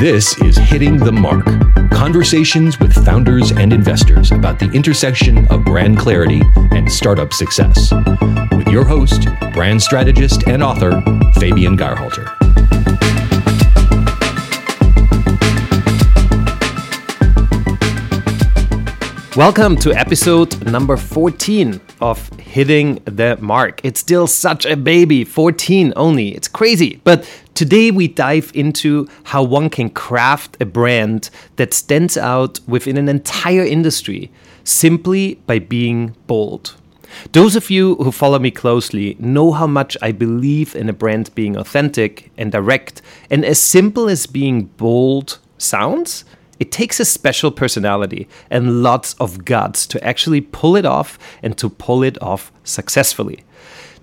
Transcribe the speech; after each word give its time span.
This 0.00 0.40
is 0.40 0.56
Hitting 0.56 0.96
the 0.96 1.12
Mark 1.12 1.44
conversations 1.90 2.80
with 2.80 2.94
founders 3.04 3.52
and 3.52 3.70
investors 3.70 4.32
about 4.32 4.58
the 4.58 4.64
intersection 4.70 5.46
of 5.48 5.62
brand 5.62 5.98
clarity 5.98 6.40
and 6.56 6.90
startup 6.90 7.34
success. 7.34 7.92
With 8.56 8.68
your 8.68 8.86
host, 8.86 9.26
brand 9.52 9.82
strategist 9.82 10.48
and 10.48 10.62
author, 10.62 11.02
Fabian 11.34 11.76
Geyrhalter. 11.76 12.24
Welcome 19.36 19.76
to 19.80 19.92
episode 19.92 20.64
number 20.64 20.96
14 20.96 21.78
of 22.00 22.30
Hitting 22.50 22.96
the 23.04 23.38
Mark. 23.40 23.80
It's 23.84 24.00
still 24.00 24.26
such 24.26 24.66
a 24.66 24.76
baby, 24.76 25.22
14 25.22 25.92
only. 25.94 26.34
It's 26.34 26.48
crazy. 26.48 27.00
But 27.04 27.24
today 27.54 27.92
we 27.92 28.08
dive 28.08 28.50
into 28.56 29.06
how 29.22 29.44
one 29.44 29.70
can 29.70 29.88
craft 29.88 30.56
a 30.58 30.66
brand 30.66 31.30
that 31.54 31.72
stands 31.72 32.16
out 32.16 32.58
within 32.66 32.96
an 32.96 33.08
entire 33.08 33.62
industry 33.62 34.32
simply 34.64 35.36
by 35.46 35.60
being 35.60 36.16
bold. 36.26 36.74
Those 37.30 37.54
of 37.54 37.70
you 37.70 37.94
who 37.94 38.10
follow 38.10 38.40
me 38.40 38.50
closely 38.50 39.14
know 39.20 39.52
how 39.52 39.68
much 39.68 39.96
I 40.02 40.10
believe 40.10 40.74
in 40.74 40.88
a 40.88 40.92
brand 40.92 41.32
being 41.36 41.56
authentic 41.56 42.32
and 42.36 42.50
direct, 42.50 43.00
and 43.30 43.44
as 43.44 43.60
simple 43.60 44.08
as 44.08 44.26
being 44.26 44.64
bold 44.76 45.38
sounds, 45.56 46.24
it 46.60 46.70
takes 46.70 47.00
a 47.00 47.04
special 47.04 47.50
personality 47.50 48.28
and 48.50 48.82
lots 48.82 49.14
of 49.14 49.44
guts 49.44 49.86
to 49.88 50.04
actually 50.04 50.42
pull 50.42 50.76
it 50.76 50.84
off 50.84 51.18
and 51.42 51.58
to 51.58 51.68
pull 51.68 52.04
it 52.04 52.22
off 52.22 52.52
successfully. 52.62 53.42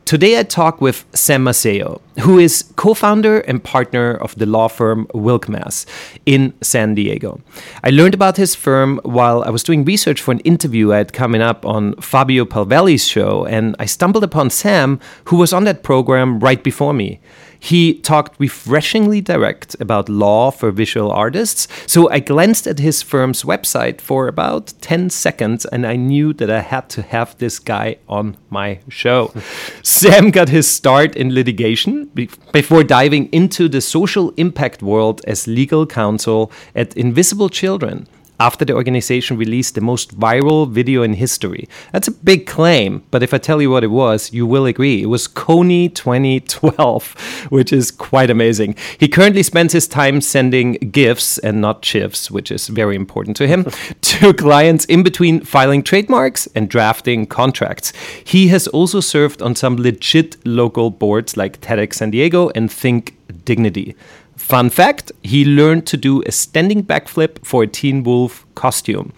Today 0.06 0.40
I 0.40 0.44
talk 0.44 0.80
with 0.80 1.06
Sam 1.14 1.44
Maceo, 1.44 2.00
who 2.22 2.40
is 2.40 2.64
co-founder 2.78 3.42
and 3.42 3.62
partner 3.62 4.14
of 4.14 4.34
the 4.36 4.46
law 4.46 4.70
firm 4.70 5.06
Wilkmas 5.08 5.86
in 6.26 6.54
San 6.62 6.96
Diego. 6.96 7.42
I 7.84 7.90
learned 7.90 8.14
about 8.14 8.38
his 8.38 8.56
firm 8.56 9.02
while 9.04 9.44
I 9.44 9.50
was 9.50 9.64
doing 9.64 9.84
research 9.84 10.22
for 10.22 10.32
an 10.32 10.40
interview 10.40 10.94
I 10.94 11.00
had 11.00 11.12
coming 11.12 11.42
up 11.42 11.66
on 11.66 11.94
Fabio 11.96 12.46
Palvelli's 12.46 13.06
show, 13.06 13.46
and 13.48 13.76
I 13.80 13.86
stumbled 13.86 14.24
upon 14.24 14.50
Sam, 14.50 15.02
who 15.26 15.36
was 15.36 15.52
on 15.52 15.66
that 15.66 15.84
program 15.84 16.40
right 16.40 16.64
before 16.64 16.94
me. 16.94 17.20
He 17.60 17.96
talked 17.96 18.40
refreshingly 18.40 19.22
direct 19.22 19.76
about 19.80 20.10
law 20.10 20.52
for 20.52 20.72
visual 20.72 21.12
artists. 21.12 21.68
So 21.86 22.10
I 22.10 22.20
glanced 22.20 22.68
at 22.68 22.80
his 22.80 23.02
firm's 23.02 23.44
website 23.44 24.02
for 24.02 24.28
about 24.28 24.74
10 24.82 25.10
seconds 25.10 25.66
and 25.66 25.86
I 25.86 25.96
knew 25.96 26.34
that 26.34 26.50
I 26.50 26.62
had 26.62 26.90
to 26.92 27.02
have 27.02 27.38
this 27.38 27.60
guy 27.60 27.98
on 28.08 28.38
my 28.50 28.80
show. 28.90 29.34
Sam 29.84 30.32
got 30.32 30.50
his 30.50 30.68
start 30.68 31.16
in 31.16 31.34
litigation 31.34 32.06
before 32.52 32.84
diving 32.84 33.28
into 33.32 33.68
the 33.68 33.82
social 33.82 34.32
impact 34.38 34.82
world 34.82 35.22
as 35.28 35.48
legal 35.48 35.86
counsel 35.86 36.52
at 36.76 36.96
Invisible 36.96 37.50
Children 37.50 38.08
after 38.40 38.66
the 38.66 38.74
organization 38.74 39.38
released 39.38 39.76
the 39.76 39.82
most 39.82 40.18
viral 40.20 40.70
video 40.70 41.04
in 41.04 41.14
history. 41.14 41.68
That's 41.92 42.08
a 42.08 42.12
big 42.12 42.46
claim, 42.46 43.04
but 43.12 43.24
if 43.24 43.34
I 43.34 43.38
tell 43.38 43.62
you 43.62 43.72
what 43.72 43.84
it 43.84 43.92
was, 43.92 44.32
you 44.34 44.46
will 44.46 44.66
agree. 44.66 45.02
It 45.02 45.08
was 45.08 45.28
Kony 45.28 45.94
2012, 45.94 47.48
which 47.50 47.74
is 47.74 47.92
quite 47.92 48.30
amazing. 48.30 48.76
He 49.00 49.08
currently 49.08 49.44
spends 49.44 49.74
his 49.74 49.88
time 49.88 50.22
sending 50.22 50.74
GIFs 50.74 51.38
and 51.40 51.62
not 51.62 51.82
GIFs, 51.82 52.30
which 52.30 52.52
is 52.52 52.68
very 52.68 52.96
important 52.96 53.38
to 53.38 53.48
him, 53.48 53.66
to 54.02 54.34
clients 54.34 54.86
in 54.86 55.04
between 55.04 55.42
filing 55.42 55.84
trademarks 55.84 56.48
and 56.56 56.70
drafting 56.70 57.26
contracts. 57.26 57.94
He 58.24 58.50
has 58.50 58.68
also 58.68 59.00
served 59.00 59.42
on 59.42 59.56
some 59.56 59.78
legit 59.78 60.38
local 60.46 60.90
boards 60.92 61.38
like 61.38 61.62
TEDx 61.62 61.96
San 61.96 62.12
Diego 62.12 62.50
and 62.56 62.72
Think 62.72 63.16
Dignity. 63.46 63.96
Fun 64.38 64.70
fact 64.70 65.12
he 65.24 65.44
learned 65.44 65.86
to 65.88 65.98
do 65.98 66.22
a 66.26 66.32
standing 66.32 66.84
backflip 66.84 67.44
for 67.44 67.64
a 67.64 67.68
Teen 67.68 68.04
Wolf 68.04 68.46
costume. 68.56 69.12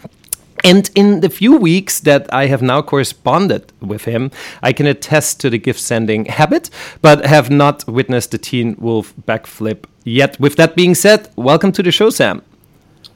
And 0.64 0.90
in 0.96 1.22
the 1.22 1.30
few 1.30 1.56
weeks 1.56 2.00
that 2.02 2.34
I 2.34 2.48
have 2.48 2.62
now 2.62 2.82
corresponded 2.82 3.72
with 3.82 4.06
him, 4.06 4.32
I 4.64 4.74
can 4.74 4.88
attest 4.88 5.40
to 5.42 5.50
the 5.50 5.58
gift 5.58 5.80
sending 5.80 6.26
habit, 6.26 6.70
but 7.02 7.26
have 7.26 7.50
not 7.50 7.88
witnessed 7.88 8.32
the 8.32 8.38
Teen 8.38 8.76
Wolf 8.80 9.14
backflip 9.28 9.86
yet. 10.04 10.40
With 10.40 10.56
that 10.56 10.76
being 10.76 10.96
said, 10.96 11.30
welcome 11.36 11.72
to 11.74 11.84
the 11.84 11.92
show, 11.92 12.10
Sam. 12.10 12.42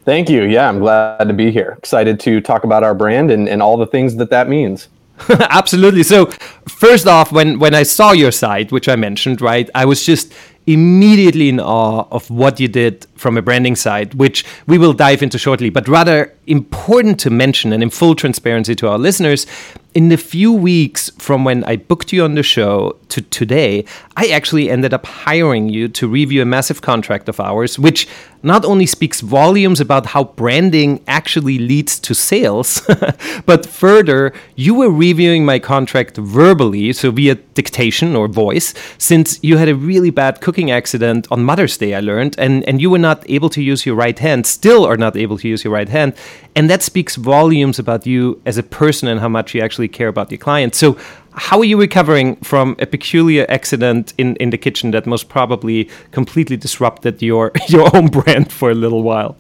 Thank 0.06 0.30
you. 0.30 0.44
Yeah, 0.44 0.70
I'm 0.70 0.80
glad 0.80 1.28
to 1.28 1.34
be 1.34 1.52
here. 1.52 1.76
Excited 1.78 2.20
to 2.22 2.42
talk 2.42 2.64
about 2.64 2.84
our 2.84 2.94
brand 2.94 3.32
and, 3.32 3.48
and 3.48 3.62
all 3.62 3.78
the 3.78 3.88
things 3.88 4.16
that 4.18 4.30
that 4.30 4.50
means. 4.50 4.90
Absolutely. 5.30 6.04
So, 6.04 6.26
first 6.68 7.08
off, 7.08 7.32
when 7.32 7.60
when 7.60 7.76
I 7.76 7.84
saw 7.84 8.12
your 8.12 8.32
site, 8.32 8.72
which 8.72 8.90
I 8.90 8.96
mentioned, 8.96 9.42
right, 9.42 9.70
I 9.76 9.86
was 9.86 10.04
just 10.04 10.34
immediately 10.66 11.50
in 11.50 11.60
awe 11.60 12.06
of 12.12 12.30
what 12.30 12.60
you 12.60 12.68
did 12.68 13.06
from 13.16 13.38
a 13.38 13.42
branding 13.42 13.76
side, 13.76 14.14
which 14.14 14.46
we 14.68 14.78
will 14.78 14.94
dive 14.94 15.22
into 15.22 15.38
shortly. 15.38 15.70
But 15.70 15.88
rather 15.88 16.34
important 16.48 17.20
to 17.22 17.30
mention, 17.30 17.74
and 17.74 17.84
in 17.84 17.90
full 17.90 18.16
transparency 18.16 18.76
to 18.76 18.90
our 18.90 18.98
listeners, 18.98 19.46
in 19.94 20.10
the 20.10 20.18
few 20.18 20.52
weeks 20.52 21.10
from 21.18 21.44
when 21.44 21.64
I 21.66 21.76
booked 21.76 22.12
you 22.12 22.24
on 22.24 22.36
the 22.36 22.44
show 22.44 22.98
to 23.10 23.22
today, 23.22 23.86
I 24.18 24.28
actually 24.28 24.70
ended 24.70 24.94
up 24.94 25.06
hiring 25.06 25.70
you 25.70 25.88
to 25.90 26.08
review 26.08 26.42
a 26.42 26.46
massive 26.46 26.82
contract 26.82 27.30
of 27.30 27.40
ours, 27.40 27.78
which 27.78 28.08
not 28.44 28.66
only 28.66 28.86
speaks 28.86 29.22
volumes 29.22 29.80
about 29.80 30.08
how 30.08 30.26
branding 30.26 31.02
actually 31.08 31.58
leads 31.58 31.98
to 32.02 32.14
sales, 32.14 32.82
but 33.46 33.66
further, 33.66 34.34
you 34.56 34.76
were 34.76 34.92
reviewing 34.92 35.46
my 35.46 35.60
contract 35.60 36.18
verbally, 36.18 36.92
so 36.92 37.10
via 37.10 37.36
dictation 37.36 38.16
or 38.16 38.28
voice, 38.28 38.74
since 38.98 39.42
you 39.42 39.58
had 39.58 39.70
a 39.70 39.76
really 39.76 40.10
bad 40.10 40.42
cooking 40.42 40.70
accident 40.72 41.26
on 41.32 41.44
Mother's 41.44 41.78
Day, 41.78 41.96
I 41.96 42.02
learned, 42.02 42.36
and, 42.38 42.68
and 42.68 42.82
you 42.82 42.90
were 42.90 43.00
not 43.00 43.28
able 43.30 43.50
to 43.50 43.62
use 43.62 43.86
your 43.86 43.96
right 43.96 44.20
hand, 44.20 44.46
still 44.46 44.86
are 44.86 44.98
not 44.98 45.16
able 45.16 45.38
to 45.38 45.48
use 45.48 45.64
your 45.64 45.74
right 45.74 45.90
hand. 45.90 46.14
And 46.56 46.70
that 46.70 46.84
speaks 46.84 47.16
volumes 47.16 47.80
about 47.80 48.06
you 48.06 48.42
as 48.46 48.58
a 48.58 48.64
person 48.64 49.08
and 49.08 49.20
how 49.20 49.30
much 49.30 49.56
you 49.56 49.62
actually 49.62 49.88
care 49.88 50.10
about 50.10 50.30
your 50.30 50.38
clients. 50.38 50.78
So, 50.78 50.98
how 51.36 51.60
are 51.60 51.66
you 51.66 51.80
recovering 51.80 52.36
from 52.38 52.76
a 52.80 52.86
peculiar 52.86 53.46
accident 53.50 54.14
in, 54.18 54.36
in 54.38 54.50
the 54.50 54.58
kitchen 54.58 54.92
that 54.92 55.06
most 55.06 55.30
probably 55.30 55.90
completely 56.12 56.58
disrupted 56.58 57.22
your, 57.22 57.52
your 57.68 57.96
own 57.96 58.08
brand 58.08 58.52
for 58.52 58.72
a 58.72 58.76
little 58.76 59.04
while? 59.04 59.36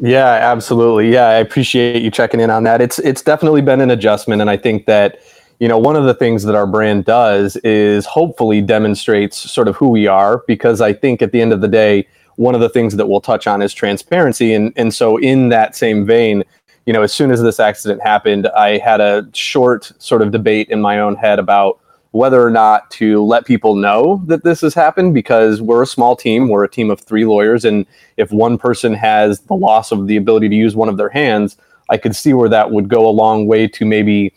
Yeah, 0.00 0.26
absolutely. 0.26 1.12
Yeah, 1.12 1.26
I 1.26 1.34
appreciate 1.34 2.02
you 2.02 2.10
checking 2.10 2.40
in 2.40 2.50
on 2.50 2.64
that. 2.64 2.80
It's 2.80 2.98
it's 2.98 3.22
definitely 3.22 3.62
been 3.62 3.80
an 3.80 3.90
adjustment, 3.90 4.40
and 4.40 4.50
I 4.50 4.56
think 4.56 4.86
that 4.86 5.20
you 5.60 5.68
know 5.68 5.78
one 5.78 5.94
of 5.94 6.04
the 6.04 6.14
things 6.14 6.42
that 6.44 6.54
our 6.54 6.66
brand 6.66 7.04
does 7.04 7.56
is 7.58 8.04
hopefully 8.04 8.60
demonstrates 8.60 9.38
sort 9.50 9.68
of 9.68 9.76
who 9.76 9.88
we 9.88 10.08
are 10.08 10.42
because 10.48 10.80
I 10.80 10.92
think 10.92 11.22
at 11.22 11.30
the 11.30 11.40
end 11.40 11.52
of 11.52 11.60
the 11.60 11.68
day, 11.68 12.08
one 12.36 12.56
of 12.56 12.60
the 12.60 12.68
things 12.68 12.96
that 12.96 13.06
we'll 13.06 13.20
touch 13.20 13.46
on 13.46 13.62
is 13.62 13.72
transparency, 13.72 14.52
and 14.52 14.72
and 14.74 14.92
so 14.92 15.16
in 15.16 15.48
that 15.50 15.76
same 15.76 16.04
vein, 16.04 16.42
you 16.86 16.92
know, 16.92 17.02
as 17.02 17.12
soon 17.12 17.30
as 17.30 17.40
this 17.42 17.60
accident 17.60 18.02
happened, 18.02 18.46
I 18.48 18.78
had 18.78 19.00
a 19.00 19.26
short 19.32 19.92
sort 19.98 20.22
of 20.22 20.32
debate 20.32 20.68
in 20.68 20.80
my 20.80 21.00
own 21.00 21.16
head 21.16 21.38
about 21.38 21.80
whether 22.10 22.40
or 22.40 22.50
not 22.50 22.90
to 22.92 23.24
let 23.24 23.44
people 23.44 23.74
know 23.74 24.22
that 24.26 24.44
this 24.44 24.60
has 24.60 24.72
happened 24.72 25.14
because 25.14 25.60
we're 25.60 25.82
a 25.82 25.86
small 25.86 26.14
team. 26.14 26.48
We're 26.48 26.62
a 26.62 26.68
team 26.68 26.90
of 26.90 27.00
three 27.00 27.24
lawyers. 27.24 27.64
And 27.64 27.86
if 28.16 28.30
one 28.30 28.56
person 28.56 28.94
has 28.94 29.40
the 29.40 29.54
loss 29.54 29.90
of 29.90 30.06
the 30.06 30.16
ability 30.16 30.48
to 30.48 30.54
use 30.54 30.76
one 30.76 30.88
of 30.88 30.96
their 30.96 31.08
hands, 31.08 31.56
I 31.90 31.96
could 31.96 32.14
see 32.14 32.32
where 32.32 32.48
that 32.50 32.70
would 32.70 32.88
go 32.88 33.06
a 33.06 33.10
long 33.10 33.48
way 33.48 33.66
to 33.66 33.84
maybe 33.84 34.32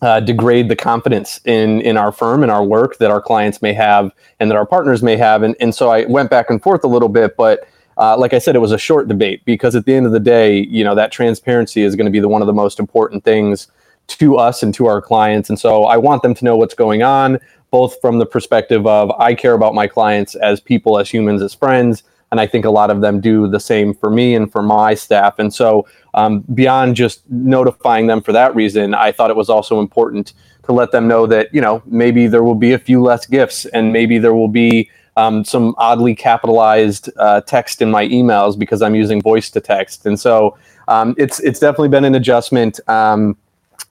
uh, 0.00 0.20
degrade 0.20 0.68
the 0.68 0.76
confidence 0.76 1.40
in 1.44 1.80
in 1.82 1.96
our 1.96 2.12
firm 2.12 2.42
and 2.42 2.50
our 2.50 2.64
work 2.64 2.98
that 2.98 3.10
our 3.10 3.20
clients 3.20 3.62
may 3.62 3.72
have 3.72 4.10
and 4.40 4.50
that 4.50 4.56
our 4.56 4.66
partners 4.66 5.02
may 5.02 5.16
have. 5.16 5.42
And, 5.42 5.56
and 5.60 5.74
so 5.74 5.90
I 5.90 6.04
went 6.06 6.30
back 6.30 6.50
and 6.50 6.62
forth 6.62 6.84
a 6.84 6.88
little 6.88 7.08
bit, 7.08 7.36
but 7.36 7.68
uh, 7.98 8.16
like 8.16 8.32
I 8.32 8.38
said, 8.38 8.56
it 8.56 8.60
was 8.60 8.72
a 8.72 8.78
short 8.78 9.08
debate 9.08 9.44
because 9.44 9.74
at 9.74 9.84
the 9.84 9.94
end 9.94 10.06
of 10.06 10.12
the 10.12 10.20
day, 10.20 10.66
you 10.70 10.84
know, 10.84 10.94
that 10.94 11.12
transparency 11.12 11.82
is 11.82 11.96
going 11.96 12.06
to 12.06 12.10
be 12.10 12.20
the 12.20 12.28
one 12.28 12.42
of 12.42 12.46
the 12.46 12.52
most 12.52 12.80
important 12.80 13.24
things 13.24 13.68
to 14.08 14.36
us 14.36 14.62
and 14.62 14.74
to 14.74 14.86
our 14.86 15.00
clients. 15.00 15.48
And 15.48 15.58
so 15.58 15.84
I 15.84 15.96
want 15.96 16.22
them 16.22 16.34
to 16.34 16.44
know 16.44 16.56
what's 16.56 16.74
going 16.74 17.02
on, 17.02 17.38
both 17.70 18.00
from 18.00 18.18
the 18.18 18.26
perspective 18.26 18.86
of 18.86 19.10
I 19.12 19.34
care 19.34 19.54
about 19.54 19.74
my 19.74 19.86
clients 19.86 20.34
as 20.34 20.60
people, 20.60 20.98
as 20.98 21.10
humans, 21.10 21.42
as 21.42 21.54
friends. 21.54 22.02
And 22.30 22.40
I 22.40 22.46
think 22.46 22.64
a 22.64 22.70
lot 22.70 22.90
of 22.90 23.02
them 23.02 23.20
do 23.20 23.46
the 23.46 23.60
same 23.60 23.92
for 23.92 24.10
me 24.10 24.34
and 24.34 24.50
for 24.50 24.62
my 24.62 24.94
staff. 24.94 25.38
And 25.38 25.52
so, 25.52 25.86
um, 26.14 26.40
beyond 26.54 26.96
just 26.96 27.28
notifying 27.30 28.06
them 28.06 28.22
for 28.22 28.32
that 28.32 28.54
reason, 28.54 28.94
I 28.94 29.12
thought 29.12 29.30
it 29.30 29.36
was 29.36 29.50
also 29.50 29.80
important 29.80 30.32
to 30.64 30.72
let 30.72 30.92
them 30.92 31.06
know 31.08 31.26
that, 31.26 31.52
you 31.54 31.60
know, 31.60 31.82
maybe 31.84 32.26
there 32.26 32.42
will 32.42 32.54
be 32.54 32.72
a 32.72 32.78
few 32.78 33.02
less 33.02 33.26
gifts 33.26 33.66
and 33.66 33.92
maybe 33.92 34.18
there 34.18 34.34
will 34.34 34.48
be 34.48 34.90
um, 35.16 35.44
some 35.44 35.74
oddly 35.78 36.14
capitalized 36.14 37.10
uh, 37.18 37.40
text 37.42 37.82
in 37.82 37.90
my 37.90 38.06
emails 38.08 38.58
because 38.58 38.82
I'm 38.82 38.94
using 38.94 39.20
voice 39.20 39.50
to 39.50 39.60
text, 39.60 40.06
and 40.06 40.18
so 40.18 40.56
um, 40.88 41.14
it's 41.18 41.40
it's 41.40 41.60
definitely 41.60 41.88
been 41.88 42.04
an 42.04 42.14
adjustment. 42.14 42.80
Um, 42.88 43.36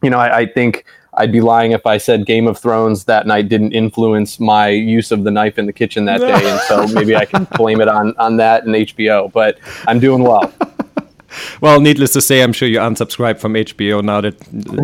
you 0.01 0.09
know, 0.09 0.17
I, 0.17 0.39
I, 0.39 0.45
think 0.47 0.85
I'd 1.13 1.31
be 1.31 1.41
lying 1.41 1.73
if 1.73 1.85
I 1.85 1.97
said 1.97 2.25
Game 2.25 2.47
of 2.47 2.57
Thrones 2.57 3.05
that 3.05 3.27
night 3.27 3.49
didn't 3.49 3.73
influence 3.73 4.39
my 4.39 4.69
use 4.69 5.11
of 5.11 5.23
the 5.23 5.31
knife 5.31 5.59
in 5.59 5.67
the 5.67 5.73
kitchen 5.73 6.05
that 6.05 6.21
day, 6.21 6.49
and 6.49 6.59
so 6.61 6.87
maybe 6.87 7.15
I 7.15 7.25
can 7.25 7.47
blame 7.55 7.81
it 7.81 7.87
on 7.87 8.15
on 8.17 8.37
that 8.37 8.65
and 8.65 8.73
HBO. 8.73 9.31
But 9.31 9.59
I'm 9.87 9.99
doing 9.99 10.23
well. 10.23 10.51
well, 11.61 11.79
needless 11.79 12.13
to 12.13 12.21
say, 12.21 12.41
I'm 12.41 12.53
sure 12.53 12.67
you 12.67 12.79
unsubscribed 12.79 13.39
from 13.39 13.53
HBO 13.53 14.03
now 14.03 14.21
that, 14.21 14.35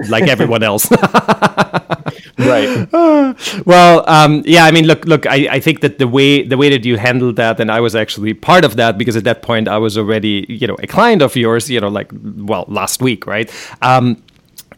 like 0.09 0.27
everyone 0.27 0.63
else. 0.63 0.89
right. 2.37 2.87
well, 3.65 4.09
um, 4.09 4.43
yeah. 4.45 4.65
I 4.65 4.71
mean, 4.71 4.85
look, 4.85 5.05
look. 5.05 5.25
I, 5.25 5.47
I 5.51 5.59
think 5.59 5.81
that 5.81 5.99
the 5.99 6.07
way 6.07 6.43
the 6.43 6.57
way 6.57 6.69
that 6.69 6.85
you 6.85 6.97
handled 6.97 7.35
that, 7.37 7.59
and 7.59 7.71
I 7.71 7.79
was 7.79 7.95
actually 7.95 8.33
part 8.33 8.65
of 8.65 8.75
that 8.75 8.97
because 8.97 9.15
at 9.15 9.23
that 9.23 9.41
point 9.41 9.67
I 9.67 9.77
was 9.77 9.97
already, 9.97 10.45
you 10.49 10.67
know, 10.67 10.77
a 10.81 10.87
client 10.87 11.21
of 11.21 11.35
yours. 11.35 11.69
You 11.69 11.79
know, 11.79 11.89
like 11.89 12.11
well, 12.13 12.65
last 12.67 13.01
week, 13.01 13.25
right? 13.27 13.51
Um, 13.81 14.21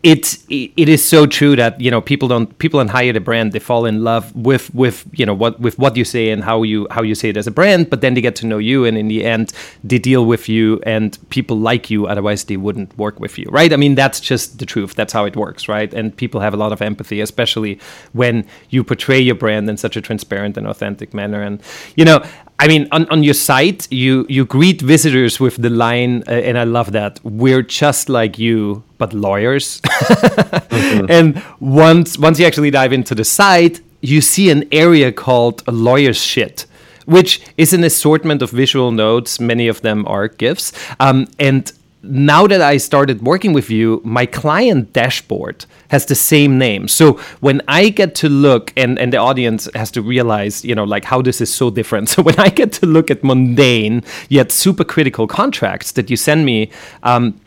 it's 0.01 0.46
it 0.48 0.88
is 0.88 1.06
so 1.06 1.25
true 1.25 1.57
that 1.57 1.80
you 1.81 1.92
know 1.92 2.00
people 2.00 2.30
don't 2.30 2.57
people 2.57 2.86
hire 2.88 3.12
the 3.12 3.19
brand 3.19 3.51
they 3.51 3.60
fall 3.60 3.86
in 3.86 4.01
love 4.01 4.34
with 4.34 4.74
with 4.74 5.06
you 5.12 5.25
know 5.25 5.34
what 5.34 5.60
with 5.60 5.78
what 5.78 5.98
you 5.98 6.06
say 6.06 6.30
and 6.30 6.42
how 6.42 6.63
you 6.63 6.88
how 6.90 7.01
you 7.01 7.13
say 7.13 7.30
it 7.30 7.36
as 7.36 7.48
a 7.48 7.51
brand 7.51 7.90
but 7.90 8.00
then 8.00 8.13
they 8.13 8.22
get 8.22 8.34
to 8.34 8.46
know 8.46 8.57
you 8.57 8.86
and 8.86 8.98
in 8.98 9.10
the 9.10 9.25
end 9.25 9.51
they 9.84 10.00
deal 10.00 10.25
with 10.25 10.48
you 10.48 10.81
and 10.86 11.18
people 11.30 11.57
like 11.57 11.90
you 11.90 12.07
otherwise 12.07 12.46
they 12.46 12.56
wouldn't 12.56 12.98
work 12.98 13.19
with 13.19 13.38
you 13.38 13.46
right? 13.50 13.74
I 13.74 13.75
mean 13.75 13.96
that's 13.96 14.22
just 14.22 14.60
the 14.60 14.66
truth. 14.66 14.96
That's 14.96 15.12
how 15.12 15.25
it 15.25 15.36
works 15.36 15.68
right? 15.68 15.94
And 15.94 16.16
people 16.16 16.40
have 16.40 16.54
a 16.54 16.57
lot 16.57 16.72
of 16.72 16.81
empathy 16.81 17.19
especially 17.19 17.78
when 18.13 18.48
you 18.69 18.86
portray 18.86 19.19
your 19.19 19.36
brand 19.36 19.69
in 19.69 19.75
such 19.75 19.98
a 19.98 20.01
transparent 20.01 20.56
and 20.56 20.66
authentic 20.66 21.13
manner. 21.13 21.42
And 21.42 21.62
you 21.98 22.06
know 22.06 22.24
I 22.62 22.68
mean, 22.68 22.90
on, 22.92 23.10
on 23.10 23.24
your 23.24 23.34
site, 23.34 23.88
you, 23.90 24.26
you 24.28 24.46
greet 24.46 24.82
visitors 24.82 25.40
with 25.40 25.62
the 25.62 25.70
line, 25.70 26.24
uh, 26.28 26.32
and 26.32 26.58
I 26.58 26.66
love 26.66 26.92
that. 26.92 27.20
We're 27.24 27.62
just 27.62 28.10
like 28.10 28.38
you, 28.38 28.84
but 28.98 29.14
lawyers. 29.14 29.80
mm-hmm. 29.86 31.06
And 31.10 31.42
once 31.62 32.18
once 32.18 32.38
you 32.38 32.46
actually 32.46 32.72
dive 32.72 32.92
into 32.92 33.16
the 33.16 33.24
site, 33.24 33.80
you 34.02 34.20
see 34.20 34.50
an 34.50 34.68
area 34.74 35.12
called 35.14 35.66
lawyer's 35.68 36.22
shit, 36.22 36.66
which 37.06 37.42
is 37.56 37.72
an 37.72 37.86
assortment 37.86 38.42
of 38.42 38.52
visual 38.52 38.92
notes. 38.92 39.40
Many 39.40 39.70
of 39.70 39.80
them 39.82 40.06
are 40.06 40.28
GIFs. 40.28 40.74
Um, 41.00 41.28
and 41.40 41.72
now 42.01 42.48
that 42.48 42.62
I 42.62 42.78
started 42.78 43.22
working 43.22 43.54
with 43.54 43.69
you, 43.69 44.01
my 44.06 44.25
client 44.25 44.94
dashboard 44.94 45.66
has 45.90 46.06
the 46.06 46.16
same 46.16 46.57
name. 46.57 46.88
So 46.88 47.13
when 47.42 47.62
I 47.68 47.90
get 47.90 48.16
to 48.16 48.30
look, 48.30 48.72
and, 48.78 48.98
and 48.98 49.12
the 49.12 49.18
audience 49.18 49.68
has 49.75 49.92
to 49.92 50.01
realize, 50.01 50.63
you 50.63 50.75
know, 50.75 50.86
like 50.86 51.04
how 51.04 51.22
this 51.22 51.42
is 51.42 51.54
so 51.54 51.69
different. 51.69 52.10
So 52.19 52.24
when 52.24 52.40
I 52.40 52.50
get 52.50 52.74
to 52.74 52.86
look 52.86 53.12
at 53.12 53.24
mundane 53.24 54.04
yet 54.30 54.51
super 54.51 54.84
critical 54.84 55.28
contracts 55.28 55.92
that 55.94 56.10
you 56.10 56.18
send 56.18 56.44
me, 56.44 56.72
um, 57.04 57.40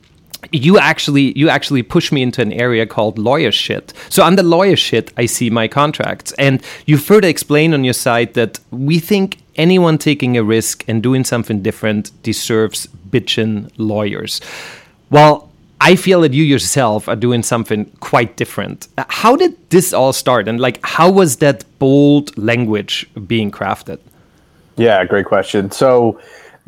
you 0.50 0.78
actually 0.78 1.36
you 1.38 1.48
actually 1.48 1.82
push 1.82 2.10
me 2.10 2.22
into 2.22 2.42
an 2.42 2.52
area 2.52 2.86
called 2.86 3.18
lawyer 3.18 3.52
shit. 3.52 3.92
So 4.08 4.24
under 4.24 4.42
lawyer 4.42 4.76
shit, 4.76 5.12
I 5.16 5.26
see 5.26 5.50
my 5.50 5.68
contracts, 5.68 6.32
and 6.38 6.62
you 6.86 6.98
further 6.98 7.28
explain 7.28 7.74
on 7.74 7.84
your 7.84 7.94
site 7.94 8.34
that 8.34 8.58
we 8.70 8.98
think 8.98 9.38
anyone 9.56 9.98
taking 9.98 10.36
a 10.36 10.42
risk 10.42 10.84
and 10.88 11.02
doing 11.02 11.24
something 11.24 11.62
different 11.62 12.10
deserves 12.22 12.88
bitchin' 13.10 13.70
lawyers. 13.76 14.40
Well, 15.10 15.50
I 15.80 15.96
feel 15.96 16.20
that 16.22 16.32
you 16.32 16.44
yourself 16.44 17.08
are 17.08 17.16
doing 17.16 17.42
something 17.42 17.84
quite 18.00 18.36
different. 18.36 18.88
How 19.08 19.36
did 19.36 19.56
this 19.70 19.92
all 19.92 20.12
start, 20.12 20.48
and 20.48 20.58
like 20.58 20.80
how 20.82 21.10
was 21.10 21.36
that 21.36 21.64
bold 21.78 22.36
language 22.36 23.08
being 23.26 23.50
crafted? 23.50 23.98
Yeah, 24.76 25.04
great 25.04 25.26
question. 25.26 25.70
So 25.70 26.20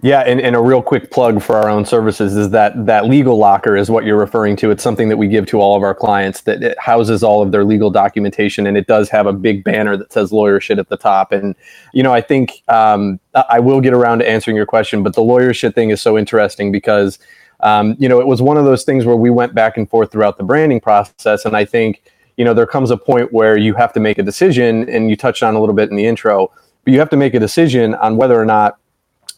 yeah, 0.02 0.20
and, 0.20 0.41
and 0.41 0.56
a 0.56 0.61
real 0.61 0.82
quick 0.82 1.11
plug 1.11 1.41
for 1.41 1.56
our 1.56 1.70
own 1.70 1.87
services 1.87 2.37
is 2.37 2.50
that 2.50 2.87
that 2.87 3.06
legal 3.06 3.38
locker 3.38 3.76
is 3.76 3.91
what 3.91 4.05
you're 4.05 4.19
referring 4.19 4.56
to. 4.56 4.70
It's 4.70 4.82
something 4.82 5.08
that 5.08 5.17
we 5.17 5.29
give 5.29 5.46
to 5.46 5.61
all 5.61 5.76
of 5.76 5.82
our 5.82 5.94
clients 5.94 6.43
that 6.43 6.62
it 6.62 6.79
houses 6.79 7.23
all 7.23 7.43
of 7.43 7.52
their 7.52 7.64
legal 7.64 7.91
documentation, 7.91 8.67
and 8.67 8.76
it 8.76 8.87
does 8.87 9.08
have 9.11 9.26
a 9.26 9.32
big 9.32 9.62
banner 9.62 9.96
that 9.96 10.12
says 10.12 10.32
lawyer 10.32 10.61
shit 10.61 10.79
at 10.79 10.88
the 10.88 10.96
top. 10.96 11.32
And 11.32 11.55
you 11.93 12.02
know, 12.02 12.12
I 12.12 12.20
think 12.20 12.62
um, 12.69 13.20
I 13.49 13.61
will 13.61 13.81
get 13.81 13.94
around 13.94 14.19
to 14.19 14.29
answering 14.29 14.56
your 14.56 14.67
question, 14.67 15.02
but 15.02 15.14
the 15.14 15.23
lawyer 15.23 15.55
shit 15.55 15.75
thing 15.75 15.91
is 15.91 16.02
so 16.02 16.19
interesting 16.19 16.73
because 16.73 17.19
um, 17.61 17.94
you 17.99 18.08
know 18.08 18.20
it 18.20 18.26
was 18.26 18.43
one 18.43 18.56
of 18.56 18.64
those 18.64 18.82
things 18.82 19.06
where 19.06 19.17
we 19.17 19.31
went 19.31 19.55
back 19.55 19.76
and 19.76 19.88
forth 19.88 20.11
throughout 20.11 20.38
the 20.38 20.44
branding 20.44 20.81
process, 20.81 21.44
and 21.44 21.56
I 21.56 21.64
think 21.64 22.02
you 22.37 22.44
know 22.44 22.52
there 22.52 22.67
comes 22.67 22.91
a 22.91 22.96
point 22.96 23.32
where 23.32 23.56
you 23.56 23.75
have 23.75 23.93
to 23.93 24.00
make 24.00 24.19
a 24.19 24.25
decision, 24.25 24.88
and 24.91 25.08
you 25.08 25.17
touched 25.17 25.44
on 25.44 25.55
a 25.55 25.61
little 25.61 25.75
bit 25.75 25.88
in 25.88 25.96
the 25.96 26.05
intro, 26.05 26.50
but 26.85 26.93
you 26.93 26.99
have 26.99 27.11
to 27.11 27.17
make 27.17 27.32
a 27.32 27.41
decision 27.41 27.94
on 27.94 28.17
whether 28.17 28.38
or 28.38 28.44
not 28.44 28.76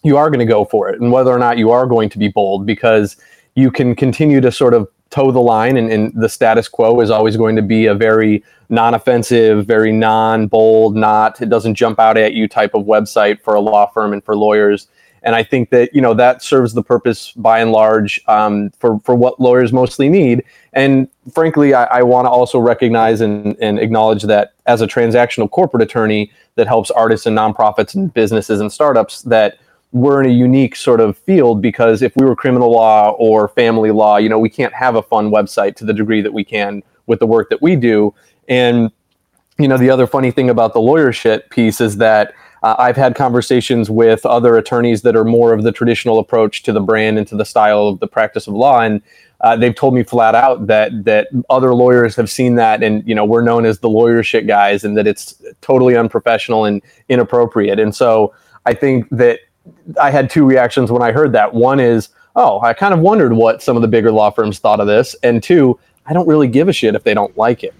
you 0.06 0.17
are 0.17 0.31
going 0.31 0.41
to 0.41 0.50
go 0.50 0.64
for 0.64 0.88
it 0.88 1.00
and 1.00 1.11
whether 1.12 1.31
or 1.31 1.38
not 1.38 1.58
you 1.58 1.70
are 1.70 1.87
going 1.87 2.08
to 2.08 2.19
be 2.19 2.29
bold 2.29 2.64
because 2.64 3.17
you 3.55 3.70
can 3.70 3.94
continue 3.94 4.41
to 4.41 4.53
sort 4.53 4.75
of 4.75 4.88
toe 5.11 5.31
the 5.31 5.41
line 5.41 5.76
and, 5.76 5.91
and 5.91 6.12
the 6.20 6.29
status 6.29 6.69
quo 6.69 7.00
is 7.00 7.11
always 7.11 7.37
going 7.37 7.56
to 7.56 7.62
be 7.62 7.87
a 7.87 7.94
very 7.94 8.43
non-offensive 8.69 9.67
very 9.67 9.93
non-bold 9.93 10.97
not 10.97 11.41
it 11.41 11.49
doesn't 11.49 11.75
jump 11.75 11.99
out 11.99 12.17
at 12.17 12.32
you 12.35 12.49
type 12.49 12.75
of 12.75 12.85
website 12.85 13.41
for 13.41 13.55
a 13.55 13.61
law 13.61 13.87
firm 13.87 14.12
and 14.12 14.25
for 14.25 14.37
lawyers. 14.37 14.88
And 15.23 15.35
i 15.35 15.43
think 15.43 15.70
that 15.70 15.94
you 15.94 16.00
know 16.00 16.14
that 16.14 16.43
serves 16.43 16.75
the 16.75 16.82
purpose 16.82 17.32
by 17.32 17.61
and 17.61 17.73
large 17.73 18.20
um, 18.26 18.70
for 18.79 19.00
for 19.00 19.14
what 19.14 19.41
lawyers 19.41 19.73
mostly 19.73 20.08
need. 20.08 20.44
And 20.73 21.08
frankly 21.32 21.75
i, 21.75 21.85
I 21.85 22.03
want 22.03 22.26
to 22.26 22.31
also 22.31 22.58
recognize 22.58 23.20
and, 23.20 23.56
and 23.61 23.79
acknowledge 23.79 24.25
that 24.25 24.55
as 24.67 24.82
a 24.82 24.87
transactional 24.87 25.50
corporate 25.50 25.82
attorney 25.82 26.32
that 26.56 26.67
helps 26.67 26.91
artists 26.91 27.26
and 27.26 27.37
nonprofits 27.38 27.94
and 27.94 28.12
businesses 28.12 28.61
and 28.61 28.73
startups 28.73 29.23
that 29.23 29.58
we're 29.92 30.22
in 30.22 30.28
a 30.28 30.32
unique 30.32 30.76
sort 30.76 31.00
of 31.00 31.16
field 31.16 31.62
because 31.62 32.02
if 32.02 32.14
we 32.16 32.24
were 32.24 32.36
criminal 32.36 32.70
law 32.70 33.10
or 33.18 33.48
family 33.48 33.90
law, 33.90 34.16
you 34.16 34.28
know, 34.28 34.38
we 34.38 34.50
can't 34.50 34.74
have 34.74 34.96
a 34.96 35.02
fun 35.02 35.30
website 35.30 35.76
to 35.76 35.84
the 35.84 35.94
degree 35.94 36.20
that 36.20 36.32
we 36.32 36.44
can 36.44 36.82
with 37.06 37.18
the 37.20 37.26
work 37.26 37.48
that 37.50 37.62
we 37.62 37.76
do. 37.76 38.14
And 38.48 38.90
you 39.58 39.68
know, 39.68 39.78
the 39.78 39.90
other 39.90 40.06
funny 40.06 40.30
thing 40.30 40.50
about 40.50 40.74
the 40.74 40.80
lawyer 40.80 41.12
shit 41.12 41.48
piece 41.50 41.80
is 41.80 41.96
that 41.96 42.34
uh, 42.62 42.74
I've 42.78 42.96
had 42.96 43.14
conversations 43.14 43.88
with 43.88 44.26
other 44.26 44.56
attorneys 44.56 45.02
that 45.02 45.16
are 45.16 45.24
more 45.24 45.52
of 45.52 45.62
the 45.62 45.72
traditional 45.72 46.18
approach 46.18 46.62
to 46.64 46.72
the 46.72 46.80
brand 46.80 47.18
and 47.18 47.26
to 47.28 47.36
the 47.36 47.44
style 47.44 47.88
of 47.88 48.00
the 48.00 48.06
practice 48.06 48.46
of 48.46 48.54
law, 48.54 48.80
and 48.80 49.02
uh, 49.42 49.56
they've 49.56 49.74
told 49.74 49.94
me 49.94 50.02
flat 50.02 50.34
out 50.34 50.66
that 50.66 51.04
that 51.04 51.28
other 51.50 51.74
lawyers 51.74 52.16
have 52.16 52.30
seen 52.30 52.56
that, 52.56 52.82
and 52.82 53.06
you 53.06 53.14
know, 53.14 53.24
we're 53.24 53.42
known 53.42 53.66
as 53.66 53.78
the 53.78 53.88
lawyer 53.88 54.22
shit 54.22 54.46
guys, 54.46 54.84
and 54.84 54.96
that 54.96 55.06
it's 55.06 55.40
totally 55.60 55.96
unprofessional 55.96 56.64
and 56.64 56.82
inappropriate. 57.08 57.78
And 57.78 57.94
so 57.94 58.34
I 58.64 58.74
think 58.74 59.06
that 59.10 59.40
I 60.00 60.10
had 60.10 60.28
two 60.30 60.44
reactions 60.44 60.90
when 60.90 61.02
I 61.02 61.12
heard 61.12 61.32
that. 61.32 61.52
One 61.52 61.80
is, 61.80 62.10
oh, 62.34 62.60
I 62.60 62.72
kind 62.72 62.92
of 62.92 63.00
wondered 63.00 63.32
what 63.32 63.62
some 63.62 63.76
of 63.76 63.82
the 63.82 63.88
bigger 63.88 64.12
law 64.12 64.30
firms 64.30 64.58
thought 64.58 64.80
of 64.80 64.86
this, 64.86 65.14
and 65.22 65.42
two, 65.42 65.78
I 66.06 66.12
don't 66.12 66.28
really 66.28 66.48
give 66.48 66.68
a 66.68 66.72
shit 66.72 66.94
if 66.94 67.02
they 67.02 67.14
don't 67.14 67.36
like 67.36 67.64
it. 67.64 67.74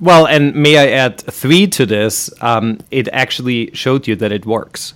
Well, 0.00 0.26
and 0.26 0.54
may 0.54 0.78
I 0.78 0.88
add 0.88 1.20
three 1.20 1.68
to 1.68 1.86
this? 1.86 2.28
Um, 2.40 2.78
it 2.90 3.08
actually 3.12 3.70
showed 3.72 4.08
you 4.08 4.16
that 4.16 4.32
it 4.32 4.44
works, 4.44 4.94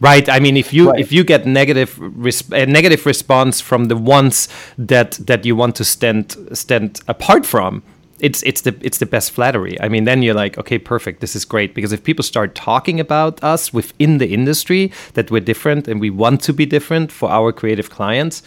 right? 0.00 0.28
I 0.28 0.40
mean, 0.40 0.56
if 0.56 0.72
you 0.72 0.90
right. 0.90 0.98
if 0.98 1.12
you 1.12 1.22
get 1.22 1.46
negative 1.46 1.96
res- 2.00 2.50
a 2.52 2.66
negative 2.66 3.06
response 3.06 3.60
from 3.60 3.84
the 3.84 3.96
ones 3.96 4.48
that 4.76 5.12
that 5.26 5.44
you 5.44 5.54
want 5.54 5.76
to 5.76 5.84
stand 5.84 6.36
stand 6.52 7.00
apart 7.06 7.46
from, 7.46 7.84
it's 8.20 8.42
it's 8.44 8.62
the 8.62 8.76
it's 8.80 8.98
the 8.98 9.06
best 9.06 9.32
flattery. 9.32 9.80
I 9.80 9.88
mean, 9.88 10.04
then 10.04 10.22
you're 10.22 10.34
like, 10.34 10.56
okay, 10.58 10.78
perfect. 10.78 11.20
This 11.20 11.34
is 11.34 11.44
great 11.44 11.74
because 11.74 11.92
if 11.92 12.04
people 12.04 12.22
start 12.22 12.54
talking 12.54 13.00
about 13.00 13.42
us 13.42 13.72
within 13.72 14.18
the 14.18 14.32
industry 14.32 14.92
that 15.14 15.30
we're 15.30 15.40
different 15.40 15.88
and 15.88 16.00
we 16.00 16.10
want 16.10 16.40
to 16.42 16.52
be 16.52 16.66
different 16.66 17.10
for 17.10 17.30
our 17.30 17.52
creative 17.52 17.90
clients, 17.90 18.42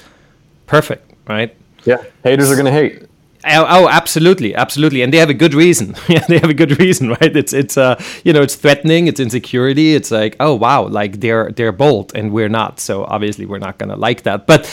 perfect, 0.66 1.12
right? 1.28 1.56
Yeah, 1.86 2.04
haters 2.24 2.52
are 2.52 2.56
gonna 2.56 2.72
hate. 2.72 3.04
Oh, 3.46 3.66
oh, 3.70 3.88
absolutely, 3.88 4.56
absolutely, 4.56 5.02
and 5.04 5.14
they 5.14 5.20
have 5.20 5.30
a 5.30 5.34
good 5.34 5.54
reason. 5.54 5.96
yeah, 6.10 6.26
they 6.28 6.40
have 6.40 6.50
a 6.50 6.54
good 6.54 6.80
reason, 6.80 7.10
right? 7.10 7.36
It's 7.36 7.54
it's 7.54 7.78
uh 7.78 8.02
you 8.24 8.34
know 8.34 8.42
it's 8.42 8.56
threatening, 8.56 9.08
it's 9.08 9.20
insecurity. 9.20 9.96
It's 9.96 10.12
like 10.12 10.36
oh 10.40 10.56
wow, 10.56 10.88
like 10.88 11.20
they're 11.20 11.52
they're 11.52 11.72
bold 11.72 12.14
and 12.16 12.32
we're 12.32 12.50
not. 12.50 12.80
So 12.80 13.06
obviously 13.06 13.46
we're 13.46 13.60
not 13.60 13.78
gonna 13.78 13.96
like 13.96 14.24
that. 14.24 14.48
But 14.48 14.66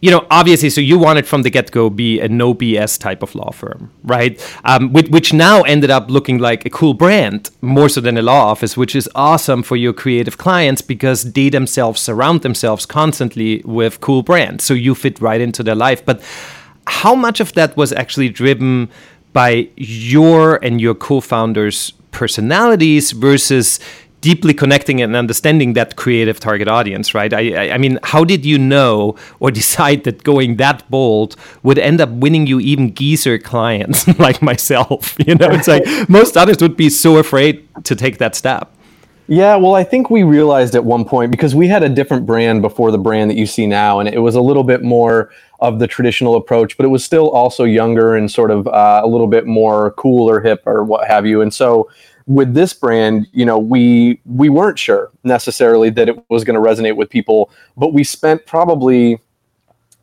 you 0.00 0.10
know, 0.10 0.26
obviously, 0.30 0.70
so 0.70 0.80
you 0.80 0.98
wanted 0.98 1.26
from 1.26 1.42
the 1.42 1.50
get 1.50 1.70
go 1.70 1.90
be 1.90 2.20
a 2.20 2.28
no 2.28 2.54
BS 2.54 2.98
type 2.98 3.22
of 3.22 3.34
law 3.34 3.50
firm, 3.50 3.92
right? 4.02 4.40
Um, 4.64 4.92
which, 4.92 5.08
which, 5.08 5.32
now 5.32 5.62
ended 5.62 5.90
up 5.90 6.10
looking 6.10 6.38
like 6.38 6.64
a 6.64 6.70
cool 6.70 6.94
brand 6.94 7.50
more 7.60 7.88
so 7.88 8.00
than 8.00 8.16
a 8.16 8.22
law 8.22 8.46
office, 8.46 8.76
which 8.76 8.96
is 8.96 9.08
awesome 9.14 9.62
for 9.62 9.76
your 9.76 9.92
creative 9.92 10.38
clients 10.38 10.80
because 10.80 11.32
they 11.32 11.50
themselves 11.50 12.00
surround 12.00 12.40
themselves 12.40 12.86
constantly 12.86 13.62
with 13.64 14.00
cool 14.00 14.22
brands. 14.22 14.64
So 14.64 14.72
you 14.72 14.94
fit 14.94 15.20
right 15.20 15.40
into 15.40 15.62
their 15.62 15.74
life. 15.74 16.04
But 16.04 16.22
how 16.86 17.14
much 17.14 17.40
of 17.40 17.52
that 17.52 17.76
was 17.76 17.92
actually 17.92 18.30
driven 18.30 18.88
by 19.32 19.68
your 19.76 20.56
and 20.64 20.80
your 20.80 20.94
co 20.94 21.20
founders' 21.20 21.92
personalities 22.10 23.12
versus 23.12 23.78
deeply 24.20 24.52
connecting 24.52 25.00
and 25.00 25.16
understanding 25.16 25.72
that 25.74 25.96
creative 25.96 26.40
target 26.40 26.68
audience, 26.68 27.14
right? 27.14 27.32
I, 27.32 27.70
I, 27.70 27.78
mean, 27.78 27.98
how 28.02 28.24
did 28.24 28.44
you 28.44 28.58
know 28.58 29.16
or 29.38 29.50
decide 29.60 30.04
that 30.04 30.22
going 30.24 30.56
that 30.56 30.88
bold 30.90 31.36
would 31.62 31.78
end 31.78 32.00
up 32.00 32.10
winning 32.10 32.46
you 32.46 32.60
even 32.60 32.94
geezer 32.94 33.38
clients 33.38 34.06
like 34.18 34.42
myself? 34.42 35.16
You 35.30 35.34
know, 35.36 35.50
it's 35.50 35.68
like 35.68 35.84
most 36.08 36.36
others 36.36 36.60
would 36.60 36.76
be 36.76 36.88
so 36.90 37.18
afraid 37.18 37.68
to 37.84 37.94
take 37.94 38.18
that 38.18 38.34
step. 38.34 38.74
Yeah, 39.28 39.54
well, 39.54 39.76
I 39.76 39.84
think 39.84 40.10
we 40.10 40.24
realized 40.24 40.74
at 40.74 40.84
one 40.84 41.04
point 41.04 41.30
because 41.30 41.54
we 41.54 41.68
had 41.68 41.84
a 41.84 41.88
different 41.88 42.26
brand 42.26 42.62
before 42.62 42.90
the 42.90 42.98
brand 42.98 43.30
that 43.30 43.36
you 43.36 43.46
see 43.46 43.64
now, 43.64 44.00
and 44.00 44.08
it 44.08 44.18
was 44.18 44.34
a 44.34 44.40
little 44.40 44.64
bit 44.64 44.82
more 44.82 45.30
of 45.60 45.78
the 45.78 45.86
traditional 45.86 46.34
approach, 46.34 46.76
but 46.76 46.84
it 46.84 46.88
was 46.88 47.04
still 47.04 47.30
also 47.30 47.62
younger 47.62 48.16
and 48.16 48.28
sort 48.28 48.50
of 48.50 48.66
uh, 48.66 49.02
a 49.04 49.06
little 49.06 49.28
bit 49.28 49.46
more 49.46 49.92
cool 49.92 50.28
or 50.28 50.40
hip 50.40 50.64
or 50.66 50.82
what 50.82 51.06
have 51.06 51.26
you. 51.26 51.42
And 51.42 51.54
so 51.54 51.88
with 52.30 52.54
this 52.54 52.72
brand, 52.72 53.26
you 53.32 53.44
know, 53.44 53.58
we 53.58 54.20
we 54.24 54.48
weren't 54.48 54.78
sure 54.78 55.10
necessarily 55.24 55.90
that 55.90 56.08
it 56.08 56.16
was 56.30 56.44
going 56.44 56.54
to 56.54 56.60
resonate 56.60 56.94
with 56.94 57.10
people, 57.10 57.50
but 57.76 57.92
we 57.92 58.04
spent 58.04 58.46
probably 58.46 59.18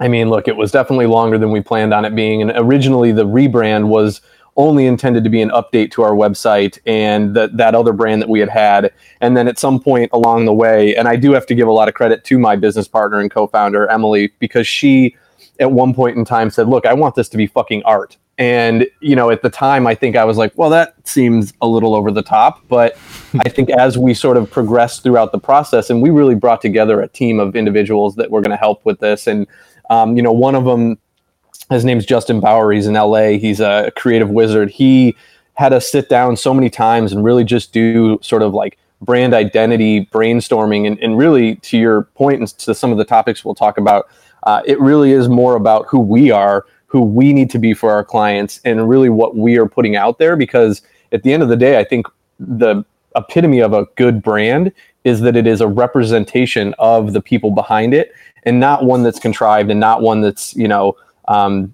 I 0.01 0.09
mean, 0.09 0.29
look, 0.29 0.47
it 0.47 0.57
was 0.57 0.71
definitely 0.71 1.07
longer 1.07 1.37
than 1.37 1.51
we 1.51 1.61
planned 1.61 1.93
on 1.93 2.05
it 2.05 2.13
being. 2.13 2.41
And 2.41 2.51
originally, 2.55 3.11
the 3.11 3.25
rebrand 3.25 3.87
was 3.87 4.21
only 4.57 4.85
intended 4.85 5.23
to 5.23 5.29
be 5.29 5.41
an 5.41 5.49
update 5.51 5.89
to 5.91 6.03
our 6.03 6.11
website 6.11 6.77
and 6.85 7.33
that 7.33 7.55
that 7.55 7.75
other 7.75 7.93
brand 7.93 8.21
that 8.21 8.29
we 8.29 8.41
had 8.41 8.49
had. 8.49 8.91
And 9.21 9.37
then 9.37 9.47
at 9.47 9.57
some 9.57 9.79
point 9.79 10.11
along 10.11 10.45
the 10.45 10.53
way, 10.53 10.97
and 10.97 11.07
I 11.07 11.15
do 11.15 11.31
have 11.31 11.45
to 11.45 11.55
give 11.55 11.69
a 11.69 11.71
lot 11.71 11.87
of 11.87 11.93
credit 11.93 12.25
to 12.25 12.37
my 12.37 12.57
business 12.57 12.89
partner 12.89 13.21
and 13.21 13.31
co-founder 13.31 13.87
Emily 13.87 14.33
because 14.39 14.67
she, 14.67 15.15
at 15.61 15.71
one 15.71 15.93
point 15.93 16.17
in 16.17 16.25
time, 16.25 16.49
said, 16.49 16.67
"Look, 16.67 16.85
I 16.85 16.93
want 16.93 17.15
this 17.15 17.29
to 17.29 17.37
be 17.37 17.47
fucking 17.47 17.83
art." 17.83 18.17
And 18.37 18.87
you 18.99 19.15
know, 19.15 19.31
at 19.31 19.41
the 19.41 19.49
time, 19.49 19.87
I 19.87 19.95
think 19.95 20.15
I 20.15 20.23
was 20.23 20.37
like, 20.37 20.53
"Well, 20.55 20.69
that 20.69 20.95
seems 21.07 21.53
a 21.61 21.67
little 21.67 21.95
over 21.95 22.11
the 22.11 22.21
top." 22.21 22.61
But 22.67 22.97
I 23.45 23.49
think 23.49 23.69
as 23.71 23.97
we 23.97 24.13
sort 24.13 24.37
of 24.37 24.49
progressed 24.49 25.03
throughout 25.03 25.31
the 25.31 25.39
process, 25.39 25.89
and 25.89 26.01
we 26.01 26.11
really 26.11 26.35
brought 26.35 26.61
together 26.61 27.01
a 27.01 27.07
team 27.07 27.39
of 27.39 27.55
individuals 27.55 28.15
that 28.15 28.29
were 28.29 28.41
going 28.41 28.51
to 28.51 28.57
help 28.57 28.85
with 28.85 28.99
this, 28.99 29.25
and 29.25 29.47
um, 29.89 30.15
you 30.15 30.21
know, 30.21 30.31
one 30.31 30.55
of 30.55 30.65
them, 30.65 30.97
his 31.69 31.83
name's 31.83 32.05
Justin 32.05 32.39
Bauer. 32.39 32.71
He's 32.71 32.87
in 32.87 32.93
LA. 32.93 33.37
He's 33.39 33.59
a 33.59 33.91
creative 33.95 34.29
wizard. 34.29 34.69
He 34.69 35.15
had 35.53 35.73
us 35.73 35.91
sit 35.91 36.07
down 36.07 36.37
so 36.37 36.53
many 36.53 36.69
times 36.69 37.11
and 37.11 37.23
really 37.23 37.43
just 37.43 37.73
do 37.73 38.19
sort 38.21 38.43
of 38.43 38.53
like 38.53 38.77
brand 39.01 39.33
identity 39.33 40.05
brainstorming. 40.05 40.85
And, 40.85 40.99
and 40.99 41.17
really, 41.17 41.55
to 41.55 41.77
your 41.77 42.03
point 42.03 42.39
and 42.39 42.47
to 42.59 42.75
some 42.75 42.91
of 42.91 42.97
the 42.97 43.05
topics 43.05 43.43
we'll 43.43 43.55
talk 43.55 43.77
about, 43.77 44.07
uh, 44.43 44.61
it 44.65 44.79
really 44.79 45.11
is 45.11 45.27
more 45.27 45.55
about 45.55 45.87
who 45.87 45.99
we 45.99 46.31
are, 46.31 46.65
who 46.87 47.01
we 47.01 47.33
need 47.33 47.49
to 47.51 47.59
be 47.59 47.73
for 47.73 47.91
our 47.91 48.03
clients, 48.03 48.59
and 48.65 48.89
really 48.89 49.09
what 49.09 49.35
we 49.35 49.57
are 49.57 49.67
putting 49.67 49.95
out 49.95 50.19
there. 50.19 50.35
Because 50.35 50.81
at 51.11 51.23
the 51.23 51.33
end 51.33 51.43
of 51.43 51.49
the 51.49 51.55
day, 51.55 51.79
I 51.79 51.83
think 51.83 52.07
the 52.39 52.83
epitome 53.15 53.59
of 53.59 53.73
a 53.73 53.85
good 53.95 54.21
brand 54.21 54.71
is 55.03 55.21
that 55.21 55.35
it 55.35 55.47
is 55.47 55.61
a 55.61 55.67
representation 55.67 56.75
of 56.79 57.13
the 57.13 57.21
people 57.21 57.51
behind 57.51 57.93
it 57.93 58.11
and 58.43 58.59
not 58.59 58.85
one 58.85 59.03
that's 59.03 59.19
contrived 59.19 59.71
and 59.71 59.79
not 59.79 60.01
one 60.01 60.21
that's 60.21 60.55
you 60.55 60.67
know 60.67 60.95
um, 61.27 61.73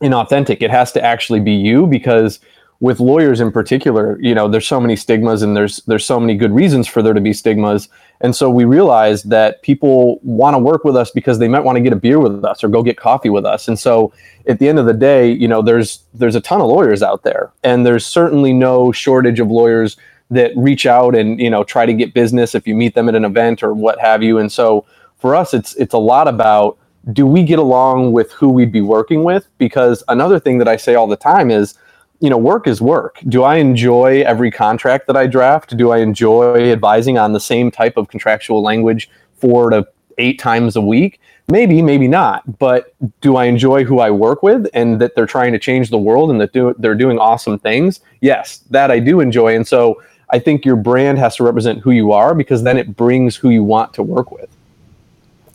inauthentic 0.00 0.62
it 0.62 0.70
has 0.70 0.92
to 0.92 1.02
actually 1.04 1.40
be 1.40 1.52
you 1.52 1.86
because 1.86 2.40
with 2.80 3.00
lawyers 3.00 3.40
in 3.40 3.50
particular 3.50 4.16
you 4.20 4.34
know 4.34 4.46
there's 4.46 4.66
so 4.66 4.80
many 4.80 4.94
stigmas 4.94 5.42
and 5.42 5.56
there's 5.56 5.78
there's 5.86 6.04
so 6.04 6.20
many 6.20 6.36
good 6.36 6.52
reasons 6.52 6.86
for 6.86 7.02
there 7.02 7.12
to 7.14 7.20
be 7.20 7.32
stigmas. 7.32 7.88
And 8.20 8.34
so 8.34 8.50
we 8.50 8.64
realized 8.64 9.30
that 9.30 9.62
people 9.62 10.18
want 10.22 10.54
to 10.54 10.58
work 10.58 10.82
with 10.84 10.96
us 10.96 11.10
because 11.12 11.38
they 11.38 11.46
might 11.46 11.62
want 11.64 11.76
to 11.76 11.82
get 11.82 11.92
a 11.92 11.96
beer 11.96 12.18
with 12.18 12.44
us 12.44 12.64
or 12.64 12.68
go 12.68 12.82
get 12.82 12.96
coffee 12.96 13.30
with 13.30 13.44
us. 13.44 13.68
And 13.68 13.78
so 13.78 14.12
at 14.48 14.58
the 14.58 14.68
end 14.68 14.78
of 14.78 14.86
the 14.86 14.94
day 14.94 15.30
you 15.30 15.48
know 15.48 15.60
there's 15.60 16.04
there's 16.14 16.36
a 16.36 16.40
ton 16.40 16.60
of 16.60 16.68
lawyers 16.68 17.02
out 17.02 17.24
there 17.24 17.52
and 17.64 17.84
there's 17.84 18.06
certainly 18.06 18.52
no 18.52 18.92
shortage 18.92 19.40
of 19.40 19.50
lawyers 19.50 19.96
that 20.30 20.52
reach 20.56 20.86
out 20.86 21.16
and 21.16 21.40
you 21.40 21.50
know 21.50 21.64
try 21.64 21.84
to 21.84 21.94
get 21.94 22.14
business 22.14 22.54
if 22.54 22.66
you 22.66 22.76
meet 22.76 22.94
them 22.94 23.08
at 23.08 23.14
an 23.16 23.24
event 23.24 23.62
or 23.62 23.74
what 23.74 23.98
have 23.98 24.22
you. 24.22 24.38
And 24.38 24.52
so 24.52 24.86
for 25.18 25.34
us 25.34 25.52
it's 25.52 25.74
it's 25.74 25.94
a 25.94 25.98
lot 25.98 26.28
about 26.28 26.78
do 27.12 27.26
we 27.26 27.42
get 27.42 27.58
along 27.58 28.12
with 28.12 28.30
who 28.32 28.50
we'd 28.50 28.70
be 28.70 28.82
working 28.82 29.24
with? 29.24 29.48
Because 29.56 30.04
another 30.08 30.38
thing 30.38 30.58
that 30.58 30.68
i 30.68 30.76
say 30.76 30.94
all 30.94 31.06
the 31.08 31.16
time 31.16 31.50
is 31.50 31.74
you 32.20 32.30
know 32.30 32.38
work 32.38 32.66
is 32.66 32.80
work. 32.80 33.20
Do 33.28 33.42
i 33.42 33.56
enjoy 33.56 34.22
every 34.22 34.50
contract 34.50 35.06
that 35.06 35.16
i 35.16 35.26
draft? 35.26 35.76
Do 35.76 35.90
i 35.90 35.98
enjoy 35.98 36.70
advising 36.72 37.18
on 37.18 37.32
the 37.32 37.40
same 37.40 37.70
type 37.70 37.96
of 37.96 38.08
contractual 38.08 38.62
language 38.62 39.08
four 39.34 39.70
to 39.70 39.86
eight 40.18 40.38
times 40.38 40.76
a 40.76 40.80
week? 40.80 41.20
Maybe 41.48 41.80
maybe 41.80 42.08
not. 42.08 42.58
But 42.58 42.94
do 43.20 43.36
i 43.36 43.44
enjoy 43.44 43.84
who 43.84 44.00
i 44.00 44.10
work 44.10 44.42
with 44.42 44.66
and 44.74 45.00
that 45.00 45.14
they're 45.14 45.26
trying 45.26 45.52
to 45.52 45.58
change 45.58 45.90
the 45.90 45.98
world 45.98 46.30
and 46.30 46.40
that 46.40 46.52
do, 46.52 46.74
they're 46.78 46.94
doing 46.94 47.18
awesome 47.18 47.58
things? 47.58 48.00
Yes 48.20 48.58
that 48.70 48.90
i 48.90 48.98
do 48.98 49.20
enjoy. 49.20 49.54
And 49.54 49.66
so 49.66 50.02
I 50.30 50.38
think 50.38 50.64
your 50.64 50.76
brand 50.76 51.18
has 51.18 51.36
to 51.36 51.44
represent 51.44 51.80
who 51.80 51.90
you 51.90 52.12
are 52.12 52.34
because 52.34 52.62
then 52.62 52.76
it 52.76 52.96
brings 52.96 53.36
who 53.36 53.50
you 53.50 53.64
want 53.64 53.94
to 53.94 54.02
work 54.02 54.30
with. 54.30 54.47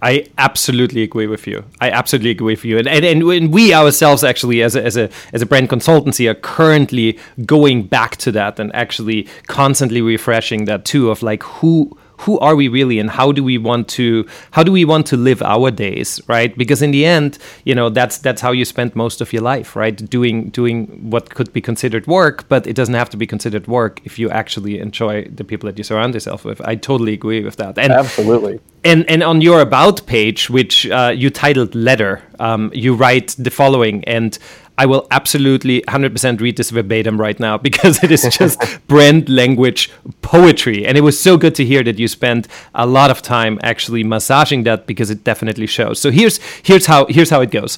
I 0.03 0.25
absolutely 0.37 1.01
agree 1.01 1.27
with 1.27 1.47
you. 1.47 1.63
I 1.79 1.89
absolutely 1.89 2.31
agree 2.31 2.53
with 2.53 2.65
you. 2.65 2.77
And, 2.77 2.87
and, 2.89 3.23
and 3.23 3.53
we 3.53 3.73
ourselves 3.73 4.21
actually 4.21 4.61
as 4.61 4.75
a, 4.75 4.83
as 4.83 4.97
a 4.97 5.09
as 5.31 5.41
a 5.41 5.45
brand 5.45 5.69
consultancy 5.69 6.29
are 6.29 6.35
currently 6.35 7.17
going 7.45 7.83
back 7.83 8.17
to 8.17 8.31
that 8.33 8.59
and 8.59 8.75
actually 8.75 9.29
constantly 9.47 10.01
refreshing 10.01 10.65
that 10.65 10.83
too 10.83 11.09
of 11.09 11.23
like 11.23 11.41
who 11.43 11.97
who 12.23 12.39
are 12.39 12.55
we 12.55 12.67
really 12.67 12.99
and 12.99 13.09
how 13.09 13.31
do 13.31 13.43
we 13.43 13.57
want 13.57 13.87
to 13.87 14.25
how 14.51 14.63
do 14.63 14.71
we 14.71 14.85
want 14.85 15.05
to 15.07 15.17
live 15.17 15.41
our 15.41 15.71
days 15.71 16.21
right? 16.27 16.57
Because 16.57 16.81
in 16.81 16.91
the 16.91 17.05
end 17.05 17.37
you 17.65 17.75
know 17.75 17.89
that's 17.89 18.17
that's 18.17 18.41
how 18.41 18.51
you 18.51 18.65
spend 18.65 18.95
most 18.95 19.21
of 19.21 19.31
your 19.33 19.41
life 19.41 19.75
right? 19.75 19.95
Doing 20.09 20.49
doing 20.49 21.09
what 21.09 21.29
could 21.29 21.51
be 21.53 21.61
considered 21.61 22.07
work 22.07 22.47
but 22.49 22.67
it 22.67 22.75
doesn't 22.75 22.95
have 22.95 23.09
to 23.09 23.17
be 23.17 23.27
considered 23.27 23.67
work 23.67 24.01
if 24.03 24.17
you 24.19 24.29
actually 24.29 24.79
enjoy 24.79 25.23
the 25.25 25.43
people 25.43 25.67
that 25.67 25.77
you 25.77 25.83
surround 25.83 26.13
yourself 26.13 26.45
with. 26.45 26.61
I 26.61 26.75
totally 26.75 27.13
agree 27.13 27.43
with 27.43 27.57
that. 27.57 27.77
And 27.77 27.91
absolutely. 27.91 28.59
And 28.83 29.09
and 29.09 29.23
on 29.23 29.41
your 29.41 29.61
about 29.61 30.05
page 30.07 30.49
which 30.49 30.87
uh, 30.89 31.13
you 31.15 31.29
titled 31.29 31.73
letter 31.75 32.21
um, 32.39 32.71
you 32.73 32.95
write 32.95 33.35
the 33.39 33.51
following 33.51 34.03
and 34.05 34.37
I 34.77 34.85
will 34.85 35.07
absolutely 35.11 35.81
100% 35.83 36.39
read 36.41 36.57
this 36.57 36.71
verbatim 36.71 37.19
right 37.19 37.39
now 37.39 37.57
because 37.67 38.03
it 38.03 38.11
is 38.11 38.23
just 38.35 38.59
brand 38.87 39.29
language 39.29 39.91
poetry. 40.21 40.85
And 40.85 40.97
it 40.97 41.01
was 41.01 41.19
so 41.19 41.37
good 41.37 41.55
to 41.55 41.65
hear 41.65 41.83
that 41.83 41.99
you 41.99 42.07
spent 42.07 42.47
a 42.73 42.85
lot 42.85 43.11
of 43.11 43.21
time 43.21 43.59
actually 43.63 44.03
massaging 44.03 44.63
that 44.63 44.87
because 44.87 45.09
it 45.09 45.23
definitely 45.23 45.67
shows. 45.67 45.99
So 45.99 46.11
here's 46.11 46.39
here's 46.63 46.85
how 46.85 47.05
here's 47.07 47.29
how 47.29 47.41
it 47.41 47.51
goes. 47.51 47.77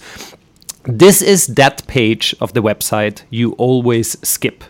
This 0.87 1.23
is 1.23 1.47
that 1.47 1.85
page 1.87 2.35
of 2.39 2.53
the 2.53 2.61
website 2.61 3.23
you 3.31 3.53
always 3.53 4.17
skip. 4.27 4.63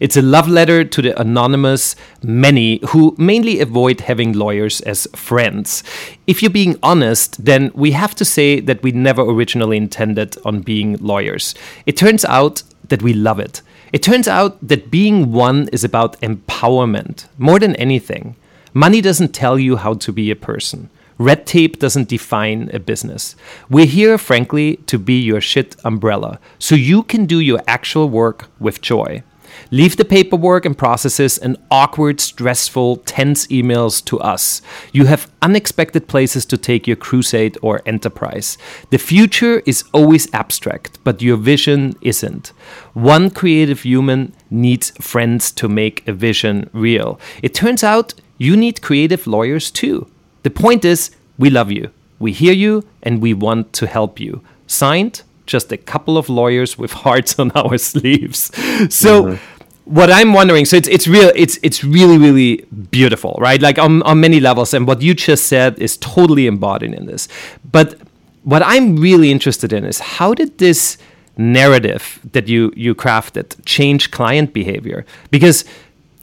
It's 0.00 0.18
a 0.18 0.22
love 0.22 0.46
letter 0.46 0.84
to 0.84 1.00
the 1.00 1.18
anonymous 1.18 1.96
many 2.22 2.78
who 2.88 3.14
mainly 3.16 3.58
avoid 3.58 4.02
having 4.02 4.34
lawyers 4.34 4.82
as 4.82 5.08
friends. 5.16 5.82
If 6.26 6.42
you're 6.42 6.50
being 6.50 6.78
honest, 6.82 7.42
then 7.42 7.70
we 7.74 7.92
have 7.92 8.14
to 8.16 8.24
say 8.24 8.60
that 8.60 8.82
we 8.82 8.92
never 8.92 9.22
originally 9.22 9.78
intended 9.78 10.36
on 10.44 10.60
being 10.60 10.98
lawyers. 10.98 11.54
It 11.86 11.96
turns 11.96 12.26
out 12.26 12.62
that 12.88 13.02
we 13.02 13.14
love 13.14 13.38
it. 13.38 13.62
It 13.94 14.02
turns 14.02 14.28
out 14.28 14.58
that 14.68 14.90
being 14.90 15.32
one 15.32 15.68
is 15.72 15.84
about 15.84 16.20
empowerment 16.20 17.28
more 17.38 17.58
than 17.58 17.76
anything. 17.76 18.36
Money 18.74 19.00
doesn't 19.00 19.34
tell 19.34 19.58
you 19.58 19.76
how 19.76 19.94
to 19.94 20.12
be 20.12 20.30
a 20.30 20.36
person. 20.36 20.90
Red 21.22 21.46
tape 21.46 21.78
doesn't 21.78 22.08
define 22.08 22.68
a 22.72 22.80
business. 22.80 23.36
We're 23.70 23.86
here, 23.86 24.18
frankly, 24.18 24.78
to 24.86 24.98
be 24.98 25.20
your 25.20 25.40
shit 25.40 25.76
umbrella 25.84 26.40
so 26.58 26.74
you 26.74 27.04
can 27.04 27.26
do 27.26 27.38
your 27.38 27.60
actual 27.68 28.08
work 28.08 28.48
with 28.58 28.80
joy. 28.80 29.22
Leave 29.70 29.96
the 29.96 30.04
paperwork 30.04 30.66
and 30.66 30.76
processes 30.76 31.38
and 31.38 31.56
awkward, 31.70 32.20
stressful, 32.20 32.96
tense 33.06 33.46
emails 33.46 34.04
to 34.06 34.18
us. 34.18 34.62
You 34.92 35.04
have 35.06 35.30
unexpected 35.40 36.08
places 36.08 36.44
to 36.46 36.58
take 36.58 36.88
your 36.88 36.96
crusade 36.96 37.56
or 37.62 37.82
enterprise. 37.86 38.58
The 38.90 38.98
future 38.98 39.62
is 39.64 39.84
always 39.92 40.32
abstract, 40.34 40.98
but 41.04 41.22
your 41.22 41.36
vision 41.36 41.94
isn't. 42.00 42.48
One 42.94 43.30
creative 43.30 43.82
human 43.82 44.34
needs 44.50 44.90
friends 45.00 45.52
to 45.52 45.68
make 45.68 46.08
a 46.08 46.12
vision 46.12 46.68
real. 46.72 47.20
It 47.44 47.54
turns 47.54 47.84
out 47.84 48.14
you 48.38 48.56
need 48.56 48.82
creative 48.82 49.28
lawyers 49.28 49.70
too. 49.70 50.08
The 50.42 50.50
point 50.50 50.84
is, 50.84 51.10
we 51.38 51.50
love 51.50 51.70
you, 51.70 51.90
we 52.18 52.32
hear 52.32 52.52
you, 52.52 52.86
and 53.02 53.20
we 53.20 53.34
want 53.34 53.72
to 53.74 53.86
help 53.86 54.20
you. 54.20 54.42
Signed, 54.66 55.22
just 55.46 55.72
a 55.72 55.76
couple 55.76 56.16
of 56.16 56.28
lawyers 56.28 56.78
with 56.78 56.92
hearts 57.04 57.38
on 57.38 57.50
our 57.52 57.78
sleeves. 57.78 58.50
So. 58.94 59.24
Mm-hmm. 59.24 59.44
What 59.84 60.12
I'm 60.12 60.32
wondering, 60.32 60.64
so 60.64 60.76
it's 60.76 60.86
it's 60.86 61.08
real, 61.08 61.32
it's 61.34 61.58
it's 61.60 61.82
really 61.82 62.16
really 62.16 62.64
beautiful, 62.92 63.36
right? 63.40 63.60
Like 63.60 63.80
on 63.80 64.00
on 64.04 64.20
many 64.20 64.38
levels, 64.38 64.72
and 64.74 64.86
what 64.86 65.02
you 65.02 65.12
just 65.12 65.48
said 65.48 65.76
is 65.80 65.96
totally 65.96 66.46
embodied 66.46 66.94
in 66.94 67.06
this. 67.06 67.26
But 67.72 67.98
what 68.44 68.62
I'm 68.64 68.96
really 68.96 69.32
interested 69.32 69.72
in 69.72 69.84
is 69.84 69.98
how 69.98 70.34
did 70.34 70.58
this 70.58 70.98
narrative 71.36 72.20
that 72.32 72.48
you 72.48 72.72
you 72.76 72.94
crafted 72.94 73.56
change 73.64 74.12
client 74.12 74.52
behavior? 74.52 75.04
Because 75.32 75.64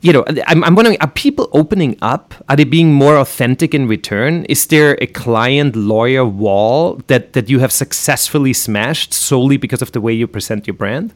you 0.02 0.14
know, 0.14 0.24
I'm, 0.48 0.64
I'm 0.64 0.76
wondering, 0.76 0.98
are 1.02 1.10
people 1.10 1.50
opening 1.54 1.98
up? 2.02 2.34
Are 2.48 2.56
they 2.56 2.64
being 2.64 2.94
more 2.94 3.18
authentic 3.18 3.74
in 3.74 3.88
return? 3.88 4.46
Is 4.46 4.68
there 4.68 4.98
a 5.02 5.08
client 5.08 5.76
lawyer 5.76 6.26
wall 6.26 7.02
that, 7.08 7.34
that 7.34 7.50
you 7.50 7.60
have 7.60 7.72
successfully 7.72 8.54
smashed 8.54 9.14
solely 9.14 9.58
because 9.58 9.82
of 9.82 9.92
the 9.92 10.00
way 10.00 10.14
you 10.14 10.28
present 10.28 10.68
your 10.68 10.76
brand? 10.76 11.14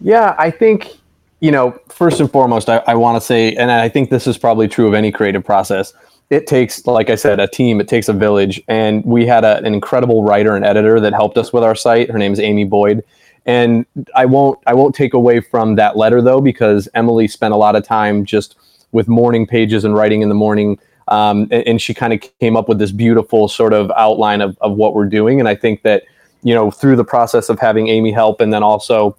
Yeah, 0.00 0.36
I 0.38 0.50
think, 0.50 0.98
you 1.40 1.50
know, 1.50 1.78
first 1.88 2.20
and 2.20 2.30
foremost, 2.30 2.68
I, 2.68 2.82
I 2.86 2.94
want 2.94 3.20
to 3.20 3.20
say, 3.20 3.54
and 3.54 3.70
I 3.70 3.88
think 3.88 4.10
this 4.10 4.26
is 4.26 4.38
probably 4.38 4.68
true 4.68 4.86
of 4.86 4.94
any 4.94 5.10
creative 5.10 5.44
process. 5.44 5.92
It 6.30 6.46
takes, 6.46 6.86
like 6.86 7.10
I 7.10 7.16
said, 7.16 7.40
a 7.40 7.48
team, 7.48 7.80
it 7.80 7.88
takes 7.88 8.08
a 8.08 8.12
village. 8.12 8.62
And 8.68 9.04
we 9.04 9.26
had 9.26 9.44
a, 9.44 9.58
an 9.58 9.74
incredible 9.74 10.22
writer 10.22 10.54
and 10.54 10.64
editor 10.64 11.00
that 11.00 11.12
helped 11.12 11.36
us 11.36 11.52
with 11.52 11.64
our 11.64 11.74
site. 11.74 12.08
Her 12.08 12.18
name 12.18 12.32
is 12.32 12.38
Amy 12.38 12.64
Boyd 12.64 13.04
and 13.46 13.86
I 14.14 14.26
won't 14.26 14.58
I 14.66 14.74
won't 14.74 14.94
take 14.94 15.14
away 15.14 15.40
from 15.40 15.76
that 15.76 15.96
letter 15.96 16.20
though 16.20 16.40
because 16.40 16.88
Emily 16.94 17.28
spent 17.28 17.54
a 17.54 17.56
lot 17.56 17.76
of 17.76 17.84
time 17.84 18.24
just 18.24 18.56
with 18.92 19.08
morning 19.08 19.46
pages 19.46 19.84
and 19.84 19.94
writing 19.94 20.22
in 20.22 20.28
the 20.28 20.34
morning. 20.34 20.78
Um, 21.08 21.42
and, 21.50 21.66
and, 21.66 21.82
she 21.82 21.92
kind 21.92 22.12
of 22.12 22.20
came 22.38 22.56
up 22.56 22.68
with 22.68 22.78
this 22.78 22.92
beautiful 22.92 23.48
sort 23.48 23.72
of 23.72 23.90
outline 23.96 24.40
of, 24.40 24.56
of 24.60 24.76
what 24.76 24.94
we're 24.94 25.06
doing. 25.08 25.40
And 25.40 25.48
I 25.48 25.56
think 25.56 25.82
that, 25.82 26.04
you 26.44 26.54
know, 26.54 26.70
through 26.70 26.94
the 26.94 27.04
process 27.04 27.48
of 27.48 27.58
having 27.58 27.88
Amy 27.88 28.12
help 28.12 28.40
and 28.40 28.52
then 28.52 28.62
also 28.62 29.16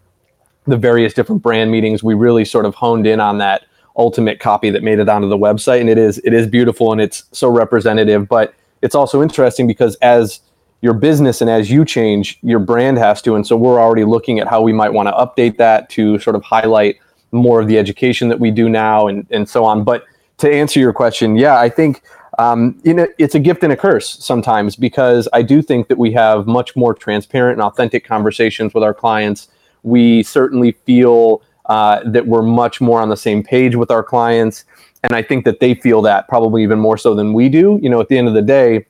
the 0.67 0.77
various 0.77 1.13
different 1.13 1.41
brand 1.41 1.69
meetings, 1.69 2.01
we 2.01 2.13
really 2.13 2.45
sort 2.45 2.65
of 2.65 2.75
honed 2.75 3.07
in 3.07 3.19
on 3.19 3.39
that 3.39 3.65
ultimate 3.97 4.39
copy 4.39 4.69
that 4.69 4.83
made 4.83 4.99
it 4.99 5.09
onto 5.09 5.27
the 5.27 5.37
website. 5.37 5.81
And 5.81 5.89
it 5.89 5.97
is 5.97 6.17
it 6.19 6.33
is 6.33 6.47
beautiful 6.47 6.93
and 6.93 7.01
it's 7.01 7.25
so 7.33 7.49
representative. 7.49 8.29
But 8.29 8.53
it's 8.81 8.95
also 8.95 9.21
interesting 9.21 9.67
because 9.67 9.95
as 9.95 10.39
your 10.81 10.93
business 10.93 11.41
and 11.41 11.50
as 11.50 11.69
you 11.69 11.85
change, 11.85 12.39
your 12.41 12.59
brand 12.59 12.97
has 12.97 13.21
to. 13.21 13.35
And 13.35 13.45
so 13.45 13.55
we're 13.55 13.79
already 13.79 14.03
looking 14.03 14.39
at 14.39 14.47
how 14.47 14.61
we 14.61 14.73
might 14.73 14.91
want 14.91 15.07
to 15.07 15.13
update 15.13 15.57
that 15.57 15.89
to 15.91 16.17
sort 16.19 16.35
of 16.35 16.43
highlight 16.43 16.97
more 17.31 17.61
of 17.61 17.67
the 17.67 17.77
education 17.77 18.29
that 18.29 18.39
we 18.39 18.51
do 18.51 18.67
now 18.67 19.07
and, 19.07 19.25
and 19.29 19.47
so 19.47 19.63
on. 19.63 19.83
But 19.83 20.05
to 20.39 20.51
answer 20.51 20.79
your 20.79 20.91
question, 20.91 21.35
yeah, 21.35 21.59
I 21.59 21.69
think 21.69 22.01
um, 22.39 22.79
you 22.83 22.93
know 22.93 23.07
it's 23.17 23.35
a 23.35 23.39
gift 23.39 23.63
and 23.63 23.71
a 23.71 23.77
curse 23.77 24.09
sometimes 24.23 24.75
because 24.75 25.27
I 25.33 25.41
do 25.41 25.61
think 25.61 25.88
that 25.89 25.97
we 25.97 26.11
have 26.13 26.47
much 26.47 26.75
more 26.75 26.93
transparent 26.93 27.59
and 27.59 27.61
authentic 27.61 28.05
conversations 28.05 28.73
with 28.73 28.83
our 28.83 28.93
clients. 28.93 29.50
We 29.83 30.23
certainly 30.23 30.71
feel 30.71 31.43
uh, 31.67 32.01
that 32.05 32.25
we're 32.25 32.41
much 32.41 32.81
more 32.81 33.01
on 33.01 33.09
the 33.09 33.17
same 33.17 33.43
page 33.43 33.75
with 33.75 33.91
our 33.91 34.03
clients, 34.03 34.65
and 35.03 35.13
I 35.13 35.21
think 35.21 35.45
that 35.45 35.59
they 35.59 35.75
feel 35.75 36.01
that 36.03 36.27
probably 36.27 36.63
even 36.63 36.79
more 36.79 36.97
so 36.97 37.13
than 37.13 37.33
we 37.33 37.50
do. 37.50 37.79
You 37.81 37.89
know, 37.89 38.01
at 38.01 38.07
the 38.07 38.17
end 38.17 38.27
of 38.27 38.33
the 38.33 38.41
day, 38.41 38.85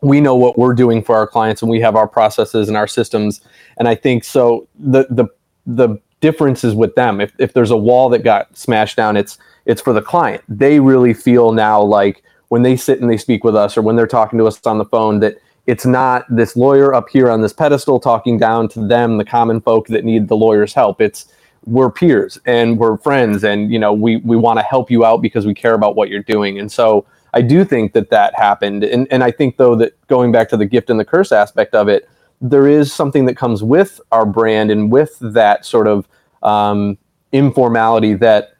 we 0.00 0.20
know 0.20 0.34
what 0.34 0.58
we're 0.58 0.74
doing 0.74 1.02
for 1.02 1.16
our 1.16 1.26
clients, 1.26 1.62
and 1.62 1.70
we 1.70 1.80
have 1.80 1.96
our 1.96 2.08
processes 2.08 2.68
and 2.68 2.76
our 2.76 2.86
systems. 2.86 3.40
And 3.78 3.88
I 3.88 3.94
think 3.94 4.24
so. 4.24 4.68
The 4.78 5.06
the 5.10 5.26
the 5.66 5.98
difference 6.20 6.64
is 6.64 6.74
with 6.74 6.94
them. 6.94 7.20
If 7.20 7.32
if 7.38 7.52
there's 7.52 7.70
a 7.70 7.76
wall 7.76 8.08
that 8.10 8.20
got 8.20 8.56
smashed 8.56 8.96
down, 8.96 9.16
it's 9.16 9.38
it's 9.64 9.80
for 9.80 9.92
the 9.92 10.02
client. 10.02 10.42
They 10.48 10.80
really 10.80 11.14
feel 11.14 11.52
now 11.52 11.82
like 11.82 12.22
when 12.48 12.62
they 12.62 12.76
sit 12.76 13.00
and 13.00 13.10
they 13.10 13.16
speak 13.16 13.42
with 13.42 13.56
us 13.56 13.76
or 13.76 13.82
when 13.82 13.96
they're 13.96 14.06
talking 14.06 14.38
to 14.38 14.46
us 14.46 14.64
on 14.66 14.78
the 14.78 14.84
phone 14.84 15.20
that 15.20 15.36
it's 15.66 15.84
not 15.84 16.24
this 16.30 16.56
lawyer 16.56 16.94
up 16.94 17.08
here 17.08 17.28
on 17.28 17.42
this 17.42 17.52
pedestal 17.52 17.98
talking 17.98 18.38
down 18.38 18.68
to 18.68 18.86
them, 18.86 19.18
the 19.18 19.24
common 19.24 19.60
folk 19.60 19.88
that 19.88 20.04
need 20.04 20.28
the 20.28 20.36
lawyer's 20.36 20.72
help. 20.72 21.00
It's 21.00 21.26
we're 21.64 21.90
peers 21.90 22.38
and 22.46 22.78
we're 22.78 22.96
friends 22.98 23.42
and 23.42 23.72
you 23.72 23.78
know 23.78 23.92
we 23.92 24.18
we 24.18 24.36
want 24.36 24.58
to 24.58 24.62
help 24.62 24.90
you 24.90 25.04
out 25.04 25.20
because 25.20 25.44
we 25.44 25.54
care 25.54 25.74
about 25.74 25.96
what 25.96 26.08
you're 26.08 26.22
doing. 26.22 26.58
And 26.60 26.70
so 26.70 27.04
I 27.36 27.42
do 27.42 27.66
think 27.66 27.92
that 27.92 28.08
that 28.08 28.34
happened. 28.34 28.82
And 28.82 29.06
and 29.10 29.22
I 29.22 29.30
think 29.30 29.58
though 29.58 29.74
that 29.76 29.92
going 30.06 30.32
back 30.32 30.48
to 30.48 30.56
the 30.56 30.64
gift 30.64 30.88
and 30.88 30.98
the 30.98 31.04
curse 31.04 31.32
aspect 31.32 31.74
of 31.74 31.86
it, 31.86 32.08
there 32.40 32.66
is 32.66 32.90
something 32.90 33.26
that 33.26 33.36
comes 33.36 33.62
with 33.62 34.00
our 34.10 34.24
brand 34.24 34.70
and 34.70 34.90
with 34.90 35.18
that 35.20 35.66
sort 35.66 35.86
of 35.86 36.08
um, 36.42 36.96
informality 37.32 38.14
that 38.14 38.56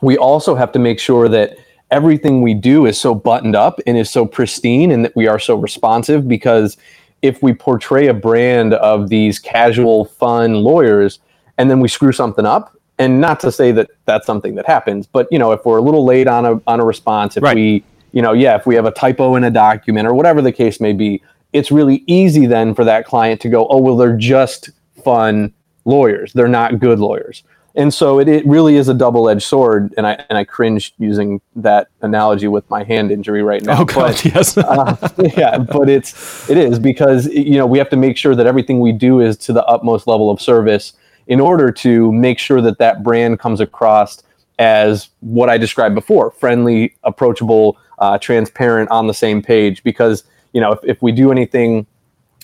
we 0.00 0.16
also 0.16 0.54
have 0.54 0.70
to 0.72 0.78
make 0.78 1.00
sure 1.00 1.28
that 1.28 1.58
everything 1.90 2.40
we 2.40 2.54
do 2.54 2.86
is 2.86 3.00
so 3.00 3.16
buttoned 3.16 3.56
up 3.56 3.80
and 3.84 3.98
is 3.98 4.10
so 4.10 4.24
pristine 4.24 4.92
and 4.92 5.04
that 5.04 5.16
we 5.16 5.26
are 5.26 5.40
so 5.40 5.56
responsive 5.56 6.28
because 6.28 6.76
if 7.20 7.42
we 7.42 7.52
portray 7.52 8.06
a 8.06 8.14
brand 8.14 8.74
of 8.74 9.08
these 9.08 9.40
casual 9.40 10.04
fun 10.04 10.54
lawyers 10.54 11.18
and 11.58 11.68
then 11.68 11.80
we 11.80 11.88
screw 11.88 12.12
something 12.12 12.46
up 12.46 12.76
and 12.98 13.20
not 13.20 13.40
to 13.40 13.50
say 13.50 13.72
that 13.72 13.90
that's 14.04 14.26
something 14.26 14.54
that 14.54 14.66
happens 14.66 15.06
but 15.06 15.26
you 15.32 15.38
know 15.38 15.52
if 15.52 15.64
we're 15.64 15.78
a 15.78 15.82
little 15.82 16.04
late 16.04 16.28
on 16.28 16.44
a 16.44 16.60
on 16.66 16.80
a 16.80 16.84
response 16.84 17.36
if 17.36 17.42
right. 17.42 17.56
we 17.56 17.84
you 18.14 18.22
know 18.22 18.32
yeah 18.32 18.56
if 18.56 18.66
we 18.66 18.74
have 18.74 18.86
a 18.86 18.90
typo 18.90 19.34
in 19.36 19.44
a 19.44 19.50
document 19.50 20.06
or 20.06 20.14
whatever 20.14 20.40
the 20.40 20.52
case 20.52 20.80
may 20.80 20.92
be 20.92 21.22
it's 21.52 21.70
really 21.70 22.02
easy 22.06 22.46
then 22.46 22.74
for 22.74 22.84
that 22.84 23.04
client 23.04 23.40
to 23.40 23.48
go 23.48 23.66
oh 23.68 23.78
well 23.78 23.96
they're 23.96 24.16
just 24.16 24.70
fun 25.04 25.52
lawyers. 25.84 26.32
They're 26.32 26.48
not 26.48 26.80
good 26.80 26.98
lawyers. 26.98 27.42
And 27.76 27.92
so 27.92 28.20
it, 28.20 28.28
it 28.28 28.46
really 28.46 28.76
is 28.76 28.88
a 28.88 28.94
double-edged 28.94 29.42
sword 29.42 29.92
and 29.96 30.06
i 30.06 30.12
and 30.28 30.38
i 30.38 30.44
cringe 30.44 30.94
using 30.96 31.40
that 31.56 31.88
analogy 32.02 32.46
with 32.46 32.68
my 32.70 32.84
hand 32.84 33.10
injury 33.10 33.42
right 33.42 33.64
now. 33.64 33.80
Oh 33.80 33.84
god 33.84 34.12
but, 34.12 34.24
yes. 34.34 34.56
uh, 34.56 34.96
yeah 35.36 35.58
but 35.58 35.88
it's 35.88 36.48
it 36.48 36.56
is 36.56 36.78
because 36.78 37.26
you 37.26 37.58
know 37.58 37.66
we 37.66 37.78
have 37.78 37.90
to 37.90 37.96
make 37.96 38.16
sure 38.16 38.36
that 38.36 38.46
everything 38.46 38.78
we 38.78 38.92
do 38.92 39.20
is 39.20 39.36
to 39.38 39.52
the 39.52 39.64
utmost 39.64 40.06
level 40.06 40.30
of 40.30 40.40
service 40.40 40.92
in 41.26 41.40
order 41.40 41.72
to 41.72 42.12
make 42.12 42.38
sure 42.38 42.60
that 42.60 42.78
that 42.78 43.02
brand 43.02 43.40
comes 43.40 43.58
across 43.58 44.22
as 44.60 45.08
what 45.18 45.50
i 45.50 45.58
described 45.58 45.96
before 45.96 46.30
friendly 46.30 46.94
approachable 47.02 47.76
uh, 47.98 48.18
transparent 48.18 48.90
on 48.90 49.06
the 49.06 49.14
same 49.14 49.42
page. 49.42 49.82
Because 49.82 50.24
you 50.52 50.60
know 50.60 50.72
if, 50.72 50.80
if 50.84 51.02
we 51.02 51.12
do 51.12 51.30
anything 51.32 51.86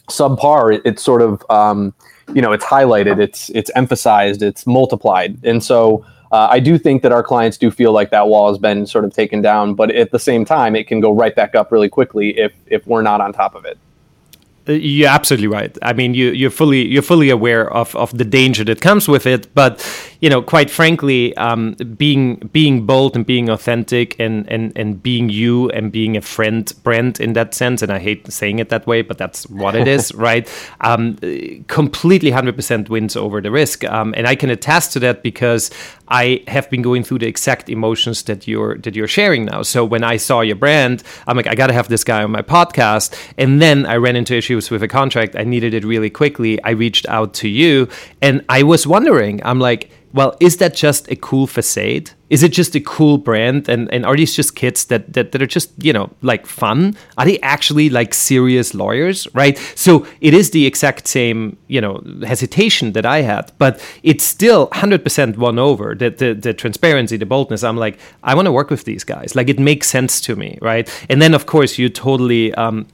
subpar 0.09 0.75
it, 0.75 0.83
it's 0.85 1.03
sort 1.03 1.23
of 1.23 1.45
um, 1.51 1.95
you 2.35 2.43
know 2.43 2.53
it's 2.53 2.65
highlighted 2.65 3.21
it's 3.21 3.51
it's 3.51 3.71
emphasized 3.75 4.43
it's 4.43 4.67
multiplied. 4.67 5.39
And 5.45 5.63
so 5.63 6.05
uh, 6.33 6.49
i 6.51 6.61
do 6.61 6.79
think 6.79 7.03
that 7.03 7.13
our 7.13 7.23
clients 7.23 7.59
do 7.59 7.71
feel 7.71 7.93
like 7.93 8.11
that 8.11 8.29
wall 8.29 8.49
has 8.49 8.59
been 8.59 8.87
sort 8.87 9.05
of 9.05 9.13
taken 9.13 9.43
down 9.43 9.75
but 9.75 9.91
at 9.91 10.11
the 10.11 10.19
same 10.19 10.45
time 10.45 10.77
it 10.77 10.87
can 10.87 11.01
go 11.01 11.13
right 11.13 11.35
back 11.35 11.55
up 11.55 11.73
really 11.73 11.89
quickly 11.89 12.39
if 12.39 12.53
if 12.67 12.87
we're 12.87 13.03
not 13.03 13.21
on 13.21 13.33
top 13.33 13.55
of 13.55 13.65
it 13.65 13.79
you're 14.67 15.09
absolutely 15.09 15.49
right. 15.49 15.77
I 15.83 15.93
mean, 15.93 16.15
you, 16.15 16.31
you're 16.31 16.51
fully 16.51 16.87
you're 16.87 17.03
fully 17.03 17.31
aware 17.31 17.73
of, 17.73 17.95
of 17.97 18.17
the 18.17 18.25
danger 18.25 18.65
that 18.65 18.81
comes 18.81 19.09
with 19.09 19.27
it. 19.27 19.53
But 19.55 19.85
you 20.21 20.29
know, 20.29 20.43
quite 20.43 20.71
frankly, 20.71 21.37
um, 21.37 21.73
being 21.97 22.37
being 22.53 22.87
bold 22.87 23.17
and 23.17 23.25
being 23.25 23.49
authentic 23.49 24.19
and, 24.21 24.51
and 24.51 24.73
and 24.77 25.03
being 25.03 25.29
you 25.29 25.71
and 25.71 25.91
being 25.91 26.17
a 26.17 26.21
friend 26.21 26.73
brand 26.83 27.21
in 27.21 27.33
that 27.35 27.55
sense, 27.55 27.83
and 27.83 27.91
I 27.91 27.99
hate 27.99 28.31
saying 28.31 28.59
it 28.59 28.69
that 28.69 28.87
way, 28.87 29.03
but 29.03 29.19
that's 29.19 29.49
what 29.49 29.75
it 29.75 29.89
is, 29.89 30.15
right? 30.15 30.49
Um, 30.81 31.17
completely 31.69 32.31
hundred 32.31 32.57
percent 32.57 32.91
wins 32.91 33.17
over 33.17 33.41
the 33.41 33.51
risk, 33.51 33.85
um, 33.85 34.15
and 34.17 34.27
I 34.27 34.37
can 34.37 34.51
attest 34.51 34.93
to 34.93 35.01
that 35.01 35.23
because 35.23 35.71
I 36.11 36.43
have 36.49 36.69
been 36.71 36.83
going 36.83 37.05
through 37.05 37.21
the 37.21 37.27
exact 37.27 37.69
emotions 37.69 38.23
that 38.25 38.49
you're 38.49 38.79
that 38.79 38.95
you're 38.95 39.09
sharing 39.09 39.45
now. 39.45 39.63
So 39.63 39.85
when 39.85 40.03
I 40.03 40.17
saw 40.17 40.41
your 40.41 40.57
brand, 40.57 41.03
I'm 41.27 41.37
like, 41.37 41.47
I 41.47 41.55
got 41.55 41.69
to 41.69 41.73
have 41.73 41.89
this 41.89 42.05
guy 42.05 42.23
on 42.23 42.31
my 42.31 42.43
podcast, 42.43 43.15
and 43.39 43.63
then 43.63 43.87
I 43.87 43.97
ran 43.97 44.17
into 44.17 44.35
issues 44.35 44.71
with 44.71 44.83
a 44.83 44.89
contract. 44.89 45.37
I 45.37 45.45
needed 45.45 45.75
it 45.75 45.85
really 45.85 46.11
quickly. 46.11 46.63
I 46.63 46.71
reached 46.71 47.09
out 47.09 47.35
to 47.35 47.49
you, 47.49 47.89
and 48.21 48.45
I 48.49 48.63
was 48.63 48.87
wondering, 48.87 49.41
I'm 49.45 49.61
like 49.61 49.91
well, 50.13 50.37
is 50.41 50.57
that 50.57 50.75
just 50.75 51.11
a 51.11 51.17
cool 51.17 51.47
facade? 51.47 52.11
Is 52.31 52.43
it 52.43 52.53
just 52.53 52.75
a 52.75 52.81
cool 52.81 53.19
brand? 53.19 53.69
And, 53.69 53.93
and 53.93 54.05
are 54.05 54.17
these 54.17 54.35
just 54.35 54.57
kids 54.57 54.85
that, 54.87 55.13
that, 55.13 55.33
that 55.33 55.43
are 55.43 55.47
just, 55.47 55.71
you 55.83 55.93
know, 55.93 56.11
like 56.23 56.47
fun? 56.47 56.97
Are 57.17 57.25
they 57.25 57.39
actually 57.41 57.91
like 57.91 58.15
serious 58.15 58.75
lawyers? 58.75 59.29
Right. 59.35 59.57
So 59.77 60.07
it 60.21 60.35
is 60.35 60.51
the 60.51 60.67
exact 60.67 61.07
same, 61.07 61.57
you 61.69 61.81
know, 61.81 62.03
hesitation 62.27 62.93
that 62.93 63.07
I 63.07 63.23
had, 63.23 63.53
but 63.59 63.81
it's 64.03 64.25
still 64.25 64.69
100% 64.69 65.37
won 65.37 65.59
over 65.59 65.95
the, 65.95 66.11
the, 66.11 66.35
the 66.35 66.55
transparency, 66.55 67.17
the 67.17 67.27
boldness. 67.27 67.63
I'm 67.63 67.77
like, 67.77 67.99
I 68.23 68.35
want 68.35 68.47
to 68.47 68.53
work 68.53 68.71
with 68.71 68.85
these 68.85 69.05
guys. 69.05 69.37
Like 69.37 69.49
it 69.49 69.59
makes 69.59 69.89
sense 69.89 70.21
to 70.23 70.37
me. 70.37 70.59
Right. 70.61 70.89
And 71.09 71.23
then, 71.23 71.35
of 71.35 71.47
course, 71.47 71.79
you 71.79 71.89
totally, 71.89 72.55
um, 72.55 72.87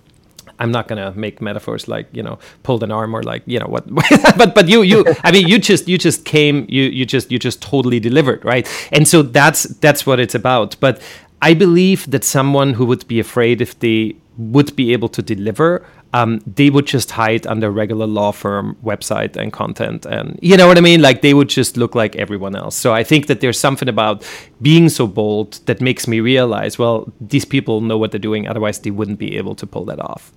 I'm 0.59 0.71
not 0.71 0.89
gonna 0.89 1.13
make 1.15 1.41
metaphors 1.41 1.89
like 1.89 2.09
you 2.13 2.23
know 2.23 2.39
pulled 2.63 2.83
an 2.83 2.91
arm 2.91 3.15
or 3.15 3.23
like 3.23 3.43
you 3.47 3.59
know 3.59 3.67
what, 3.67 3.85
but 4.37 4.55
but 4.55 4.69
you 4.69 4.83
you 4.83 5.05
I 5.25 5.31
mean 5.33 5.47
you 5.49 5.59
just 5.59 5.89
you 5.89 5.99
just 5.99 6.25
came 6.25 6.67
you 6.69 6.85
you 6.85 7.05
just 7.05 7.31
you 7.31 7.39
just 7.39 7.63
totally 7.63 8.01
delivered 8.01 8.45
right, 8.45 8.67
and 8.93 9.07
so 9.07 9.23
that's 9.23 9.65
that's 9.65 10.07
what 10.07 10.21
it's 10.21 10.35
about. 10.35 10.77
But 10.81 11.01
I 11.43 11.55
believe 11.55 12.11
that 12.11 12.25
someone 12.25 12.75
who 12.75 12.87
would 12.87 13.07
be 13.07 13.21
afraid 13.21 13.61
if 13.61 13.79
they 13.79 14.17
would 14.39 14.75
be 14.77 14.93
able 14.93 15.09
to 15.09 15.23
deliver 15.23 15.85
um, 16.13 16.41
they 16.47 16.71
would 16.71 16.87
just 16.87 17.11
hide 17.11 17.47
under 17.47 17.71
regular 17.71 18.07
law 18.07 18.33
firm 18.33 18.77
website 18.83 19.37
and 19.37 19.53
content 19.53 20.07
and 20.07 20.39
you 20.41 20.57
know 20.57 20.67
what 20.67 20.79
i 20.79 20.81
mean? 20.81 21.03
Like 21.03 21.21
they 21.21 21.35
would 21.35 21.49
just 21.49 21.77
look 21.77 21.95
like 21.95 22.17
everyone 22.17 22.55
else. 22.57 22.77
So 22.77 22.95
i 22.95 23.03
think 23.03 23.27
that 23.27 23.41
there's 23.41 23.59
something 23.59 23.89
about 23.89 24.25
being 24.63 24.89
so 24.89 25.07
bold 25.07 25.61
that 25.67 25.81
makes 25.81 26.09
me 26.09 26.21
realize 26.21 26.79
well 26.79 27.13
these 27.21 27.45
people 27.45 27.81
know 27.81 27.99
what 27.99 28.11
they're 28.13 28.29
doing 28.31 28.49
otherwise 28.49 28.79
they 28.81 28.91
wouldn't 28.91 29.19
be 29.19 29.37
able 29.37 29.55
to 29.57 29.67
pull 29.67 29.85
that 29.87 30.01
off 30.01 30.33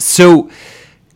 so, 0.00 0.50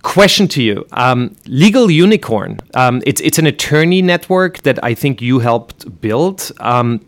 question 0.03 0.47
to 0.49 0.63
you: 0.63 0.87
um, 0.93 1.35
Legal 1.47 1.91
Unicorn. 1.91 2.61
Um, 2.75 3.03
it's 3.07 3.21
it's 3.21 3.39
an 3.39 3.47
attorney 3.47 4.03
network 4.03 4.63
that 4.63 4.83
I 4.85 4.95
think 4.95 5.21
you 5.21 5.41
helped 5.41 6.01
build. 6.01 6.53
Um, 6.61 7.01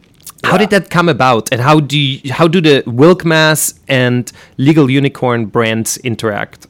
yeah. 0.42 0.50
How 0.50 0.58
did 0.58 0.70
that 0.70 0.90
come 0.90 1.08
about, 1.08 1.52
and 1.52 1.60
how 1.60 1.80
do 1.80 1.98
you, 1.98 2.32
how 2.32 2.48
do 2.48 2.60
the 2.60 2.82
Wilkmas 2.86 3.78
and 3.88 4.30
Legal 4.58 4.90
Unicorn 4.90 5.46
brands 5.46 5.96
interact? 5.98 6.66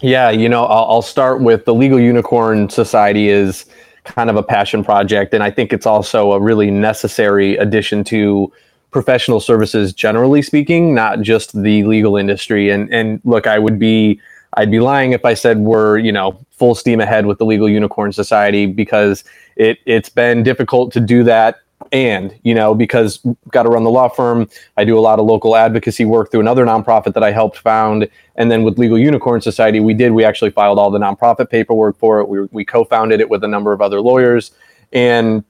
Yeah, 0.00 0.30
you 0.30 0.48
know, 0.48 0.64
I'll, 0.64 0.86
I'll 0.90 1.02
start 1.02 1.40
with 1.40 1.64
the 1.64 1.74
Legal 1.74 1.98
Unicorn 1.98 2.68
Society 2.68 3.28
is 3.28 3.66
kind 4.04 4.28
of 4.28 4.36
a 4.36 4.42
passion 4.42 4.84
project, 4.84 5.32
and 5.34 5.42
I 5.42 5.50
think 5.50 5.72
it's 5.72 5.86
also 5.86 6.32
a 6.32 6.40
really 6.40 6.70
necessary 6.70 7.56
addition 7.56 8.04
to 8.04 8.52
professional 8.94 9.40
services 9.40 9.92
generally 9.92 10.40
speaking, 10.40 10.94
not 10.94 11.20
just 11.20 11.52
the 11.62 11.82
legal 11.82 12.16
industry. 12.16 12.70
And 12.70 12.90
and 12.94 13.20
look, 13.24 13.46
I 13.46 13.58
would 13.58 13.78
be 13.78 14.20
I'd 14.54 14.70
be 14.70 14.78
lying 14.78 15.12
if 15.12 15.24
I 15.24 15.34
said 15.34 15.58
we're 15.58 15.98
you 15.98 16.12
know 16.12 16.38
full 16.52 16.76
steam 16.76 17.00
ahead 17.00 17.26
with 17.26 17.38
the 17.38 17.44
Legal 17.44 17.68
Unicorn 17.68 18.12
Society 18.12 18.64
because 18.64 19.24
it 19.56 19.78
it's 19.84 20.08
been 20.08 20.42
difficult 20.44 20.92
to 20.92 21.00
do 21.00 21.24
that. 21.24 21.58
And 21.92 22.34
you 22.44 22.54
know 22.54 22.72
because 22.74 23.18
got 23.50 23.64
to 23.64 23.68
run 23.68 23.82
the 23.82 23.90
law 23.90 24.08
firm. 24.08 24.48
I 24.76 24.84
do 24.84 24.96
a 24.96 25.02
lot 25.02 25.18
of 25.18 25.26
local 25.26 25.56
advocacy 25.56 26.04
work 26.04 26.30
through 26.30 26.40
another 26.40 26.64
nonprofit 26.64 27.14
that 27.14 27.24
I 27.24 27.32
helped 27.32 27.58
found, 27.58 28.08
and 28.36 28.50
then 28.50 28.62
with 28.62 28.78
Legal 28.78 28.98
Unicorn 28.98 29.40
Society, 29.40 29.80
we 29.80 29.92
did 29.92 30.12
we 30.12 30.24
actually 30.24 30.52
filed 30.52 30.78
all 30.78 30.92
the 30.92 31.00
nonprofit 31.00 31.50
paperwork 31.50 31.98
for 31.98 32.20
it. 32.20 32.28
We 32.28 32.46
we 32.52 32.64
co-founded 32.64 33.20
it 33.20 33.28
with 33.28 33.42
a 33.42 33.48
number 33.48 33.72
of 33.72 33.82
other 33.82 34.00
lawyers, 34.00 34.52
and 34.92 35.44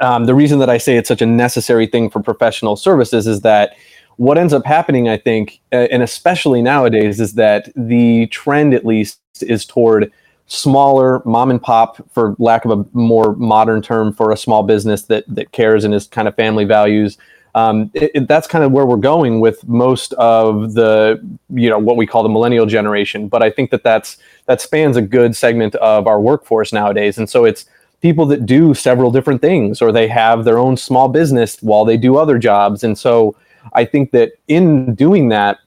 um, 0.00 0.24
the 0.26 0.34
reason 0.34 0.58
that 0.58 0.70
I 0.70 0.78
say 0.78 0.96
it's 0.96 1.08
such 1.08 1.22
a 1.22 1.26
necessary 1.26 1.86
thing 1.86 2.10
for 2.10 2.22
professional 2.22 2.76
services 2.76 3.26
is 3.26 3.40
that 3.42 3.76
what 4.16 4.38
ends 4.38 4.52
up 4.52 4.64
happening, 4.64 5.08
I 5.08 5.18
think, 5.18 5.60
uh, 5.72 5.88
and 5.90 6.02
especially 6.02 6.62
nowadays, 6.62 7.20
is 7.20 7.34
that 7.34 7.70
the 7.76 8.26
trend, 8.28 8.74
at 8.74 8.84
least, 8.84 9.20
is 9.42 9.64
toward 9.64 10.10
smaller 10.46 11.22
mom 11.24 11.50
and 11.50 11.60
pop, 11.60 11.98
for 12.12 12.34
lack 12.38 12.64
of 12.64 12.70
a 12.70 12.84
more 12.96 13.34
modern 13.36 13.82
term, 13.82 14.12
for 14.12 14.32
a 14.32 14.36
small 14.36 14.62
business 14.62 15.02
that 15.02 15.24
that 15.28 15.52
cares 15.52 15.84
and 15.84 15.94
is 15.94 16.06
kind 16.06 16.28
of 16.28 16.34
family 16.34 16.64
values. 16.64 17.18
um, 17.56 17.90
it, 17.94 18.10
it, 18.14 18.28
that's 18.28 18.46
kind 18.46 18.62
of 18.62 18.70
where 18.70 18.84
we're 18.84 18.96
going 18.96 19.40
with 19.40 19.66
most 19.66 20.12
of 20.14 20.74
the 20.74 21.18
you 21.48 21.70
know 21.70 21.78
what 21.78 21.96
we 21.96 22.06
call 22.06 22.22
the 22.22 22.28
millennial 22.28 22.66
generation 22.66 23.28
but 23.28 23.42
i 23.42 23.50
think 23.50 23.70
that 23.70 23.82
that's 23.82 24.18
that 24.44 24.60
spans 24.60 24.96
a 24.96 25.02
good 25.02 25.34
segment 25.34 25.74
of 25.76 26.06
our 26.06 26.20
workforce 26.20 26.72
nowadays 26.72 27.16
and 27.18 27.28
so 27.28 27.44
it's 27.44 27.64
people 28.02 28.26
that 28.26 28.46
do 28.46 28.74
several 28.74 29.10
different 29.10 29.40
things 29.40 29.80
or 29.80 29.92
they 29.92 30.08
have 30.08 30.44
their 30.44 30.58
own 30.58 30.76
small 30.76 31.08
business 31.08 31.58
while 31.60 31.84
they 31.84 31.96
do 31.96 32.16
other 32.16 32.38
jobs 32.38 32.84
and 32.84 32.98
so 32.98 33.34
i 33.72 33.84
think 33.84 34.10
that 34.10 34.32
in 34.48 34.94
doing 34.94 35.28
that 35.28 35.58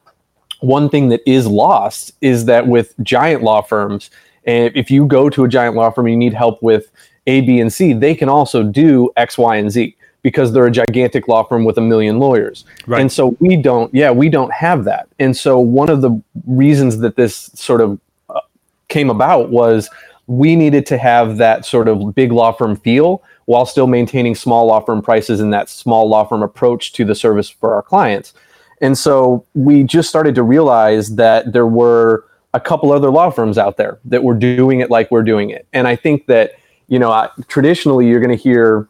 one 0.61 0.89
thing 0.89 1.09
that 1.09 1.21
is 1.25 1.47
lost 1.47 2.11
is 2.21 2.45
that 2.45 2.67
with 2.67 2.93
giant 3.03 3.43
law 3.43 3.61
firms 3.61 4.09
and 4.45 4.75
if 4.75 4.89
you 4.91 5.05
go 5.05 5.29
to 5.29 5.43
a 5.43 5.47
giant 5.47 5.75
law 5.75 5.89
firm 5.89 6.05
and 6.05 6.13
you 6.13 6.17
need 6.17 6.33
help 6.33 6.61
with 6.61 6.91
a 7.27 7.41
b 7.41 7.59
and 7.59 7.73
c 7.73 7.93
they 7.93 8.15
can 8.15 8.29
also 8.29 8.63
do 8.63 9.09
x 9.17 9.37
y 9.37 9.57
and 9.57 9.71
z 9.71 9.95
because 10.21 10.51
they're 10.51 10.65
a 10.65 10.71
gigantic 10.71 11.27
law 11.27 11.43
firm 11.43 11.63
with 11.63 11.77
a 11.77 11.81
million 11.81 12.19
lawyers. 12.19 12.65
Right. 12.87 13.01
And 13.01 13.11
so 13.11 13.37
we 13.39 13.55
don't, 13.55 13.93
yeah, 13.93 14.11
we 14.11 14.29
don't 14.29 14.51
have 14.51 14.83
that. 14.85 15.07
And 15.19 15.35
so 15.35 15.59
one 15.59 15.89
of 15.89 16.01
the 16.01 16.21
reasons 16.45 16.97
that 16.99 17.15
this 17.15 17.49
sort 17.53 17.81
of 17.81 17.99
uh, 18.29 18.41
came 18.89 19.09
about 19.09 19.49
was 19.49 19.89
we 20.29 20.55
needed 20.55 20.85
to 20.85 20.97
have 20.99 21.37
that 21.37 21.65
sort 21.65 21.87
of 21.87 22.13
big 22.13 22.31
law 22.31 22.51
firm 22.51 22.75
feel 22.75 23.23
while 23.45 23.65
still 23.65 23.87
maintaining 23.87 24.35
small 24.35 24.67
law 24.67 24.79
firm 24.79 25.01
prices 25.01 25.39
and 25.39 25.51
that 25.51 25.67
small 25.67 26.07
law 26.07 26.23
firm 26.23 26.43
approach 26.43 26.93
to 26.93 27.03
the 27.03 27.15
service 27.15 27.49
for 27.49 27.73
our 27.73 27.81
clients. 27.81 28.35
And 28.79 28.95
so 28.95 29.43
we 29.55 29.83
just 29.83 30.07
started 30.07 30.35
to 30.35 30.43
realize 30.43 31.15
that 31.15 31.51
there 31.51 31.65
were 31.65 32.25
a 32.53 32.59
couple 32.59 32.91
other 32.91 33.09
law 33.09 33.31
firms 33.31 33.57
out 33.57 33.77
there 33.77 33.97
that 34.05 34.23
were 34.23 34.35
doing 34.35 34.81
it 34.81 34.91
like 34.91 35.09
we're 35.09 35.23
doing 35.23 35.49
it. 35.49 35.67
And 35.73 35.87
I 35.87 35.95
think 35.95 36.27
that, 36.27 36.51
you 36.89 36.99
know, 36.99 37.11
uh, 37.11 37.29
traditionally 37.47 38.07
you're 38.07 38.19
going 38.19 38.29
to 38.29 38.41
hear 38.41 38.87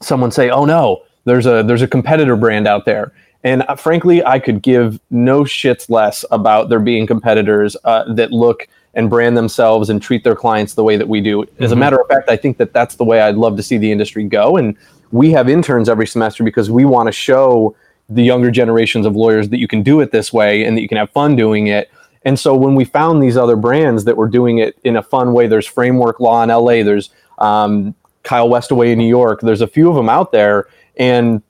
someone 0.00 0.30
say, 0.30 0.48
"Oh 0.48 0.64
no, 0.64 1.02
there's 1.24 1.46
a 1.46 1.64
there's 1.64 1.82
a 1.82 1.88
competitor 1.88 2.36
brand 2.36 2.68
out 2.68 2.84
there." 2.84 3.12
And 3.42 3.64
uh, 3.68 3.74
frankly, 3.74 4.24
I 4.24 4.38
could 4.38 4.62
give 4.62 5.00
no 5.10 5.42
shits 5.42 5.90
less 5.90 6.24
about 6.30 6.68
there 6.68 6.78
being 6.78 7.08
competitors 7.08 7.76
uh, 7.82 8.12
that 8.14 8.30
look 8.30 8.68
and 8.94 9.08
brand 9.08 9.36
themselves 9.36 9.88
and 9.88 10.02
treat 10.02 10.24
their 10.24 10.34
clients 10.34 10.74
the 10.74 10.84
way 10.84 10.96
that 10.96 11.08
we 11.08 11.20
do. 11.20 11.42
As 11.42 11.48
mm-hmm. 11.48 11.72
a 11.72 11.76
matter 11.76 12.00
of 12.00 12.06
fact, 12.08 12.28
I 12.28 12.36
think 12.36 12.58
that 12.58 12.72
that's 12.72 12.96
the 12.96 13.04
way 13.04 13.20
I'd 13.20 13.36
love 13.36 13.56
to 13.56 13.62
see 13.62 13.78
the 13.78 13.90
industry 13.90 14.24
go. 14.24 14.56
And 14.56 14.76
we 15.10 15.30
have 15.32 15.48
interns 15.48 15.88
every 15.88 16.06
semester 16.06 16.44
because 16.44 16.70
we 16.70 16.84
want 16.84 17.06
to 17.06 17.12
show 17.12 17.74
the 18.08 18.22
younger 18.22 18.50
generations 18.50 19.06
of 19.06 19.16
lawyers 19.16 19.48
that 19.48 19.58
you 19.58 19.68
can 19.68 19.82
do 19.82 20.00
it 20.00 20.12
this 20.12 20.32
way 20.32 20.64
and 20.64 20.76
that 20.76 20.82
you 20.82 20.88
can 20.88 20.98
have 20.98 21.10
fun 21.10 21.36
doing 21.36 21.68
it. 21.68 21.90
And 22.24 22.38
so 22.38 22.54
when 22.54 22.74
we 22.74 22.84
found 22.84 23.22
these 23.22 23.36
other 23.36 23.56
brands 23.56 24.04
that 24.04 24.16
were 24.16 24.28
doing 24.28 24.58
it 24.58 24.78
in 24.84 24.96
a 24.96 25.02
fun 25.02 25.32
way, 25.32 25.46
there's 25.46 25.66
Framework 25.66 26.20
Law 26.20 26.42
in 26.42 26.50
LA, 26.50 26.82
there's 26.82 27.10
um, 27.38 27.94
Kyle 28.22 28.48
Westaway 28.48 28.92
in 28.92 28.98
New 28.98 29.08
York. 29.08 29.40
There's 29.40 29.60
a 29.60 29.66
few 29.66 29.88
of 29.88 29.96
them 29.96 30.08
out 30.08 30.30
there, 30.30 30.68
and 30.96 31.42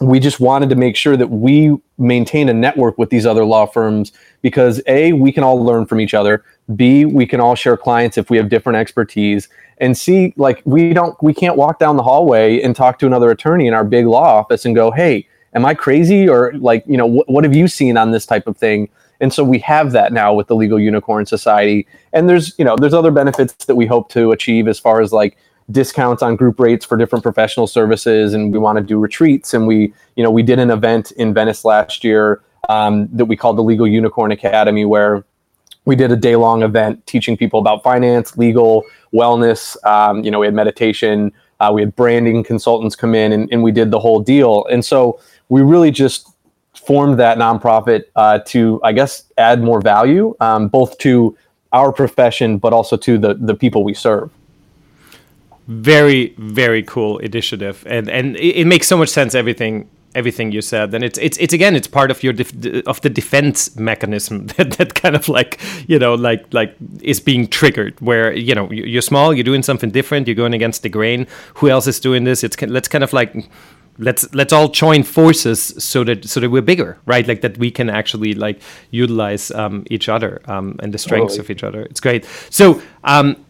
we 0.00 0.20
just 0.20 0.40
wanted 0.40 0.70
to 0.70 0.76
make 0.76 0.96
sure 0.96 1.16
that 1.16 1.28
we 1.28 1.76
maintain 1.98 2.48
a 2.48 2.54
network 2.54 2.98
with 2.98 3.10
these 3.10 3.26
other 3.26 3.44
law 3.44 3.66
firms 3.66 4.12
because 4.42 4.80
a 4.86 5.12
we 5.12 5.32
can 5.32 5.42
all 5.44 5.62
learn 5.62 5.86
from 5.86 6.00
each 6.00 6.14
other. 6.14 6.44
B 6.74 7.04
we 7.04 7.26
can 7.26 7.40
all 7.40 7.54
share 7.54 7.76
clients 7.76 8.18
if 8.18 8.30
we 8.30 8.36
have 8.36 8.48
different 8.48 8.76
expertise. 8.76 9.48
And 9.78 9.96
c 9.96 10.32
like 10.36 10.62
we 10.64 10.92
don't 10.92 11.20
we 11.22 11.34
can't 11.34 11.56
walk 11.56 11.78
down 11.78 11.96
the 11.96 12.02
hallway 12.02 12.60
and 12.60 12.74
talk 12.74 12.98
to 13.00 13.06
another 13.06 13.30
attorney 13.30 13.66
in 13.66 13.74
our 13.74 13.84
big 13.84 14.06
law 14.06 14.24
office 14.38 14.64
and 14.64 14.74
go 14.74 14.90
hey 14.90 15.26
am 15.54 15.64
i 15.64 15.74
crazy? 15.74 16.28
Or 16.28 16.52
like 16.54 16.84
you 16.86 16.96
know 16.96 17.08
wh- 17.08 17.28
what 17.28 17.44
have 17.44 17.54
you 17.54 17.66
seen 17.68 17.96
on 17.96 18.10
this 18.12 18.26
type 18.26 18.46
of 18.46 18.56
thing? 18.56 18.88
And 19.20 19.32
so 19.32 19.42
we 19.42 19.58
have 19.60 19.92
that 19.92 20.12
now 20.12 20.34
with 20.34 20.46
the 20.46 20.54
legal 20.54 20.78
unicorn 20.78 21.26
society. 21.26 21.86
And 22.12 22.28
there's 22.28 22.56
you 22.58 22.64
know 22.64 22.76
there's 22.76 22.94
other 22.94 23.10
benefits 23.10 23.64
that 23.64 23.74
we 23.74 23.86
hope 23.86 24.08
to 24.10 24.32
achieve 24.32 24.68
as 24.68 24.78
far 24.78 25.00
as 25.00 25.12
like 25.12 25.36
discounts 25.70 26.22
on 26.22 26.36
group 26.36 26.60
rates 26.60 26.84
for 26.84 26.96
different 26.96 27.24
professional 27.24 27.66
services 27.66 28.34
and 28.34 28.52
we 28.52 28.58
want 28.58 28.78
to 28.78 28.84
do 28.84 28.98
retreats. 28.98 29.54
And 29.54 29.66
we 29.66 29.92
you 30.14 30.22
know 30.22 30.30
we 30.30 30.42
did 30.42 30.58
an 30.58 30.70
event 30.70 31.10
in 31.12 31.34
venice 31.34 31.64
last 31.64 32.04
year 32.04 32.40
um, 32.68 33.08
that 33.12 33.26
we 33.26 33.36
called 33.36 33.58
the 33.58 33.62
legal 33.62 33.86
unicorn 33.86 34.32
academy 34.32 34.84
where 34.84 35.24
we 35.84 35.94
did 35.94 36.10
a 36.10 36.16
day 36.16 36.36
long 36.36 36.62
event 36.62 37.06
teaching 37.06 37.36
people 37.36 37.60
about 37.60 37.82
finance 37.82 38.36
legal 38.36 38.84
wellness. 39.12 39.76
Um, 39.86 40.24
you 40.24 40.30
know 40.30 40.40
we 40.40 40.46
had 40.46 40.54
meditation 40.54 41.32
uh, 41.60 41.70
we 41.72 41.82
had 41.82 41.96
branding 41.96 42.42
consultants 42.42 42.94
come 42.96 43.14
in 43.14 43.32
and, 43.32 43.48
and 43.50 43.62
we 43.62 43.72
did 43.72 43.90
the 43.90 43.98
whole 43.98 44.20
deal. 44.20 44.66
And 44.66 44.84
so 44.84 45.20
we 45.48 45.62
really 45.62 45.90
just 45.90 46.28
formed 46.74 47.18
that 47.18 47.38
nonprofit 47.38 48.04
uh, 48.16 48.38
to 48.46 48.78
i 48.84 48.92
guess 48.92 49.24
add 49.38 49.62
more 49.62 49.80
value 49.80 50.36
um, 50.40 50.68
both 50.68 50.98
to 50.98 51.36
our 51.72 51.90
profession 51.90 52.58
but 52.58 52.72
also 52.72 52.96
to 52.96 53.18
the 53.18 53.34
the 53.34 53.54
people 53.54 53.82
we 53.82 53.94
serve. 53.94 54.30
Very 55.66 56.34
very 56.38 56.82
cool 56.82 57.18
initiative. 57.18 57.84
And 57.88 58.08
and 58.08 58.36
it, 58.36 58.60
it, 58.60 58.66
makes 58.66 58.86
so 58.86 58.96
much 58.96 59.08
sense 59.08 59.34
everything 59.34 59.88
everything 60.16 60.50
you 60.50 60.62
said. 60.62 60.94
And 60.94 61.04
it's 61.04 61.18
it's 61.18 61.38
it's 61.38 61.54
again 61.54 61.76
it's 61.76 61.86
part 61.86 62.10
of 62.10 62.22
your 62.22 62.32
def- 62.32 62.86
of 62.86 63.00
the 63.02 63.10
defense 63.10 63.76
mechanism 63.76 64.46
that, 64.56 64.72
that 64.72 64.94
kind 64.94 65.14
of 65.14 65.28
like 65.28 65.60
you 65.86 65.98
know 65.98 66.14
like 66.14 66.52
like 66.52 66.74
is 67.02 67.20
being 67.20 67.46
triggered 67.46 68.00
where 68.00 68.32
you 68.32 68.54
know 68.54 68.70
you're 68.72 69.02
small 69.02 69.34
you're 69.34 69.44
doing 69.44 69.62
something 69.62 69.90
different 69.90 70.26
you're 70.26 70.34
going 70.34 70.54
against 70.54 70.82
the 70.82 70.88
grain. 70.88 71.26
Who 71.54 71.68
else 71.68 71.86
is 71.86 72.00
doing 72.00 72.24
this? 72.24 72.42
It's 72.42 72.60
let's 72.62 72.88
kind 72.88 73.04
of 73.04 73.12
like 73.12 73.34
let's 73.98 74.32
let's 74.34 74.52
all 74.52 74.68
join 74.68 75.02
forces 75.02 75.74
so 75.78 76.04
that 76.04 76.28
so 76.28 76.40
that 76.40 76.50
we're 76.50 76.62
bigger 76.62 76.98
right? 77.06 77.26
Like 77.26 77.40
that 77.42 77.58
we 77.58 77.70
can 77.70 77.88
actually 77.90 78.34
like 78.34 78.60
utilize 78.90 79.50
um, 79.50 79.84
each 79.90 80.08
other 80.08 80.42
um, 80.46 80.76
and 80.82 80.92
the 80.92 80.98
strengths 80.98 81.38
of 81.38 81.50
each 81.50 81.62
other. 81.62 81.82
It's 81.82 82.00
great. 82.00 82.24
So 82.50 82.80
um, 83.04 83.45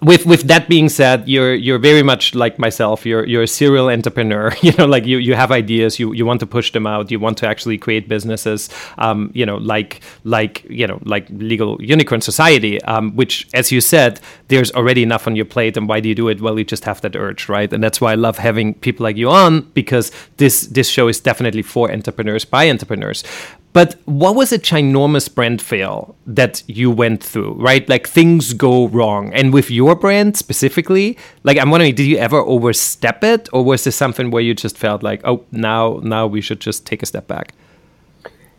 with 0.00 0.26
with 0.26 0.42
that 0.44 0.68
being 0.68 0.88
said, 0.88 1.28
you're 1.28 1.54
you're 1.54 1.78
very 1.78 2.02
much 2.02 2.34
like 2.34 2.58
myself. 2.58 3.04
You're 3.04 3.26
you're 3.26 3.42
a 3.42 3.48
serial 3.48 3.88
entrepreneur. 3.90 4.52
You 4.62 4.72
know, 4.78 4.86
like 4.86 5.06
you 5.06 5.18
you 5.18 5.34
have 5.34 5.50
ideas. 5.50 5.98
You 5.98 6.12
you 6.12 6.24
want 6.24 6.40
to 6.40 6.46
push 6.46 6.72
them 6.72 6.86
out. 6.86 7.10
You 7.10 7.18
want 7.18 7.36
to 7.38 7.48
actually 7.48 7.78
create 7.78 8.08
businesses. 8.08 8.70
Um, 8.96 9.30
you 9.34 9.44
know, 9.44 9.56
like 9.56 10.00
like 10.24 10.64
you 10.70 10.86
know 10.86 11.00
like 11.04 11.26
legal 11.30 11.82
unicorn 11.82 12.20
society. 12.20 12.80
Um, 12.84 13.14
which, 13.16 13.48
as 13.54 13.72
you 13.72 13.80
said, 13.80 14.20
there's 14.48 14.70
already 14.72 15.02
enough 15.02 15.26
on 15.26 15.36
your 15.36 15.44
plate. 15.44 15.76
And 15.76 15.88
why 15.88 16.00
do 16.00 16.08
you 16.08 16.14
do 16.14 16.28
it? 16.28 16.40
Well, 16.40 16.58
you 16.58 16.64
just 16.64 16.84
have 16.84 17.00
that 17.00 17.16
urge, 17.16 17.48
right? 17.48 17.72
And 17.72 17.82
that's 17.82 18.00
why 18.00 18.12
I 18.12 18.14
love 18.14 18.38
having 18.38 18.74
people 18.74 19.04
like 19.04 19.16
you 19.16 19.28
on 19.30 19.62
because 19.74 20.12
this 20.36 20.68
this 20.68 20.88
show 20.88 21.08
is 21.08 21.20
definitely 21.20 21.62
for 21.62 21.90
entrepreneurs 21.90 22.44
by 22.44 22.70
entrepreneurs. 22.70 23.24
But 23.72 23.96
what 24.04 24.34
was 24.34 24.52
a 24.52 24.58
ginormous 24.58 25.34
brand 25.34 25.62
fail 25.62 26.14
that 26.26 26.62
you 26.66 26.90
went 26.90 27.24
through, 27.24 27.54
right? 27.54 27.88
Like 27.88 28.06
things 28.06 28.52
go 28.52 28.88
wrong. 28.88 29.32
And 29.32 29.52
with 29.52 29.70
your 29.70 29.94
brand 29.94 30.36
specifically, 30.36 31.16
like 31.42 31.58
I'm 31.58 31.70
wondering, 31.70 31.94
did 31.94 32.06
you 32.06 32.18
ever 32.18 32.38
overstep 32.38 33.24
it? 33.24 33.48
Or 33.52 33.64
was 33.64 33.84
this 33.84 33.96
something 33.96 34.30
where 34.30 34.42
you 34.42 34.52
just 34.52 34.76
felt 34.76 35.02
like, 35.02 35.22
oh, 35.24 35.44
now 35.52 36.00
now 36.02 36.26
we 36.26 36.42
should 36.42 36.60
just 36.60 36.84
take 36.84 37.02
a 37.02 37.06
step 37.06 37.26
back? 37.26 37.54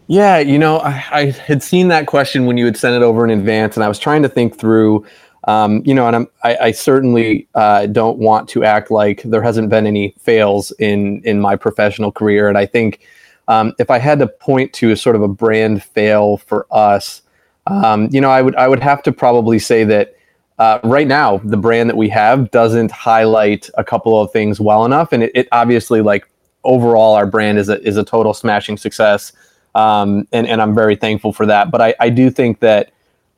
Yeah, 0.08 0.40
you 0.40 0.58
know, 0.58 0.80
I, 0.80 1.04
I 1.12 1.26
had 1.32 1.62
seen 1.64 1.88
that 1.90 2.08
question 2.08 2.46
when 2.46 2.58
you 2.58 2.66
had 2.66 2.76
sent 2.76 2.96
it 2.96 3.04
over 3.04 3.24
in 3.24 3.32
advance, 3.32 3.78
and 3.78 3.84
I 3.84 3.88
was 3.88 4.00
trying 4.00 4.22
to 4.24 4.30
think 4.30 4.58
through 4.58 5.06
um, 5.46 5.82
you 5.86 5.94
know, 5.94 6.08
and 6.08 6.16
I'm, 6.16 6.28
I, 6.44 6.58
I 6.58 6.72
certainly 6.72 7.48
uh, 7.54 7.88
don't 7.88 8.18
want 8.18 8.48
to 8.50 8.64
act 8.64 8.90
like 8.90 9.24
there 9.24 9.42
hasn't 9.42 9.70
been 9.70 9.86
any 9.86 10.16
fails 10.20 10.72
in 10.80 11.22
in 11.26 11.40
my 11.40 11.56
professional 11.56 12.12
career. 12.12 12.48
And 12.48 12.58
I 12.58 12.66
think 12.66 13.02
um, 13.48 13.74
if 13.80 13.90
I 13.90 14.00
had 14.00 14.20
to 14.20 14.28
point 14.28 14.74
to 14.74 14.92
a 14.92 14.96
sort 14.96 15.16
of 15.16 15.22
a 15.22 15.28
brand 15.28 15.84
fail 15.84 16.38
for 16.38 16.66
us, 16.72 17.22
um, 17.68 18.10
you 18.12 18.22
know, 18.22 18.30
I 18.30 18.42
would 18.42 18.56
I 18.56 18.68
would 18.68 18.82
have 18.82 19.04
to 19.04 19.12
probably 19.12 19.60
say 19.60 19.84
that 19.86 20.16
uh, 20.60 20.80
right 20.84 21.08
now 21.08 21.38
the 21.38 21.58
brand 21.58 21.90
that 21.90 21.98
we 21.98 22.10
have 22.10 22.52
doesn't 22.52 22.92
highlight 22.92 23.70
a 23.78 23.84
couple 23.84 24.20
of 24.20 24.32
things 24.32 24.60
well 24.60 24.86
enough, 24.86 25.14
and 25.14 25.24
it, 25.24 25.32
it 25.34 25.48
obviously 25.52 26.02
like 26.02 26.28
overall 26.64 27.16
our 27.16 27.26
brand 27.26 27.58
is 27.58 27.70
a 27.70 27.82
is 27.82 27.98
a 27.98 28.04
total 28.04 28.34
smashing 28.34 28.78
success, 28.78 29.34
um, 29.76 30.28
and 30.32 30.48
and 30.48 30.62
I'm 30.62 30.76
very 30.76 30.96
thankful 30.96 31.34
for 31.34 31.46
that. 31.46 31.72
But 31.72 31.82
I 31.82 31.96
I 32.00 32.10
do 32.10 32.30
think 32.30 32.60
that 32.60 32.92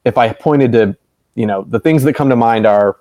if 0.06 0.18
I 0.18 0.34
pointed 0.34 0.72
to 0.74 0.98
you 1.36 1.46
know 1.46 1.66
the 1.70 1.80
things 1.80 2.04
that 2.04 2.14
come 2.14 2.30
to 2.30 2.36
mind 2.36 2.66
are 2.66 2.98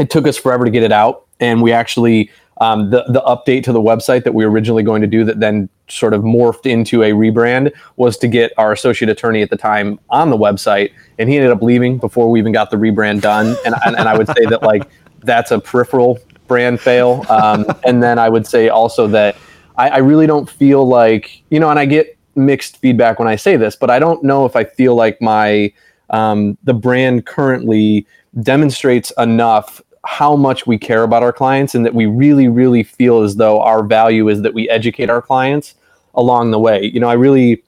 it 0.00 0.10
took 0.10 0.26
us 0.26 0.36
forever 0.36 0.64
to 0.64 0.70
get 0.70 0.82
it 0.82 0.92
out, 0.92 1.26
and 1.40 1.62
we 1.62 1.72
actually 1.72 2.30
um, 2.60 2.90
the 2.90 3.04
the 3.08 3.22
update 3.22 3.64
to 3.64 3.72
the 3.72 3.80
website 3.80 4.24
that 4.24 4.34
we 4.34 4.44
were 4.44 4.50
originally 4.50 4.82
going 4.82 5.00
to 5.00 5.06
do 5.06 5.24
that 5.24 5.40
then 5.40 5.68
sort 5.88 6.12
of 6.12 6.22
morphed 6.22 6.66
into 6.66 7.02
a 7.02 7.12
rebrand 7.12 7.72
was 7.96 8.16
to 8.18 8.28
get 8.28 8.52
our 8.58 8.72
associate 8.72 9.08
attorney 9.08 9.42
at 9.42 9.50
the 9.50 9.56
time 9.56 9.98
on 10.10 10.30
the 10.30 10.36
website, 10.36 10.92
and 11.18 11.28
he 11.28 11.36
ended 11.36 11.50
up 11.50 11.62
leaving 11.62 11.98
before 11.98 12.30
we 12.30 12.38
even 12.38 12.52
got 12.52 12.70
the 12.70 12.76
rebrand 12.76 13.20
done. 13.20 13.56
And 13.64 13.74
and, 13.84 13.96
and 13.96 14.08
I 14.08 14.16
would 14.16 14.26
say 14.26 14.44
that 14.46 14.62
like 14.62 14.88
that's 15.20 15.50
a 15.50 15.58
peripheral 15.58 16.18
brand 16.46 16.80
fail. 16.80 17.24
Um, 17.28 17.66
and 17.84 18.02
then 18.02 18.18
I 18.18 18.28
would 18.28 18.46
say 18.46 18.68
also 18.68 19.06
that 19.08 19.36
I, 19.76 19.90
I 19.90 19.98
really 19.98 20.26
don't 20.26 20.48
feel 20.48 20.86
like 20.86 21.42
you 21.50 21.60
know, 21.60 21.70
and 21.70 21.78
I 21.78 21.86
get 21.86 22.18
mixed 22.34 22.78
feedback 22.78 23.18
when 23.18 23.28
I 23.28 23.36
say 23.36 23.56
this, 23.56 23.76
but 23.76 23.90
I 23.90 23.98
don't 23.98 24.22
know 24.22 24.46
if 24.46 24.56
I 24.56 24.64
feel 24.64 24.94
like 24.94 25.20
my 25.20 25.72
um, 26.10 26.56
the 26.64 26.74
brand 26.74 27.26
currently 27.26 28.06
demonstrates 28.42 29.12
enough 29.18 29.82
how 30.04 30.36
much 30.36 30.66
we 30.66 30.78
care 30.78 31.02
about 31.02 31.22
our 31.22 31.32
clients 31.32 31.74
and 31.74 31.84
that 31.84 31.94
we 31.94 32.06
really, 32.06 32.48
really 32.48 32.82
feel 32.82 33.22
as 33.22 33.36
though 33.36 33.60
our 33.60 33.82
value 33.82 34.28
is 34.28 34.42
that 34.42 34.54
we 34.54 34.68
educate 34.68 35.10
our 35.10 35.22
clients 35.22 35.74
along 36.14 36.50
the 36.50 36.58
way. 36.58 36.84
You 36.84 37.00
know, 37.00 37.08
I 37.08 37.14
really 37.14 37.62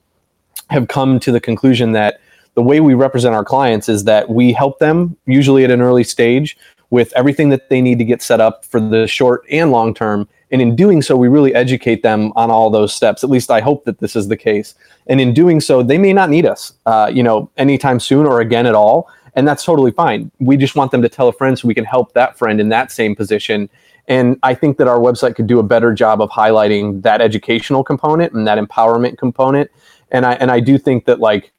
have 0.69 0.87
come 0.87 1.19
to 1.19 1.31
the 1.31 1.39
conclusion 1.39 1.91
that 1.91 2.19
the 2.55 2.61
way 2.61 2.79
we 2.79 2.93
represent 2.93 3.35
our 3.35 3.45
clients 3.45 3.87
is 3.89 4.03
that 4.05 4.29
we 4.29 4.53
help 4.53 4.79
them, 4.79 5.15
usually 5.25 5.63
at 5.63 5.71
an 5.71 5.81
early 5.81 6.03
stage, 6.03 6.57
with 6.89 7.13
everything 7.15 7.49
that 7.49 7.69
they 7.69 7.81
need 7.81 7.97
to 7.97 8.03
get 8.03 8.21
set 8.21 8.41
up 8.41 8.65
for 8.65 8.79
the 8.79 9.07
short 9.07 9.45
and 9.49 9.71
long 9.71 9.93
term. 9.93 10.27
And 10.51 10.61
in 10.61 10.75
doing 10.75 11.01
so, 11.01 11.15
we 11.15 11.29
really 11.29 11.55
educate 11.55 12.03
them 12.03 12.33
on 12.35 12.51
all 12.51 12.69
those 12.69 12.93
steps. 12.93 13.23
At 13.23 13.29
least 13.29 13.49
I 13.49 13.61
hope 13.61 13.85
that 13.85 13.99
this 13.99 14.17
is 14.17 14.27
the 14.27 14.35
case. 14.35 14.75
And 15.07 15.21
in 15.21 15.33
doing 15.33 15.61
so, 15.61 15.81
they 15.81 15.97
may 15.97 16.11
not 16.11 16.29
need 16.29 16.45
us, 16.45 16.73
uh, 16.85 17.09
you 17.13 17.23
know, 17.23 17.49
anytime 17.57 18.01
soon 18.01 18.25
or 18.25 18.41
again 18.41 18.65
at 18.65 18.75
all. 18.75 19.09
And 19.35 19.47
that's 19.47 19.63
totally 19.63 19.91
fine. 19.91 20.31
We 20.39 20.57
just 20.57 20.75
want 20.75 20.91
them 20.91 21.01
to 21.01 21.09
tell 21.09 21.27
a 21.27 21.33
friend 21.33 21.57
so 21.57 21.67
we 21.67 21.73
can 21.73 21.85
help 21.85 22.13
that 22.13 22.37
friend 22.37 22.59
in 22.59 22.69
that 22.69 22.91
same 22.91 23.15
position. 23.15 23.69
And 24.07 24.37
I 24.43 24.53
think 24.53 24.77
that 24.77 24.87
our 24.87 24.99
website 24.99 25.35
could 25.35 25.47
do 25.47 25.59
a 25.59 25.63
better 25.63 25.93
job 25.93 26.21
of 26.21 26.29
highlighting 26.29 27.01
that 27.03 27.21
educational 27.21 27.83
component 27.83 28.33
and 28.33 28.45
that 28.47 28.57
empowerment 28.57 29.17
component. 29.17 29.71
And 30.11 30.25
I 30.25 30.33
and 30.33 30.51
I 30.51 30.59
do 30.59 30.77
think 30.77 31.05
that 31.05 31.19
like 31.19 31.51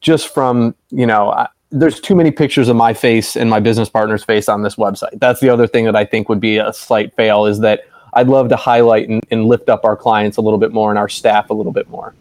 just 0.00 0.32
from 0.32 0.74
you 0.90 1.06
know. 1.06 1.30
I, 1.30 1.48
there's 1.70 1.98
too 1.98 2.14
many 2.14 2.30
pictures 2.30 2.68
of 2.68 2.76
my 2.76 2.94
face 2.94 3.34
and 3.34 3.50
my 3.50 3.58
business 3.58 3.88
partner's 3.88 4.22
face 4.22 4.48
on 4.48 4.62
this 4.62 4.76
website. 4.76 5.18
That's 5.18 5.40
the 5.40 5.48
other 5.48 5.66
thing 5.66 5.86
that 5.86 5.96
I 5.96 6.04
think 6.04 6.28
would 6.28 6.38
be 6.38 6.58
a 6.58 6.72
slight 6.72 7.12
fail 7.16 7.46
is 7.46 7.58
that 7.60 7.80
I'd 8.12 8.28
love 8.28 8.48
to 8.50 8.56
highlight 8.56 9.08
and, 9.08 9.20
and 9.32 9.46
lift 9.46 9.68
up 9.68 9.84
our 9.84 9.96
clients 9.96 10.36
a 10.36 10.40
little 10.40 10.60
bit 10.60 10.72
more 10.72 10.90
and 10.90 10.98
our 11.00 11.08
staff 11.08 11.50
a 11.50 11.52
little 11.52 11.72
bit 11.72 11.88
more 11.88 12.14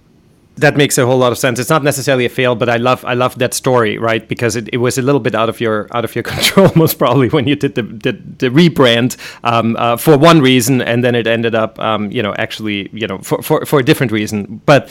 that 0.56 0.78
makes 0.78 0.98
a 0.98 1.06
whole 1.06 1.18
lot 1.18 1.32
of 1.32 1.38
sense. 1.38 1.58
It's 1.60 1.70
not 1.70 1.84
necessarily 1.84 2.26
a 2.26 2.30
fail, 2.30 2.56
but 2.56 2.70
I 2.70 2.78
love 2.78 3.04
I 3.06 3.14
love 3.14 3.40
that 3.40 3.54
story, 3.54 3.98
right? 3.98 4.28
Because 4.28 4.56
it, 4.56 4.70
it 4.72 4.78
was 4.78 4.98
a 4.98 5.02
little 5.02 5.20
bit 5.20 5.34
out 5.34 5.50
of 5.50 5.60
your 5.60 5.88
out 5.92 6.06
of 6.06 6.16
your 6.16 6.24
control, 6.34 6.72
most 6.76 7.00
probably 7.00 7.30
when 7.30 7.48
you 7.48 7.56
did 7.56 7.76
the 7.76 7.82
the, 7.82 8.12
the 8.14 8.50
rebrand 8.50 9.18
um, 9.44 9.76
uh, 9.78 9.98
for 9.98 10.18
one 10.18 10.42
reason, 10.42 10.82
and 10.82 11.04
then 11.04 11.16
it 11.16 11.26
ended 11.26 11.56
up, 11.56 11.80
um, 11.80 12.12
you 12.12 12.22
know, 12.22 12.34
actually, 12.36 12.90
you 12.94 13.08
know, 13.08 13.18
for, 13.20 13.42
for 13.42 13.66
for 13.66 13.80
a 13.80 13.84
different 13.84 14.12
reason. 14.12 14.62
But 14.66 14.90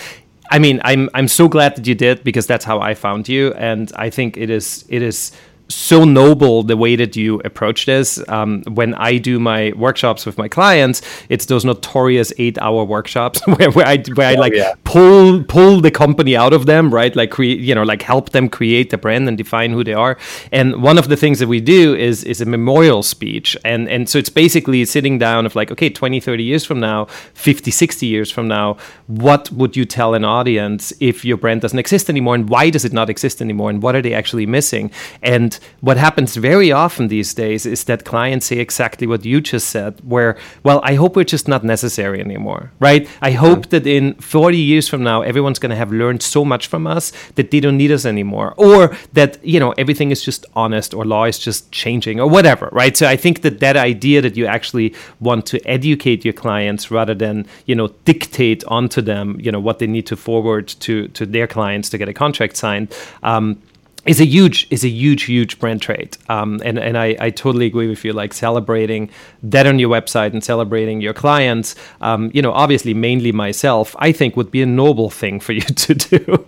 I 0.51 0.59
mean, 0.59 0.81
I'm 0.85 1.09
I'm 1.15 1.29
so 1.29 1.49
glad 1.49 1.77
that 1.77 1.87
you 1.87 1.95
did 1.95 2.25
because 2.25 2.47
that's 2.47 2.65
how 2.65 2.81
I 2.81 2.95
found 2.95 3.29
you, 3.29 3.53
and 3.55 3.93
I 3.95 4.11
think 4.11 4.37
it 4.37 4.51
is 4.51 4.85
it 4.89 5.03
is 5.03 5.33
so 5.69 6.05
noble 6.05 6.63
the 6.63 6.77
way 6.77 6.97
that 6.97 7.17
you 7.17 7.41
approach 7.45 7.87
this. 7.87 8.23
Um, 8.29 8.63
when 8.65 8.95
I 8.95 9.19
do 9.19 9.39
my 9.39 9.73
workshops 9.77 10.27
with 10.27 10.39
my 10.39 10.49
clients, 10.49 11.03
it's 11.29 11.47
those 11.47 11.65
notorious 11.65 12.33
eight-hour 12.39 12.85
workshops 12.85 13.47
where, 13.47 13.71
where 13.71 13.87
I 13.87 14.03
where 14.15 14.29
I 14.29 14.35
oh, 14.35 14.41
like 14.41 14.53
yeah. 14.53 14.75
pull 14.85 15.43
pull 15.45 15.81
the 15.81 15.91
company 15.91 16.37
out 16.37 16.53
of 16.53 16.67
them, 16.67 16.93
right? 16.93 17.15
Like 17.15 17.31
create, 17.31 17.61
you 17.61 17.75
know, 17.75 17.83
like 17.83 18.03
help 18.03 18.31
them 18.31 18.49
create 18.49 18.91
the 18.91 18.99
brand 18.99 19.29
and 19.29 19.37
define 19.37 19.73
who 19.73 19.85
they 19.85 19.95
are. 19.95 20.19
And 20.51 20.83
one 20.83 20.99
of 20.99 21.09
the 21.09 21.17
things 21.17 21.39
that 21.39 21.49
we 21.49 21.61
do 21.61 21.95
is 21.95 22.25
is 22.25 22.41
a 22.41 22.47
memorial 22.47 23.03
speech, 23.03 23.57
and 23.65 23.89
and 23.89 24.09
so 24.09 24.19
it's 24.19 24.31
basically 24.31 24.85
sitting 24.85 25.19
down 25.19 25.47
of 25.47 25.57
like, 25.57 25.71
okay, 25.71 25.89
20, 25.89 26.21
30 26.21 26.43
years 26.43 26.65
from 26.65 26.81
now, 26.81 27.07
50, 27.35 27.71
60 27.71 28.07
years 28.07 28.31
from 28.31 28.49
now, 28.49 28.77
what 29.07 29.51
would 29.53 29.77
you 29.77 29.85
tell 29.85 30.15
an 30.15 30.25
audience 30.25 30.93
if 31.01 31.25
your 31.25 31.37
brand 31.37 31.61
doesn't 31.61 31.79
exist 31.79 32.11
anymore, 32.11 32.35
and 32.35 32.49
why 32.49 32.71
does 32.71 32.85
it 32.85 32.93
not 32.93 33.09
exist 33.09 33.41
anymore, 33.41 33.71
and 33.71 33.83
what 33.83 33.95
are 33.95 34.03
they 34.03 34.15
actually 34.15 34.47
missing? 34.47 34.91
And 35.23 35.52
what 35.81 35.97
happens 35.97 36.37
very 36.37 36.71
often 36.73 37.09
these 37.09 37.35
days 37.35 37.67
is 37.67 37.85
that 37.85 38.05
clients 38.05 38.47
say 38.47 38.59
exactly 38.59 39.07
what 39.07 39.25
you 39.25 39.41
just 39.41 39.69
said, 39.69 40.01
where, 40.05 40.37
well, 40.63 40.81
I 40.83 40.95
hope 40.95 41.17
we're 41.17 41.25
just 41.25 41.49
not 41.49 41.65
necessary 41.65 42.21
anymore, 42.21 42.71
right? 42.81 43.09
I 43.21 43.33
hope 43.33 43.69
that 43.71 43.87
in 43.87 44.15
40 44.15 44.57
years 44.59 44.89
from 44.89 45.03
now, 45.03 45.23
everyone's 45.23 45.59
going 45.59 45.71
to 45.71 45.77
have 45.77 45.93
learned 45.93 46.23
so 46.23 46.45
much 46.45 46.67
from 46.67 46.87
us 46.87 47.13
that 47.35 47.51
they 47.51 47.61
don't 47.61 47.77
need 47.77 47.91
us 47.91 48.05
anymore, 48.05 48.55
or 48.57 48.97
that, 49.13 49.45
you 49.45 49.59
know, 49.61 49.73
everything 49.73 50.11
is 50.11 50.23
just 50.23 50.47
honest 50.55 50.95
or 50.95 51.05
law 51.05 51.25
is 51.25 51.39
just 51.39 51.71
changing 51.73 52.21
or 52.21 52.29
whatever, 52.29 52.69
right? 52.73 52.97
So 52.97 53.07
I 53.07 53.17
think 53.17 53.43
that 53.43 53.61
that 53.61 53.77
idea 53.77 54.21
that 54.23 54.37
you 54.37 54.47
actually 54.47 54.95
want 55.21 55.47
to 55.47 55.67
educate 55.67 56.25
your 56.25 56.35
clients 56.35 56.91
rather 56.91 57.15
than, 57.15 57.47
you 57.67 57.75
know, 57.75 57.89
dictate 58.05 58.65
onto 58.65 59.01
them, 59.01 59.39
you 59.41 59.51
know, 59.53 59.61
what 59.61 59.79
they 59.79 59.87
need 59.87 60.07
to 60.07 60.17
forward 60.17 60.69
to, 60.69 61.09
to 61.09 61.27
their 61.27 61.47
clients 61.47 61.89
to 61.91 61.99
get 61.99 62.09
a 62.09 62.15
contract 62.15 62.57
signed. 62.57 62.95
Um, 63.23 63.61
is 64.05 64.21
a 64.21 64.25
huge 64.25 64.67
is 64.71 64.85
a 64.85 64.89
huge 64.89 65.25
huge 65.25 65.59
brand 65.59 65.81
trait 65.81 66.19
um, 66.29 66.61
and 66.65 66.79
and 66.79 66.99
I, 66.99 67.17
I 67.21 67.31
totally 67.31 67.67
agree 67.67 67.89
with 67.89 68.05
you 68.05 68.13
like 68.13 68.33
celebrating 68.33 69.11
that 69.45 69.67
on 69.67 69.79
your 69.79 69.91
website 69.91 70.33
and 70.33 70.43
celebrating 70.43 71.01
your 71.01 71.15
clients 71.15 71.75
um, 72.01 72.31
you 72.35 72.43
know 72.43 72.53
obviously 72.53 72.95
mainly 72.95 73.31
myself 73.31 73.95
I 73.99 74.11
think 74.13 74.37
would 74.37 74.51
be 74.51 74.63
a 74.63 74.67
noble 74.67 75.09
thing 75.09 75.39
for 75.39 75.53
you 75.53 75.61
to 75.61 75.95
do 75.95 76.47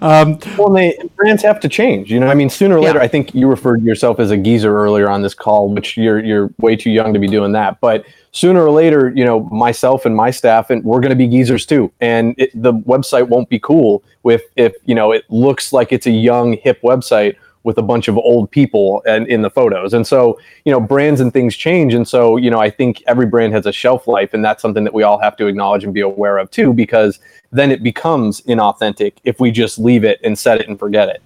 um, 0.00 0.38
well 0.56 0.70
they, 0.70 0.96
brands 1.16 1.42
have 1.42 1.58
to 1.60 1.68
change 1.68 2.10
you 2.10 2.20
know 2.20 2.28
I 2.28 2.34
mean 2.34 2.48
sooner 2.48 2.76
or 2.76 2.80
later 2.80 2.98
yeah. 2.98 3.04
I 3.04 3.08
think 3.08 3.34
you 3.34 3.48
referred 3.48 3.78
to 3.78 3.84
yourself 3.84 4.20
as 4.20 4.30
a 4.30 4.36
geezer 4.36 4.76
earlier 4.76 5.08
on 5.08 5.22
this 5.22 5.34
call 5.34 5.68
which 5.68 5.96
you're 5.96 6.24
you're 6.24 6.50
way 6.58 6.76
too 6.76 6.90
young 6.90 7.12
to 7.12 7.18
be 7.18 7.26
doing 7.26 7.52
that 7.52 7.80
but 7.80 8.06
sooner 8.34 8.62
or 8.62 8.70
later, 8.72 9.12
you 9.14 9.24
know, 9.24 9.44
myself 9.44 10.04
and 10.04 10.14
my 10.14 10.30
staff, 10.30 10.68
and 10.68 10.84
we're 10.84 11.00
going 11.00 11.10
to 11.10 11.16
be 11.16 11.28
geezers 11.28 11.64
too. 11.64 11.90
And 12.00 12.34
it, 12.36 12.50
the 12.54 12.74
website 12.74 13.28
won't 13.28 13.48
be 13.48 13.60
cool 13.60 14.02
with 14.24 14.42
if 14.56 14.74
you 14.84 14.94
know 14.94 15.12
it 15.12 15.24
looks 15.30 15.72
like 15.72 15.92
it's 15.92 16.06
a 16.06 16.10
young, 16.10 16.54
hip 16.54 16.82
website 16.82 17.36
with 17.62 17.78
a 17.78 17.82
bunch 17.82 18.08
of 18.08 18.18
old 18.18 18.50
people 18.50 19.02
and 19.06 19.26
in 19.26 19.40
the 19.40 19.48
photos. 19.48 19.94
And 19.94 20.06
so, 20.06 20.38
you 20.66 20.72
know, 20.72 20.78
brands 20.80 21.22
and 21.22 21.32
things 21.32 21.56
change. 21.56 21.94
And 21.94 22.06
so, 22.06 22.36
you 22.36 22.50
know, 22.50 22.60
I 22.60 22.68
think 22.68 23.02
every 23.06 23.24
brand 23.24 23.54
has 23.54 23.64
a 23.64 23.72
shelf 23.72 24.06
life, 24.06 24.34
and 24.34 24.44
that's 24.44 24.60
something 24.60 24.84
that 24.84 24.92
we 24.92 25.02
all 25.02 25.18
have 25.18 25.34
to 25.38 25.46
acknowledge 25.46 25.82
and 25.82 25.94
be 25.94 26.02
aware 26.02 26.36
of 26.36 26.50
too, 26.50 26.74
because 26.74 27.20
then 27.52 27.70
it 27.70 27.82
becomes 27.82 28.42
inauthentic 28.42 29.14
if 29.24 29.40
we 29.40 29.50
just 29.50 29.78
leave 29.78 30.04
it 30.04 30.20
and 30.22 30.38
set 30.38 30.60
it 30.60 30.68
and 30.68 30.78
forget 30.78 31.08
it. 31.08 31.22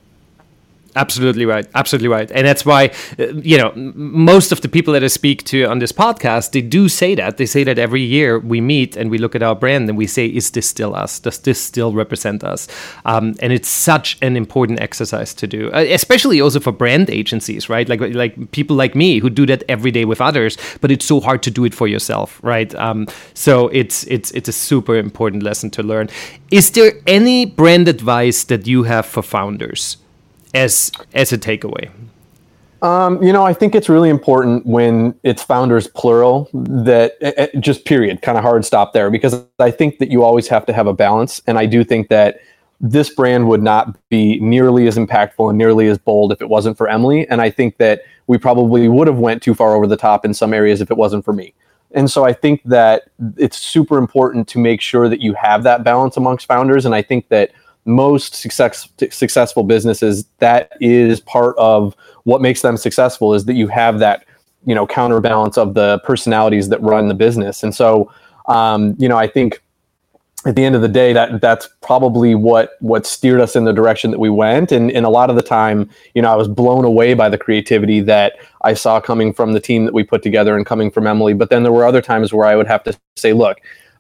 Absolutely 0.99 1.47
right. 1.47 1.65
Absolutely 1.77 2.09
right. 2.09 2.29
And 2.33 2.45
that's 2.45 2.67
why, 2.67 2.91
uh, 3.21 3.29
you 3.35 3.57
know, 3.57 3.73
most 3.77 4.51
of 4.51 4.63
the 4.63 4.69
people 4.69 4.93
that 4.95 5.05
I 5.05 5.07
speak 5.07 5.45
to 5.45 5.63
on 5.65 5.79
this 5.79 5.93
podcast, 5.93 6.51
they 6.51 6.61
do 6.61 6.89
say 6.89 7.15
that. 7.15 7.37
They 7.37 7.47
say 7.47 7.63
that 7.63 7.79
every 7.79 8.03
year 8.03 8.41
we 8.41 8.61
meet 8.61 8.97
and 8.97 9.09
we 9.09 9.17
look 9.17 9.37
at 9.37 9.43
our 9.45 9.55
brand 9.55 9.89
and 9.89 9.97
we 9.97 10.09
say, 10.09 10.27
is 10.27 10.51
this 10.51 10.69
still 10.69 10.97
us? 10.97 11.21
Does 11.21 11.39
this 11.39 11.61
still 11.61 11.93
represent 11.93 12.43
us? 12.43 12.67
Um, 13.05 13.37
and 13.39 13.53
it's 13.53 13.69
such 13.69 14.19
an 14.23 14.37
important 14.37 14.81
exercise 14.81 15.33
to 15.35 15.47
do, 15.47 15.71
uh, 15.71 15.85
especially 15.89 16.41
also 16.41 16.59
for 16.59 16.73
brand 16.73 17.11
agencies, 17.11 17.69
right? 17.69 17.89
Like, 17.89 18.01
like 18.01 18.51
people 18.51 18.75
like 18.75 18.97
me 18.97 19.21
who 19.21 19.31
do 19.31 19.47
that 19.47 19.63
every 19.69 19.93
day 19.93 20.05
with 20.05 20.21
others, 20.21 20.59
but 20.81 20.91
it's 20.91 21.07
so 21.07 21.21
hard 21.21 21.45
to 21.45 21.51
do 21.53 21.65
it 21.65 21.75
for 21.75 21.87
yourself, 21.87 22.41
right? 22.43 22.75
Um, 22.75 23.07
so 23.35 23.69
it's, 23.69 24.03
it's, 24.09 24.33
it's 24.33 24.49
a 24.49 24.53
super 24.53 24.97
important 24.97 25.45
lesson 25.45 25.71
to 25.71 25.83
learn. 25.85 26.09
Is 26.51 26.73
there 26.73 26.91
any 27.07 27.47
brand 27.47 27.87
advice 27.87 28.43
that 28.45 28.67
you 28.67 28.83
have 28.83 29.07
for 29.07 29.23
founders? 29.23 29.99
As 30.55 30.91
as 31.15 31.33
a 31.33 31.39
takeaway? 31.39 31.91
Um, 32.81 33.21
you 33.23 33.33
know, 33.33 33.45
I 33.45 33.55
think 33.55 33.75
it's 33.75 33.89
really 33.89 34.09
important 34.09 34.65
when 34.65 35.19
it's 35.25 35.43
founders 35.43 35.89
plural 35.89 36.49
that 36.53 37.15
uh, 37.23 37.59
just 37.59 37.85
period, 37.85 38.23
kind 38.23 38.39
of 38.39 38.45
hard 38.45 38.65
stop 38.65 38.93
there 38.93 39.11
because 39.11 39.45
I 39.59 39.73
think 39.73 39.99
that 39.99 40.11
you 40.11 40.23
always 40.23 40.47
have 40.49 40.65
to 40.67 40.73
have 40.73 40.87
a 40.87 40.93
balance. 40.93 41.43
And 41.49 41.59
I 41.59 41.67
do 41.67 41.83
think 41.83 42.09
that 42.09 42.41
this 42.81 43.11
brand 43.11 43.49
would 43.49 43.63
not 43.63 43.97
be 44.09 44.39
nearly 44.39 44.87
as 44.87 44.97
impactful 44.97 45.49
and 45.49 45.59
nearly 45.59 45.89
as 45.89 45.99
bold 45.99 46.31
if 46.31 46.41
it 46.41 46.49
wasn't 46.49 46.77
for 46.77 46.89
Emily. 46.89 47.29
And 47.29 47.41
I 47.41 47.51
think 47.51 47.79
that 47.79 48.03
we 48.29 48.39
probably 48.39 48.87
would 48.87 49.09
have 49.09 49.19
went 49.19 49.43
too 49.43 49.55
far 49.55 49.75
over 49.75 49.89
the 49.89 49.97
top 49.97 50.25
in 50.25 50.33
some 50.33 50.55
areas 50.55 50.81
if 50.81 50.89
it 50.89 50.97
wasn't 50.97 51.25
for 51.25 51.33
me. 51.33 51.55
And 51.93 52.09
so 52.09 52.25
I 52.25 52.33
think 52.33 52.63
that 52.65 53.05
it's 53.37 53.57
super 53.57 53.99
important 53.99 54.47
to 54.49 54.59
make 54.59 54.81
sure 54.81 55.09
that 55.09 55.21
you 55.21 55.33
have 55.33 55.65
that 55.65 55.83
balance 55.83 56.17
amongst 56.17 56.47
founders. 56.47 56.85
And 56.85 56.95
I 56.95 57.03
think 57.03 57.29
that 57.29 57.51
most 57.89 58.35
success, 58.35 58.89
successful 59.11 59.65
businesses 59.65 60.27
that 60.39 60.77
is 60.81 61.21
part 61.21 61.57
of 61.59 61.97
what 62.25 62.41
makes 62.41 62.63
them 62.63 62.77
successful 62.77 63.35
is 63.35 63.47
that 63.47 63.55
you 63.55 63.67
have 63.69 63.99
that 63.99 64.25
you 64.67 64.75
know 64.75 64.87
counterbalance 64.87 65.57
of 65.57 65.75
the 65.75 65.99
personalities 66.05 66.69
that 66.69 66.81
run 66.83 67.09
the 67.09 67.15
business. 67.15 67.63
And 67.63 67.75
so 67.75 68.13
um, 68.47 68.95
you 68.99 69.09
know 69.09 69.17
i 69.17 69.27
think 69.27 69.63
at 70.47 70.55
the 70.55 70.65
end 70.65 70.77
of 70.77 70.83
the 70.83 70.89
day 70.89 71.13
that 71.13 71.41
that's 71.41 71.69
probably 71.81 72.35
what 72.35 72.73
what 72.81 73.07
steered 73.07 73.41
us 73.41 73.57
in 73.57 73.65
the 73.65 73.73
direction 73.73 74.11
that 74.11 74.21
we 74.21 74.31
went. 74.31 74.71
And, 74.71 74.91
and 74.93 75.05
a 75.05 75.09
lot 75.09 75.31
of 75.31 75.37
the 75.37 75.43
time 75.43 75.89
you 76.15 76.23
know 76.23 76.33
i 76.33 76.37
was 76.37 76.49
blown 76.49 76.85
away 76.85 77.15
by 77.15 77.29
the 77.29 77.39
creativity 77.39 78.01
that 78.01 78.35
i 78.63 78.75
saw 78.75 79.01
coming 79.01 79.33
from 79.33 79.53
the 79.53 79.61
team 79.61 79.85
that 79.85 79.95
we 79.95 80.05
put 80.05 80.23
together 80.23 80.57
and 80.57 80.67
coming 80.67 80.91
from 80.91 81.07
emily. 81.07 81.35
But 81.35 81.51
then 81.51 81.63
there 81.63 81.73
were 81.73 81.85
other 81.85 82.03
times 82.03 82.33
where 82.33 82.47
i 82.47 82.57
would 82.57 82.67
have 82.67 82.85
to 82.85 82.99
say 83.17 83.33
look 83.33 83.59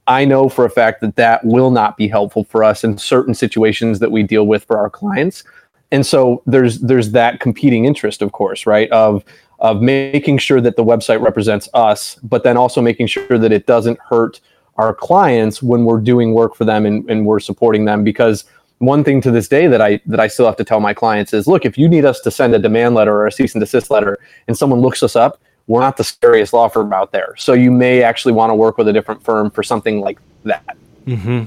I 0.08 0.24
know 0.24 0.48
for 0.48 0.64
a 0.64 0.70
fact 0.70 1.02
that 1.02 1.16
that 1.16 1.44
will 1.44 1.70
not 1.70 1.96
be 1.98 2.08
helpful 2.08 2.44
for 2.44 2.64
us 2.64 2.82
in 2.82 2.96
certain 2.96 3.34
situations 3.34 3.98
that 3.98 4.10
we 4.10 4.22
deal 4.22 4.46
with 4.46 4.64
for 4.64 4.78
our 4.78 4.88
clients. 4.88 5.44
And 5.92 6.04
so 6.04 6.42
there's 6.46 6.80
there's 6.80 7.12
that 7.12 7.40
competing 7.40 7.84
interest, 7.84 8.22
of 8.22 8.32
course, 8.32 8.66
right? 8.66 8.90
Of 8.90 9.22
of 9.60 9.82
making 9.82 10.38
sure 10.38 10.60
that 10.60 10.76
the 10.76 10.84
website 10.84 11.20
represents 11.20 11.68
us, 11.74 12.14
but 12.22 12.42
then 12.42 12.56
also 12.56 12.80
making 12.80 13.08
sure 13.08 13.38
that 13.38 13.52
it 13.52 13.66
doesn't 13.66 13.98
hurt 14.00 14.40
our 14.76 14.94
clients 14.94 15.62
when 15.62 15.84
we're 15.84 16.00
doing 16.00 16.32
work 16.32 16.54
for 16.54 16.64
them 16.64 16.86
and, 16.86 17.08
and 17.10 17.26
we're 17.26 17.40
supporting 17.40 17.84
them. 17.84 18.04
Because 18.04 18.44
one 18.78 19.02
thing 19.02 19.20
to 19.20 19.30
this 19.30 19.48
day 19.48 19.66
that 19.66 19.82
I 19.82 20.00
that 20.06 20.20
I 20.20 20.28
still 20.28 20.46
have 20.46 20.56
to 20.56 20.64
tell 20.64 20.80
my 20.80 20.94
clients 20.94 21.34
is, 21.34 21.46
look, 21.46 21.66
if 21.66 21.76
you 21.76 21.88
need 21.88 22.04
us 22.06 22.20
to 22.20 22.30
send 22.30 22.54
a 22.54 22.58
demand 22.58 22.94
letter 22.94 23.14
or 23.14 23.26
a 23.26 23.32
cease 23.32 23.54
and 23.54 23.60
desist 23.60 23.90
letter, 23.90 24.18
and 24.46 24.56
someone 24.56 24.80
looks 24.80 25.02
us 25.02 25.16
up, 25.16 25.40
we're 25.68 25.80
not 25.80 25.96
the 25.96 26.04
scariest 26.04 26.52
law 26.52 26.66
firm 26.68 26.92
out 26.92 27.12
there. 27.12 27.34
So 27.36 27.52
you 27.52 27.70
may 27.70 28.02
actually 28.02 28.32
want 28.32 28.50
to 28.50 28.54
work 28.54 28.78
with 28.78 28.88
a 28.88 28.92
different 28.92 29.22
firm 29.22 29.50
for 29.50 29.62
something 29.62 30.00
like 30.00 30.18
that. 30.44 30.76
Mm-hmm. 31.06 31.44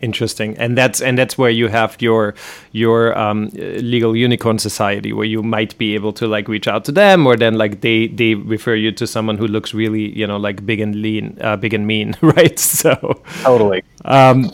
Interesting, 0.00 0.56
and 0.58 0.76
that's 0.76 1.00
and 1.00 1.16
that's 1.16 1.38
where 1.38 1.50
you 1.50 1.68
have 1.68 1.96
your 2.00 2.34
your 2.72 3.16
um, 3.16 3.50
legal 3.54 4.16
unicorn 4.16 4.58
society, 4.58 5.12
where 5.12 5.24
you 5.24 5.44
might 5.44 5.78
be 5.78 5.94
able 5.94 6.12
to 6.14 6.26
like 6.26 6.48
reach 6.48 6.66
out 6.66 6.84
to 6.86 6.92
them, 6.92 7.24
or 7.24 7.36
then 7.36 7.54
like 7.54 7.82
they 7.82 8.08
they 8.08 8.34
refer 8.34 8.74
you 8.74 8.90
to 8.90 9.06
someone 9.06 9.38
who 9.38 9.46
looks 9.46 9.72
really 9.72 10.18
you 10.18 10.26
know 10.26 10.38
like 10.38 10.66
big 10.66 10.80
and 10.80 10.96
lean, 10.96 11.38
uh, 11.40 11.56
big 11.56 11.72
and 11.72 11.86
mean, 11.86 12.16
right? 12.20 12.58
So 12.58 13.22
totally. 13.42 13.84
Um, 14.04 14.50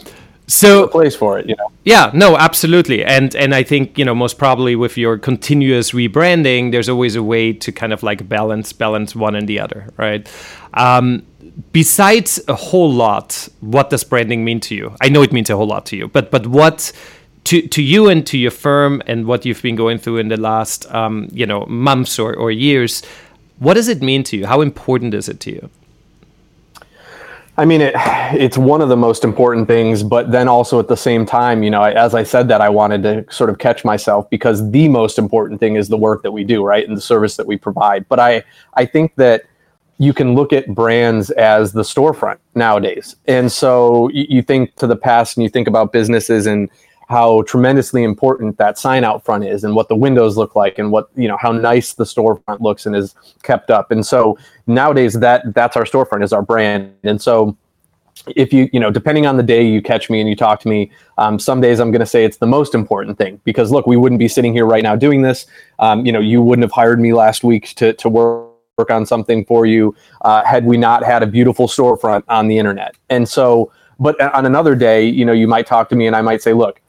so 0.49 0.89
place 0.89 1.15
for 1.15 1.39
it, 1.39 1.49
you 1.49 1.55
know. 1.57 1.71
Yeah, 1.85 2.11
no, 2.15 2.37
absolutely. 2.37 3.05
And 3.05 3.35
and 3.37 3.55
I 3.55 3.63
think, 3.63 3.99
you 3.99 4.05
know, 4.05 4.15
most 4.15 4.39
probably 4.39 4.75
with 4.77 4.97
your 4.97 5.19
continuous 5.19 5.93
rebranding, 5.93 6.73
there's 6.73 6.89
always 6.89 7.17
a 7.17 7.23
way 7.23 7.53
to 7.53 7.71
kind 7.71 7.93
of 7.93 8.03
like 8.03 8.29
balance 8.29 8.73
balance 8.73 9.15
one 9.15 9.37
and 9.37 9.47
the 9.49 9.61
other, 9.61 9.93
right? 9.97 10.29
Um, 10.75 11.27
besides 11.73 12.41
a 12.49 12.55
whole 12.55 12.91
lot, 12.91 13.49
what 13.61 13.91
does 13.91 14.05
branding 14.05 14.45
mean 14.45 14.61
to 14.61 14.75
you? 14.75 14.97
I 15.03 15.11
know 15.11 15.23
it 15.23 15.33
means 15.33 15.51
a 15.51 15.57
whole 15.57 15.67
lot 15.67 15.85
to 15.87 15.97
you, 15.97 16.09
but 16.09 16.31
but 16.31 16.47
what 16.47 16.93
to, 17.45 17.67
to 17.69 17.83
you 17.83 18.09
and 18.09 18.27
to 18.27 18.39
your 18.39 18.51
firm 18.51 19.03
and 19.07 19.27
what 19.27 19.45
you've 19.45 19.63
been 19.63 19.77
going 19.77 19.99
through 19.99 20.19
in 20.19 20.29
the 20.29 20.37
last 20.39 20.91
um, 20.95 21.29
you 21.31 21.47
know 21.47 21.67
months 21.67 22.19
or, 22.19 22.35
or 22.35 22.51
years, 22.51 23.03
what 23.59 23.75
does 23.75 23.89
it 23.89 24.01
mean 24.01 24.23
to 24.25 24.37
you? 24.39 24.47
How 24.47 24.63
important 24.63 25.13
is 25.13 25.29
it 25.29 25.41
to 25.41 25.53
you? 25.53 25.71
I 27.59 27.65
mean, 27.65 27.81
it, 27.81 27.93
it's 27.97 28.57
one 28.57 28.81
of 28.81 28.89
the 28.89 28.97
most 28.97 29.25
important 29.25 29.67
things, 29.67 30.03
but 30.03 30.31
then 30.31 30.49
also 30.49 30.79
at 30.79 30.89
the 30.89 30.97
same 30.97 31.27
time, 31.27 31.63
you 31.63 31.71
know, 31.71 31.83
as 31.83 32.15
I 32.15 32.23
said 32.23 32.49
that, 32.49 32.61
I 32.61 32.69
wanted 32.71 33.03
to 33.03 33.31
sort 33.31 33.51
of 33.51 33.59
catch 33.59 33.85
myself 33.85 34.31
because 34.31 34.71
the 34.71 34.89
most 34.89 35.19
important 35.19 35.61
thing 35.61 35.77
is 35.77 35.89
the 35.89 35.97
work 35.97 36.23
that 36.23 36.33
we 36.33 36.45
do, 36.45 36.65
right, 36.65 36.87
and 36.87 36.97
the 36.97 37.03
service 37.03 37.37
that 37.37 37.47
we 37.47 37.59
provide. 37.59 38.09
But 38.09 38.21
I, 38.21 38.45
I 38.75 38.87
think 38.87 39.17
that 39.17 39.43
you 39.99 40.15
can 40.15 40.37
look 40.37 40.53
at 40.53 40.73
brands 40.73 41.31
as 41.31 41.73
the 41.73 41.83
storefront 41.83 42.39
nowadays, 42.55 43.17
and 43.27 43.51
so 43.51 44.09
you, 44.11 44.27
you 44.29 44.43
think 44.43 44.77
to 44.77 44.87
the 44.87 44.95
past 44.95 45.37
and 45.37 45.43
you 45.43 45.51
think 45.51 45.67
about 45.67 45.93
businesses 45.93 46.47
and 46.47 46.71
how 47.09 47.43
tremendously 47.43 48.03
important 48.05 48.59
that 48.59 48.79
sign 48.79 49.03
out 49.03 49.25
front 49.25 49.45
is 49.45 49.65
and 49.65 49.75
what 49.75 49.89
the 49.89 49.97
windows 49.97 50.37
look 50.37 50.55
like 50.55 50.79
and 50.79 50.93
what 50.93 51.09
you 51.17 51.27
know 51.27 51.39
how 51.39 51.51
nice 51.51 51.95
the 51.95 52.05
storefront 52.05 52.61
looks 52.61 52.87
and 52.87 52.95
is 52.95 53.15
kept 53.43 53.71
up. 53.71 53.91
And 53.91 54.07
so 54.07 54.39
nowadays 54.67 55.15
that 55.15 55.55
that's 55.55 55.77
our 55.77 55.85
storefront 55.85 56.23
is 56.23 56.33
our 56.33 56.43
brand. 56.43 56.93
And 57.05 57.21
so 57.21 57.57
if 58.37 58.53
you 58.53 58.69
you 58.73 58.81
know 58.81 58.91
depending 58.91 59.27
on 59.27 59.37
the 59.37 59.43
day 59.43 59.65
you 59.65 59.81
catch 59.81 60.11
me 60.11 60.21
and 60.21 60.29
you 60.29 60.35
talk 60.35 60.61
to 60.61 60.69
me 60.69 60.91
um, 61.19 61.39
some 61.39 61.61
days 61.61 61.79
i'm 61.79 61.93
going 61.93 62.01
to 62.01 62.07
say 62.07 62.25
it's 62.25 62.39
the 62.39 62.47
most 62.49 62.75
important 62.75 63.17
thing 63.17 63.41
because 63.45 63.71
look 63.71 63.87
we 63.87 63.97
wouldn't 63.97 64.19
be 64.19 64.27
sitting 64.27 64.53
here 64.53 64.67
right 64.67 64.83
now 64.83 64.97
doing 64.97 65.23
this. 65.23 65.47
Um, 65.79 66.05
you 66.05 66.13
know 66.13 66.21
you 66.21 66.43
wouldn't 66.43 66.65
have 66.65 66.73
hired 66.73 67.01
me 67.01 67.13
last 67.13 67.45
week 67.45 67.75
to, 67.77 67.93
to 67.95 68.09
work 68.09 68.49
work 68.77 68.91
on 68.93 69.05
something 69.05 69.45
for 69.45 69.67
you 69.67 69.93
uh, 70.23 70.45
had 70.45 70.65
we 70.65 70.77
not 70.77 71.03
had 71.03 71.21
a 71.21 71.27
beautiful 71.27 71.67
storefront 71.67 72.23
on 72.29 72.47
the 72.47 72.57
internet. 72.57 72.95
And 73.11 73.29
so 73.29 73.73
but 73.99 74.21
on 74.21 74.47
another 74.47 74.75
day 74.75 75.05
you 75.05 75.25
know 75.25 75.33
you 75.33 75.49
might 75.49 75.67
talk 75.67 75.89
to 75.89 75.97
me 75.97 76.07
and 76.07 76.15
i 76.15 76.23
might 76.23 76.41
say 76.43 76.53
look 76.53 76.81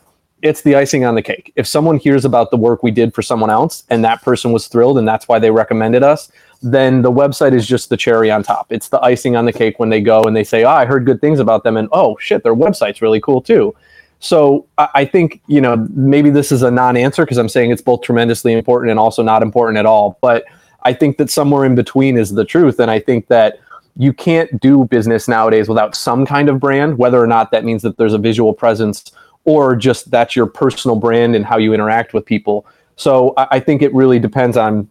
it's 0.41 0.62
the 0.62 0.75
icing 0.75 1.06
on 1.06 1.15
the 1.15 1.21
cake. 1.21 1.52
If 1.56 1.67
someone 1.67 1.97
hears 1.97 2.25
about 2.25 2.52
the 2.52 2.58
work 2.58 2.84
we 2.84 2.91
did 2.91 3.13
for 3.13 3.21
someone 3.21 3.49
else 3.49 3.84
and 3.89 4.04
that 4.06 4.21
person 4.21 4.52
was 4.52 4.67
thrilled 4.67 4.97
and 4.97 5.08
that's 5.08 5.28
why 5.28 5.39
they 5.39 5.52
recommended 5.52 6.04
us, 6.04 6.32
then 6.62 7.02
the 7.02 7.12
website 7.12 7.54
is 7.54 7.67
just 7.67 7.89
the 7.89 7.97
cherry 7.97 8.32
on 8.32 8.43
top. 8.43 8.67
It's 8.69 8.89
the 8.89 8.99
icing 9.02 9.36
on 9.36 9.45
the 9.45 9.54
cake 9.54 9.80
when 9.80 9.89
they 9.89 10.02
go 10.02 10.23
and 10.23 10.36
they 10.36 10.43
say, 10.43 10.63
"Oh, 10.63 10.69
I 10.69 10.86
heard 10.86 11.06
good 11.06 11.21
things 11.21 11.39
about 11.39 11.63
them," 11.63 11.78
and 11.78 11.88
oh 11.91 12.17
shit, 12.19 12.43
their 12.43 12.56
website's 12.56 13.02
really 13.02 13.21
cool 13.21 13.41
too. 13.41 13.75
So 14.19 14.65
I 14.78 15.06
think 15.06 15.41
you 15.47 15.62
know 15.62 15.88
maybe 15.93 16.30
this 16.30 16.52
is 16.52 16.62
a 16.62 16.71
non-answer 16.71 17.23
because 17.23 17.38
I'm 17.38 17.49
saying 17.49 17.71
it's 17.71 17.82
both 17.82 18.02
tremendously 18.02 18.54
important 18.54 18.91
and 18.91 18.99
also 18.99 19.23
not 19.23 19.41
important 19.41 19.78
at 19.78 19.86
all. 19.86 20.17
But 20.21 20.43
I 20.84 20.93
think 20.93 21.17
that 21.17 21.30
somewhere 21.30 21.65
in 21.65 21.75
between 21.75 22.17
is 22.17 22.32
the 22.32 22.45
truth, 22.45 22.80
and 22.80 22.91
I 22.91 22.99
think 22.99 23.28
that 23.28 23.60
you 23.95 24.13
can't 24.13 24.60
do 24.62 24.86
business 24.86 25.28
nowadays 25.28 25.67
without 25.67 25.95
some 25.95 26.25
kind 26.25 26.49
of 26.49 26.60
brand, 26.60 26.97
whether 26.97 27.21
or 27.21 27.28
not 27.28 27.52
that 27.52 27.65
means 27.65 27.82
that 27.84 27.97
there's 27.97 28.13
a 28.13 28.17
visual 28.17 28.54
presence 28.54 29.12
or 29.49 29.75
just 29.75 30.12
that's 30.12 30.35
your 30.35 30.45
personal 30.45 30.95
brand 30.95 31.35
and 31.35 31.43
how 31.43 31.57
you 31.57 31.73
interact 31.73 32.13
with 32.13 32.23
people. 32.23 32.67
So 32.97 33.33
I, 33.35 33.47
I 33.53 33.59
think 33.59 33.81
it 33.81 33.91
really 33.95 34.19
depends 34.19 34.55
on 34.57 34.88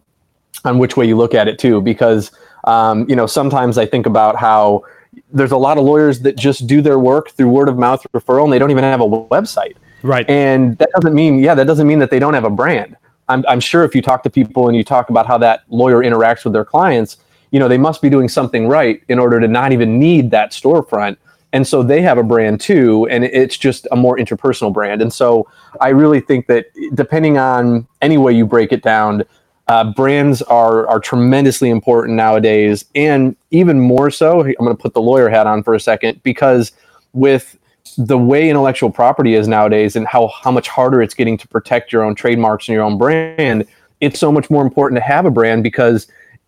on 0.65 0.77
which 0.77 0.97
way 0.97 1.05
you 1.05 1.15
look 1.15 1.33
at 1.33 1.47
it 1.47 1.57
too, 1.57 1.81
because 1.81 2.31
um, 2.65 3.09
you 3.09 3.15
know 3.15 3.25
sometimes 3.25 3.77
I 3.77 3.85
think 3.85 4.05
about 4.05 4.35
how 4.35 4.83
there's 5.31 5.53
a 5.53 5.57
lot 5.57 5.77
of 5.77 5.85
lawyers 5.85 6.19
that 6.21 6.35
just 6.35 6.67
do 6.67 6.81
their 6.81 6.99
work 6.99 7.31
through 7.31 7.47
word 7.47 7.69
of 7.69 7.77
mouth 7.77 8.05
referral 8.13 8.43
and 8.43 8.51
they 8.51 8.59
don't 8.59 8.69
even 8.69 8.83
have 8.83 8.99
a 8.99 9.07
website. 9.07 9.75
Right. 10.03 10.29
And 10.29 10.77
that 10.77 10.89
doesn't 10.93 11.13
mean 11.13 11.39
yeah 11.39 11.55
that 11.55 11.65
doesn't 11.65 11.87
mean 11.87 11.99
that 11.99 12.11
they 12.11 12.19
don't 12.19 12.33
have 12.33 12.43
a 12.43 12.49
brand. 12.49 12.97
I'm, 13.29 13.45
I'm 13.47 13.59
sure 13.61 13.85
if 13.85 13.95
you 13.95 14.01
talk 14.01 14.23
to 14.23 14.29
people 14.29 14.67
and 14.67 14.75
you 14.75 14.83
talk 14.83 15.09
about 15.09 15.25
how 15.25 15.37
that 15.37 15.63
lawyer 15.69 15.99
interacts 16.03 16.43
with 16.43 16.51
their 16.51 16.65
clients, 16.65 17.17
you 17.51 17.59
know 17.61 17.69
they 17.69 17.77
must 17.77 18.01
be 18.01 18.09
doing 18.09 18.27
something 18.27 18.67
right 18.67 19.01
in 19.07 19.19
order 19.19 19.39
to 19.39 19.47
not 19.47 19.71
even 19.71 19.97
need 19.99 20.31
that 20.31 20.51
storefront 20.51 21.15
and 21.51 21.67
so 21.67 21.81
they 21.81 22.01
have 22.01 22.17
a 22.17 22.23
brand 22.23 22.61
too 22.61 23.07
and 23.09 23.23
it's 23.23 23.57
just 23.57 23.87
a 23.91 23.95
more 23.95 24.17
interpersonal 24.17 24.73
brand. 24.73 25.01
And 25.01 25.11
so 25.11 25.47
i 25.81 25.89
really 25.89 26.21
think 26.21 26.47
that 26.47 26.67
depending 26.93 27.37
on 27.37 27.87
any 28.01 28.17
way 28.17 28.33
you 28.33 28.45
break 28.45 28.71
it 28.71 28.81
down 28.81 29.23
uh, 29.67 29.91
brands 29.93 30.41
are 30.43 30.87
are 30.87 30.99
tremendously 30.99 31.69
important 31.69 32.15
nowadays. 32.15 32.85
And 32.95 33.35
even 33.51 33.79
more 33.79 34.09
so 34.11 34.41
i'm 34.41 34.53
going 34.59 34.75
to 34.75 34.81
put 34.81 34.93
the 34.93 35.01
lawyer 35.01 35.29
hat 35.29 35.47
on 35.47 35.63
for 35.63 35.73
a 35.73 35.79
second 35.79 36.21
because 36.23 36.71
with 37.13 37.57
the 37.97 38.17
way 38.17 38.49
intellectual 38.49 38.91
property 38.91 39.33
is 39.33 39.47
nowadays 39.47 39.95
and 39.95 40.07
how 40.07 40.27
how 40.27 40.51
much 40.51 40.67
harder 40.67 41.01
it's 41.01 41.13
getting 41.13 41.37
to 41.37 41.47
protect 41.47 41.91
your 41.91 42.03
own 42.03 42.15
trademarks 42.15 42.67
and 42.67 42.73
your 42.73 42.83
own 42.83 42.97
brand 42.97 43.65
it's 44.01 44.19
so 44.19 44.31
much 44.31 44.49
more 44.49 44.63
important 44.63 44.97
to 44.97 45.03
have 45.03 45.25
a 45.25 45.31
brand 45.31 45.63
because 45.63 46.07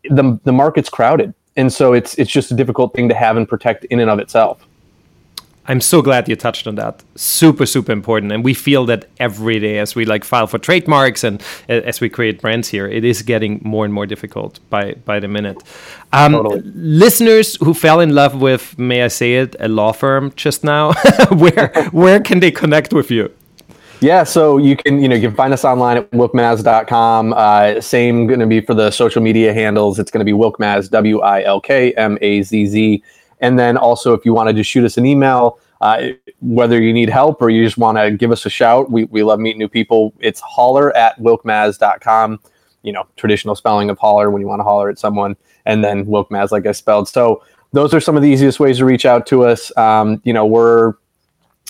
the 0.10 0.40
the 0.44 0.52
market's 0.52 0.90
crowded. 0.90 1.34
And 1.58 1.72
so 1.72 1.94
it's 1.94 2.16
it's 2.16 2.32
just 2.32 2.52
a 2.52 2.56
difficult 2.56 2.94
thing 2.94 3.10
to 3.10 3.16
have 3.16 3.38
and 3.38 3.48
protect 3.48 3.86
in 3.86 4.00
and 4.00 4.10
of 4.10 4.20
itself 4.20 4.66
I'm 5.72 5.80
so 5.80 6.02
glad 6.02 6.28
you 6.28 6.36
touched 6.36 6.68
on 6.68 6.76
that. 6.76 7.02
Super, 7.16 7.66
super 7.66 7.94
important. 7.94 8.34
And 8.34 8.44
we 8.44 8.54
feel 8.54 8.86
that 8.88 9.06
every 9.22 9.58
day 9.58 9.80
as 9.80 9.96
we 9.96 10.04
like 10.04 10.26
file 10.26 10.46
for 10.46 10.58
trademarks 10.58 11.24
and 11.24 11.42
as 11.70 12.02
we 12.02 12.10
create 12.10 12.42
brands 12.42 12.68
here, 12.68 12.88
it 12.90 13.06
is 13.06 13.22
getting 13.22 13.62
more 13.64 13.86
and 13.86 13.94
more 13.94 14.06
difficult 14.06 14.60
by, 14.70 14.96
by 15.06 15.22
the 15.22 15.30
minute. 15.30 15.64
Um, 16.12 16.34
totally. 16.34 16.62
Listeners 16.76 17.56
who 17.62 17.74
fell 17.74 18.02
in 18.02 18.14
love 18.14 18.42
with, 18.42 18.78
may 18.78 19.04
I 19.04 19.08
say 19.08 19.36
it, 19.36 19.56
a 19.62 19.70
law 19.70 19.94
firm 19.94 20.34
just 20.36 20.66
now, 20.66 20.92
where, 21.32 21.72
where 21.94 22.20
can 22.20 22.42
they 22.42 22.52
connect 22.52 22.92
with 22.92 23.10
you? 23.10 23.32
Yeah, 24.02 24.24
so 24.24 24.58
you 24.58 24.76
can 24.76 25.00
you 25.00 25.08
know 25.08 25.16
you 25.16 25.28
can 25.28 25.36
find 25.36 25.54
us 25.54 25.64
online 25.64 25.98
at 25.98 26.10
wilkmazz.com. 26.10 27.34
Uh, 27.34 27.80
same 27.80 28.26
going 28.26 28.40
to 28.40 28.48
be 28.48 28.60
for 28.60 28.74
the 28.74 28.90
social 28.90 29.22
media 29.22 29.54
handles. 29.54 30.00
It's 30.00 30.10
going 30.10 30.26
to 30.26 30.26
be 30.26 30.36
wilkmazz 30.36 30.90
w 30.90 31.22
i 31.22 31.44
l 31.44 31.62
k 31.62 31.94
m 31.94 32.18
a 32.20 32.42
z 32.42 32.66
z 32.66 33.04
and 33.42 33.58
then 33.58 33.76
also, 33.76 34.14
if 34.14 34.26
you 34.26 34.34
want 34.34 34.50
to 34.50 34.54
just 34.54 34.70
shoot 34.70 34.86
us 34.86 34.98
an 34.98 35.06
email, 35.06 35.60
uh, 35.82 36.10
whether 36.42 36.80
you 36.80 36.94
need 36.94 37.10
help 37.10 37.42
or 37.42 37.50
you 37.50 37.64
just 37.64 37.78
want 37.78 37.98
to 37.98 38.12
give 38.12 38.32
us 38.32 38.46
a 38.46 38.50
shout, 38.50 38.92
we, 38.92 39.06
we 39.06 39.24
love 39.24 39.40
meeting 39.40 39.60
new 39.60 39.68
people. 39.68 40.14
It's 40.20 40.40
holler 40.40 40.96
at 40.96 41.18
wilkmazz.com. 41.20 42.40
You 42.84 42.94
know, 42.94 43.04
traditional 43.16 43.56
spelling 43.56 43.90
of 43.90 44.00
holler 44.00 44.32
when 44.32 44.42
you 44.42 44.48
want 44.48 44.60
to 44.60 44.64
holler 44.64 44.90
at 44.90 44.98
someone, 44.98 45.36
and 45.66 45.84
then 45.84 46.06
wilkmazz, 46.06 46.52
like 46.52 46.66
I 46.66 46.72
spelled. 46.72 47.08
So 47.08 47.44
those 47.74 47.94
are 47.94 48.00
some 48.00 48.16
of 48.16 48.24
the 48.24 48.30
easiest 48.30 48.60
ways 48.60 48.78
to 48.78 48.86
reach 48.86 49.06
out 49.06 49.28
to 49.28 49.44
us. 49.44 49.76
Um, 49.78 50.22
you 50.24 50.34
know, 50.34 50.46
we're 50.46 50.94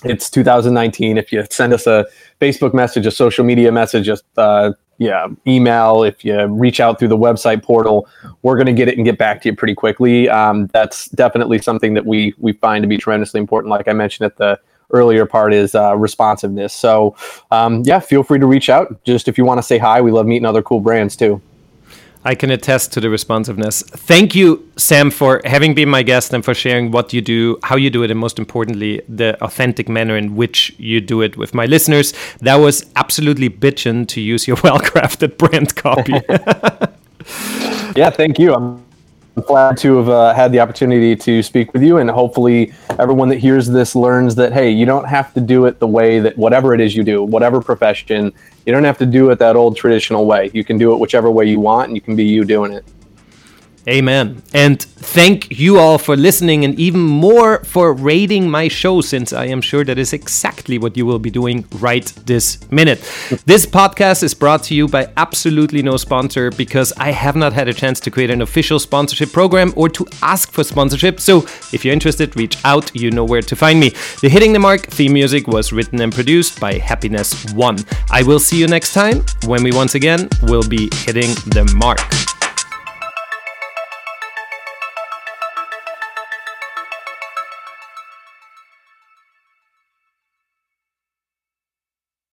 it's 0.04 0.30
2019. 0.30 1.18
If 1.18 1.32
you 1.32 1.46
send 1.50 1.74
us 1.74 1.88
a 1.88 2.06
Facebook 2.40 2.74
message, 2.74 3.06
a 3.06 3.12
social 3.12 3.46
media 3.46 3.72
message, 3.72 4.06
just 4.06 4.24
uh, 4.38 4.72
yeah, 5.02 5.30
email, 5.48 6.04
if 6.04 6.24
you 6.24 6.46
reach 6.46 6.80
out 6.80 7.00
through 7.00 7.08
the 7.08 7.18
website 7.18 7.64
portal, 7.64 8.08
we're 8.44 8.54
going 8.54 8.68
to 8.68 8.74
get 8.74 8.88
it 8.88 8.98
and 8.98 9.04
get 9.04 9.18
back 9.18 9.42
to 9.42 9.50
you 9.50 9.56
pretty 9.56 9.74
quickly. 9.74 10.30
Um, 10.30 10.68
that's 10.74 11.10
definitely 11.10 11.58
something 11.58 11.96
that 11.96 12.06
we 12.06 12.36
we 12.38 12.54
find 12.54 12.84
to 12.84 12.88
be 12.88 13.00
tremendously 13.00 13.40
important. 13.40 13.72
Like 13.72 13.88
I 13.88 13.94
mentioned 13.94 14.28
at 14.28 14.38
the 14.38 14.60
earlier 14.92 15.26
part 15.26 15.56
is 15.56 15.74
uh, 15.74 15.98
responsiveness. 15.98 16.72
So 16.72 17.16
um, 17.50 17.82
yeah, 17.84 18.00
feel 18.00 18.22
free 18.22 18.38
to 18.38 18.46
reach 18.46 18.70
out. 18.70 19.04
Just 19.04 19.28
if 19.28 19.40
you 19.40 19.44
want 19.44 19.58
to 19.58 19.64
say 19.64 19.80
hi, 19.80 20.02
we 20.02 20.12
love 20.12 20.28
meeting 20.28 20.46
other 20.46 20.62
cool 20.62 20.82
brands 20.82 21.16
too. 21.16 21.42
I 22.24 22.36
can 22.36 22.52
attest 22.52 22.94
to 22.94 23.02
the 23.02 23.10
responsiveness. 23.10 23.82
Thank 23.82 24.36
you, 24.36 24.70
Sam, 24.78 25.10
for 25.10 25.42
having 25.46 25.74
been 25.74 25.90
my 25.90 26.04
guest 26.04 26.34
and 26.34 26.46
for 26.46 26.54
sharing 26.54 26.92
what 26.92 27.14
you 27.14 27.22
do, 27.22 27.58
how 27.64 27.76
you 27.76 27.90
do 27.90 28.04
it, 28.04 28.12
and 28.12 28.20
most 28.20 28.38
importantly, 28.38 29.02
the 29.10 29.42
authentic 29.44 29.90
manner 29.90 30.16
in 30.16 30.36
which 30.36 30.76
you 30.78 31.02
do 31.02 31.22
it 31.22 31.38
with 31.38 31.54
my 31.54 31.66
listeners. 31.66 32.14
That 32.42 32.56
was 32.56 32.86
absolutely 32.96 33.50
bitchin' 33.50 34.08
to 34.10 34.22
use 34.22 34.48
your 34.48 34.58
well 34.64 34.80
crafted 34.80 35.38
brand 35.38 35.76
copy. 35.76 36.14
yeah, 38.00 38.10
thank 38.12 38.38
you. 38.38 38.82
I'm 39.38 39.44
glad 39.44 39.78
to 39.78 39.96
have 39.96 40.10
uh, 40.10 40.34
had 40.34 40.52
the 40.52 40.60
opportunity 40.60 41.16
to 41.16 41.42
speak 41.42 41.72
with 41.72 41.82
you, 41.82 41.98
and 41.98 42.10
hopefully, 42.10 42.74
everyone 43.00 43.30
that 43.30 43.38
hears 43.38 43.66
this 43.66 43.96
learns 43.96 44.36
that 44.36 44.52
hey, 44.52 44.70
you 44.70 44.86
don't 44.86 45.06
have 45.06 45.34
to 45.36 45.40
do 45.40 45.68
it 45.68 45.80
the 45.80 45.88
way 45.88 46.20
that 46.20 46.38
whatever 46.38 46.74
it 46.74 46.82
is 46.82 46.98
you 46.98 47.04
do, 47.04 47.24
whatever 47.24 47.62
profession, 47.62 48.34
you 48.66 48.74
don't 48.74 48.84
have 48.84 48.98
to 48.98 49.06
do 49.06 49.30
it 49.30 49.40
that 49.40 49.56
old 49.56 49.78
traditional 49.78 50.26
way. 50.26 50.52
You 50.54 50.66
can 50.66 50.78
do 50.78 50.92
it 50.92 50.98
whichever 50.98 51.32
way 51.32 51.46
you 51.46 51.62
want, 51.62 51.88
and 51.88 51.96
you 51.96 52.02
can 52.02 52.18
be 52.18 52.26
you 52.26 52.44
doing 52.44 52.74
it. 52.74 52.84
Amen. 53.88 54.44
And 54.54 54.82
thank 54.82 55.60
you 55.60 55.80
all 55.80 55.98
for 55.98 56.16
listening 56.16 56.64
and 56.66 56.80
even 56.80 57.02
more 57.02 57.64
for 57.64 57.94
rating 57.94 58.50
my 58.50 58.68
show, 58.68 59.02
since 59.02 59.34
I 59.34 59.46
am 59.46 59.62
sure 59.62 59.84
that 59.84 59.98
is 59.98 60.14
exactly 60.14 60.78
what 60.78 60.96
you 60.96 61.06
will 61.06 61.20
be 61.20 61.32
doing 61.32 61.66
right 61.80 62.06
this 62.26 62.60
minute. 62.72 63.00
this 63.46 63.66
podcast 63.66 64.22
is 64.22 64.36
brought 64.36 64.64
to 64.66 64.76
you 64.76 64.88
by 64.88 65.12
absolutely 65.18 65.82
no 65.82 65.98
sponsor 65.98 66.52
because 66.52 66.94
I 66.98 67.12
have 67.12 67.36
not 67.36 67.54
had 67.54 67.68
a 67.68 67.74
chance 67.74 68.00
to 68.02 68.12
create 68.12 68.30
an 68.30 68.42
official 68.42 68.78
sponsorship 68.78 69.32
program 69.32 69.74
or 69.76 69.90
to 69.90 70.06
ask 70.22 70.52
for 70.52 70.64
sponsorship. 70.64 71.20
So 71.20 71.40
if 71.74 71.84
you're 71.84 71.94
interested, 71.94 72.36
reach 72.36 72.58
out. 72.64 72.96
You 72.96 73.10
know 73.10 73.26
where 73.26 73.42
to 73.42 73.56
find 73.56 73.80
me. 73.80 73.90
The 74.22 74.30
Hitting 74.30 74.54
the 74.54 74.60
Mark 74.60 74.82
theme 74.88 75.14
music 75.14 75.48
was 75.48 75.74
written 75.74 76.02
and 76.02 76.14
produced 76.14 76.60
by 76.60 76.76
Happiness 76.76 77.52
One. 77.54 77.78
I 78.12 78.22
will 78.24 78.40
see 78.40 78.60
you 78.60 78.68
next 78.68 78.94
time 78.94 79.26
when 79.46 79.64
we 79.64 79.72
once 79.72 79.96
again 79.96 80.30
will 80.44 80.68
be 80.68 80.90
hitting 81.06 81.32
the 81.48 81.72
mark. 81.76 82.00